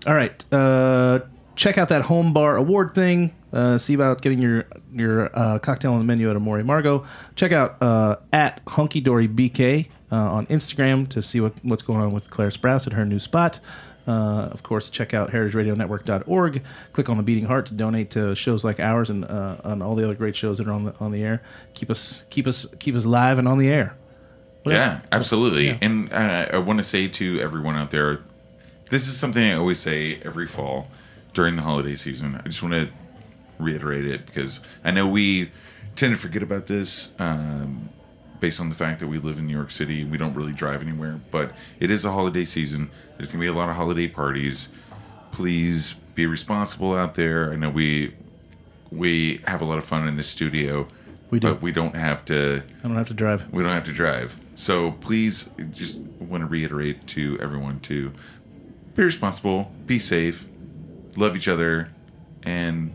All 0.06 0.14
right. 0.14 0.44
Uh, 0.52 1.20
check 1.56 1.78
out 1.78 1.88
that 1.88 2.02
home 2.02 2.32
bar 2.32 2.56
award 2.56 2.94
thing. 2.94 3.34
Uh, 3.52 3.78
see 3.78 3.94
about 3.94 4.20
getting 4.22 4.40
your 4.40 4.64
your 4.92 5.30
uh, 5.38 5.58
cocktail 5.60 5.92
on 5.92 5.98
the 5.98 6.04
menu 6.04 6.28
at 6.30 6.36
Amor 6.36 6.56
y 6.58 6.62
Amargo. 6.62 7.06
Check 7.36 7.52
out 7.52 7.76
uh, 7.82 8.16
at 8.32 8.60
Hunky 8.66 9.00
Dory 9.00 9.28
BK 9.28 9.88
uh, 10.10 10.16
on 10.16 10.46
Instagram 10.46 11.08
to 11.10 11.22
see 11.22 11.40
what, 11.40 11.52
what's 11.62 11.82
going 11.82 12.00
on 12.00 12.12
with 12.12 12.30
Claire 12.30 12.50
Sprouse 12.50 12.86
at 12.86 12.92
her 12.94 13.04
new 13.04 13.20
spot. 13.20 13.60
Uh, 14.06 14.48
of 14.52 14.62
course, 14.62 14.90
check 14.90 15.14
out 15.14 15.30
heritageradionetwork.org. 15.30 16.62
Click 16.92 17.08
on 17.08 17.16
the 17.16 17.22
beating 17.22 17.44
heart 17.44 17.66
to 17.66 17.74
donate 17.74 18.10
to 18.10 18.34
shows 18.34 18.62
like 18.64 18.78
ours 18.80 19.08
and 19.10 19.24
uh, 19.24 19.56
on 19.64 19.80
all 19.82 19.94
the 19.94 20.04
other 20.04 20.14
great 20.14 20.36
shows 20.36 20.58
that 20.58 20.66
are 20.68 20.72
on 20.72 20.84
the 20.84 20.94
on 21.00 21.10
the 21.10 21.22
air. 21.24 21.42
Keep 21.74 21.90
us 21.90 22.24
keep 22.30 22.46
us 22.46 22.66
keep 22.78 22.94
us 22.94 23.06
live 23.06 23.38
and 23.38 23.48
on 23.48 23.58
the 23.58 23.68
air. 23.68 23.96
What 24.62 24.72
Yeah, 24.72 24.92
else? 24.94 25.02
absolutely. 25.12 25.68
Yeah. 25.68 25.78
And 25.80 26.12
uh, 26.12 26.48
I 26.52 26.58
want 26.58 26.78
to 26.78 26.84
say 26.84 27.08
to 27.08 27.40
everyone 27.40 27.76
out 27.76 27.90
there, 27.90 28.20
this 28.90 29.08
is 29.08 29.16
something 29.16 29.42
I 29.42 29.54
always 29.54 29.80
say 29.80 30.20
every 30.24 30.46
fall 30.46 30.88
during 31.32 31.56
the 31.56 31.62
holiday 31.62 31.94
season. 31.96 32.40
I 32.42 32.48
just 32.48 32.62
want 32.62 32.74
to 32.74 32.88
reiterate 33.58 34.06
it 34.06 34.26
because 34.26 34.60
I 34.84 34.90
know 34.90 35.06
we 35.06 35.50
tend 35.96 36.14
to 36.14 36.20
forget 36.20 36.42
about 36.42 36.66
this 36.66 37.10
um, 37.18 37.88
based 38.44 38.60
on 38.60 38.68
the 38.68 38.74
fact 38.74 39.00
that 39.00 39.06
we 39.06 39.18
live 39.18 39.38
in 39.38 39.46
New 39.46 39.54
York 39.54 39.70
City. 39.70 40.04
We 40.04 40.18
don't 40.18 40.34
really 40.34 40.52
drive 40.52 40.82
anywhere, 40.82 41.18
but 41.30 41.52
it 41.80 41.90
is 41.90 42.04
a 42.04 42.12
holiday 42.12 42.44
season. 42.44 42.90
There's 43.16 43.32
going 43.32 43.40
to 43.40 43.44
be 43.44 43.46
a 43.46 43.58
lot 43.58 43.70
of 43.70 43.76
holiday 43.76 44.06
parties. 44.06 44.68
Please 45.30 45.94
be 46.14 46.26
responsible 46.26 46.94
out 46.94 47.14
there. 47.14 47.50
I 47.50 47.56
know 47.56 47.70
we 47.70 48.14
we 48.92 49.40
have 49.46 49.62
a 49.62 49.64
lot 49.64 49.78
of 49.78 49.84
fun 49.84 50.06
in 50.06 50.18
the 50.18 50.22
studio. 50.22 50.86
We 51.30 51.40
do. 51.40 51.54
But 51.54 51.62
we 51.62 51.72
don't 51.72 51.96
have 51.96 52.22
to 52.26 52.62
I 52.80 52.86
don't 52.86 52.98
have 52.98 53.08
to 53.08 53.14
drive. 53.14 53.50
we 53.50 53.62
don't 53.62 53.72
have 53.72 53.84
to 53.84 53.92
drive. 53.92 54.36
So 54.56 54.92
please, 54.92 55.48
just 55.70 56.00
want 56.20 56.42
to 56.42 56.46
reiterate 56.46 57.06
to 57.16 57.38
everyone 57.40 57.80
to 57.80 58.12
be 58.94 59.04
responsible, 59.04 59.72
be 59.86 59.98
safe, 59.98 60.46
love 61.16 61.34
each 61.34 61.48
other, 61.48 61.88
and 62.42 62.94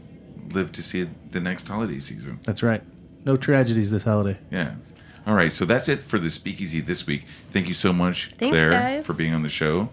live 0.52 0.72
to 0.74 0.84
see 0.84 1.10
the 1.32 1.39
next 1.39 1.68
holiday 1.68 1.97
season. 1.97 2.39
That's 2.43 2.62
right. 2.62 2.84
No 3.26 3.36
tragedies 3.36 3.89
this 3.89 4.04
holiday. 4.04 4.38
Yeah. 4.52 4.76
All 5.30 5.36
right. 5.36 5.53
So 5.53 5.63
that's 5.65 5.88
it 5.88 6.01
for 6.01 6.17
the 6.17 6.30
speakeasy 6.32 6.82
this 6.82 7.05
week. 7.05 7.25
Thank 7.51 7.67
you 7.67 7.75
so 7.75 7.93
much, 7.93 8.32
Thanks, 8.38 8.53
Claire, 8.55 8.71
guys. 8.71 9.05
for 9.05 9.13
being 9.13 9.34
on 9.36 9.43
the 9.43 9.49
show. 9.49 9.89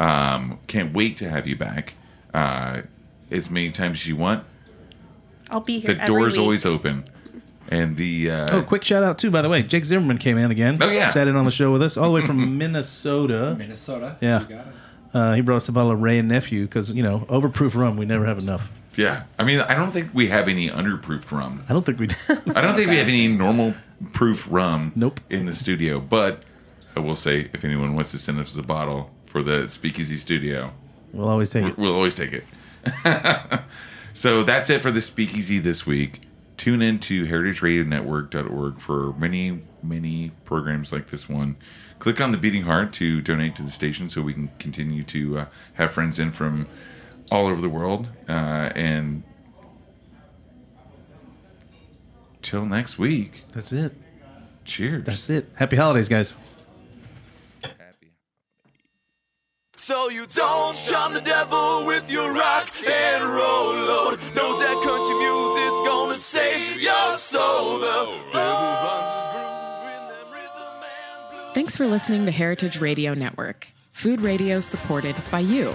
Um, 0.00 0.58
can't 0.66 0.92
wait 0.92 1.16
to 1.18 1.28
have 1.30 1.46
you 1.46 1.54
back. 1.56 1.94
Uh, 2.34 2.82
as 3.30 3.50
many 3.50 3.70
times 3.70 4.00
as 4.00 4.06
you 4.08 4.16
want. 4.16 4.44
I'll 5.50 5.60
be 5.60 5.78
here. 5.80 5.94
The 5.94 6.02
every 6.02 6.06
door 6.06 6.26
is 6.26 6.34
week. 6.36 6.42
always 6.42 6.64
open. 6.66 7.04
And 7.70 7.96
the 7.96 8.30
uh, 8.30 8.56
Oh, 8.58 8.62
quick 8.62 8.82
shout 8.82 9.04
out 9.04 9.18
too, 9.20 9.30
by 9.30 9.42
the 9.42 9.48
way. 9.48 9.62
Jake 9.62 9.84
Zimmerman 9.84 10.18
came 10.18 10.36
in 10.38 10.50
again. 10.50 10.78
Oh, 10.80 10.90
yeah. 10.90 11.10
sat 11.10 11.28
in 11.28 11.36
on 11.36 11.44
the 11.44 11.50
show 11.52 11.70
with 11.70 11.82
us 11.82 11.96
all 11.96 12.08
the 12.08 12.14
way 12.14 12.26
from 12.26 12.58
Minnesota. 12.58 13.54
Minnesota. 13.56 14.16
Yeah. 14.20 14.40
You 14.42 14.46
got 14.48 14.66
it. 14.66 14.72
Uh, 15.12 15.34
he 15.34 15.40
brought 15.40 15.56
us 15.58 15.68
a 15.68 15.72
bottle 15.72 15.90
of 15.92 16.00
Wray 16.00 16.18
and 16.18 16.28
Nephew 16.28 16.64
because 16.66 16.92
you 16.92 17.02
know 17.02 17.20
overproof 17.28 17.74
rum 17.74 17.96
we 17.96 18.06
never 18.06 18.24
have 18.26 18.38
enough. 18.38 18.70
Yeah, 18.96 19.24
I 19.38 19.44
mean, 19.44 19.60
I 19.60 19.74
don't 19.74 19.92
think 19.92 20.10
we 20.14 20.28
have 20.28 20.48
any 20.48 20.68
underproofed 20.68 21.30
rum. 21.30 21.64
I 21.68 21.72
don't 21.72 21.84
think 21.86 21.98
we. 21.98 22.06
do. 22.08 22.14
I 22.28 22.60
don't 22.60 22.74
think 22.74 22.88
we 22.90 22.96
have 22.96 23.08
any 23.08 23.28
normal 23.28 23.74
proof 24.12 24.46
rum 24.50 24.92
Nope. 24.96 25.20
in 25.30 25.46
the 25.46 25.54
studio, 25.54 26.00
but 26.00 26.44
I 26.96 27.00
will 27.00 27.16
say 27.16 27.50
if 27.52 27.64
anyone 27.64 27.94
wants 27.94 28.10
to 28.12 28.18
send 28.18 28.38
us 28.40 28.54
a 28.56 28.62
bottle 28.62 29.10
for 29.26 29.42
the 29.42 29.68
Speakeasy 29.68 30.16
studio, 30.16 30.72
we'll 31.12 31.28
always 31.28 31.50
take 31.50 31.64
it. 31.66 31.78
we'll 31.78 31.94
always 31.94 32.14
take 32.14 32.32
it. 32.32 32.44
so 34.12 34.42
that's 34.42 34.70
it 34.70 34.80
for 34.82 34.90
the 34.90 35.00
Speakeasy 35.00 35.58
this 35.58 35.86
week. 35.86 36.22
Tune 36.56 36.82
in 36.82 36.98
to 37.00 37.26
heritageradionetwork.org 37.26 38.78
for 38.80 39.12
many, 39.14 39.62
many 39.82 40.32
programs 40.44 40.92
like 40.92 41.08
this 41.08 41.28
one. 41.28 41.56
Click 42.00 42.20
on 42.20 42.32
the 42.32 42.38
beating 42.38 42.62
heart 42.62 42.92
to 42.94 43.20
donate 43.20 43.54
to 43.56 43.62
the 43.62 43.70
station 43.70 44.08
so 44.08 44.20
we 44.22 44.32
can 44.34 44.50
continue 44.58 45.02
to 45.04 45.38
uh, 45.38 45.46
have 45.74 45.92
friends 45.92 46.18
in 46.18 46.30
from 46.32 46.66
all 47.30 47.46
over 47.46 47.60
the 47.60 47.68
world. 47.68 48.08
Uh, 48.28 48.70
and 48.74 49.22
till 52.42 52.64
next 52.66 52.98
week, 52.98 53.44
That's 53.52 53.72
it. 53.72 53.92
cheers. 54.64 55.04
That's 55.04 55.30
it. 55.30 55.48
Happy 55.54 55.76
holidays, 55.76 56.08
guys. 56.08 56.34
So 59.76 60.08
you 60.10 60.26
don't 60.26 60.76
shun 60.76 61.14
the 61.14 61.20
devil 61.20 61.84
with 61.86 62.08
your 62.10 62.32
rock 62.32 62.70
and 62.86 63.24
roll 63.24 63.72
load. 63.74 64.18
Knows 64.36 64.60
that 64.60 64.80
country 64.84 65.14
music's 65.16 65.80
gonna 65.88 66.18
save 66.18 66.80
your 66.80 67.16
soul. 67.16 67.78
The 67.80 68.06
devil 68.30 68.60
runs 68.84 69.10
his 69.16 69.26
groove 69.32 69.86
in 69.88 70.08
them 70.08 70.32
rhythm 70.32 70.84
and 70.84 71.30
blues. 71.32 71.54
Thanks 71.54 71.76
for 71.76 71.86
listening 71.86 72.24
to 72.26 72.30
Heritage 72.30 72.78
Radio 72.78 73.14
Network, 73.14 73.68
food 73.88 74.20
radio 74.20 74.60
supported 74.60 75.16
by 75.30 75.40
you. 75.40 75.74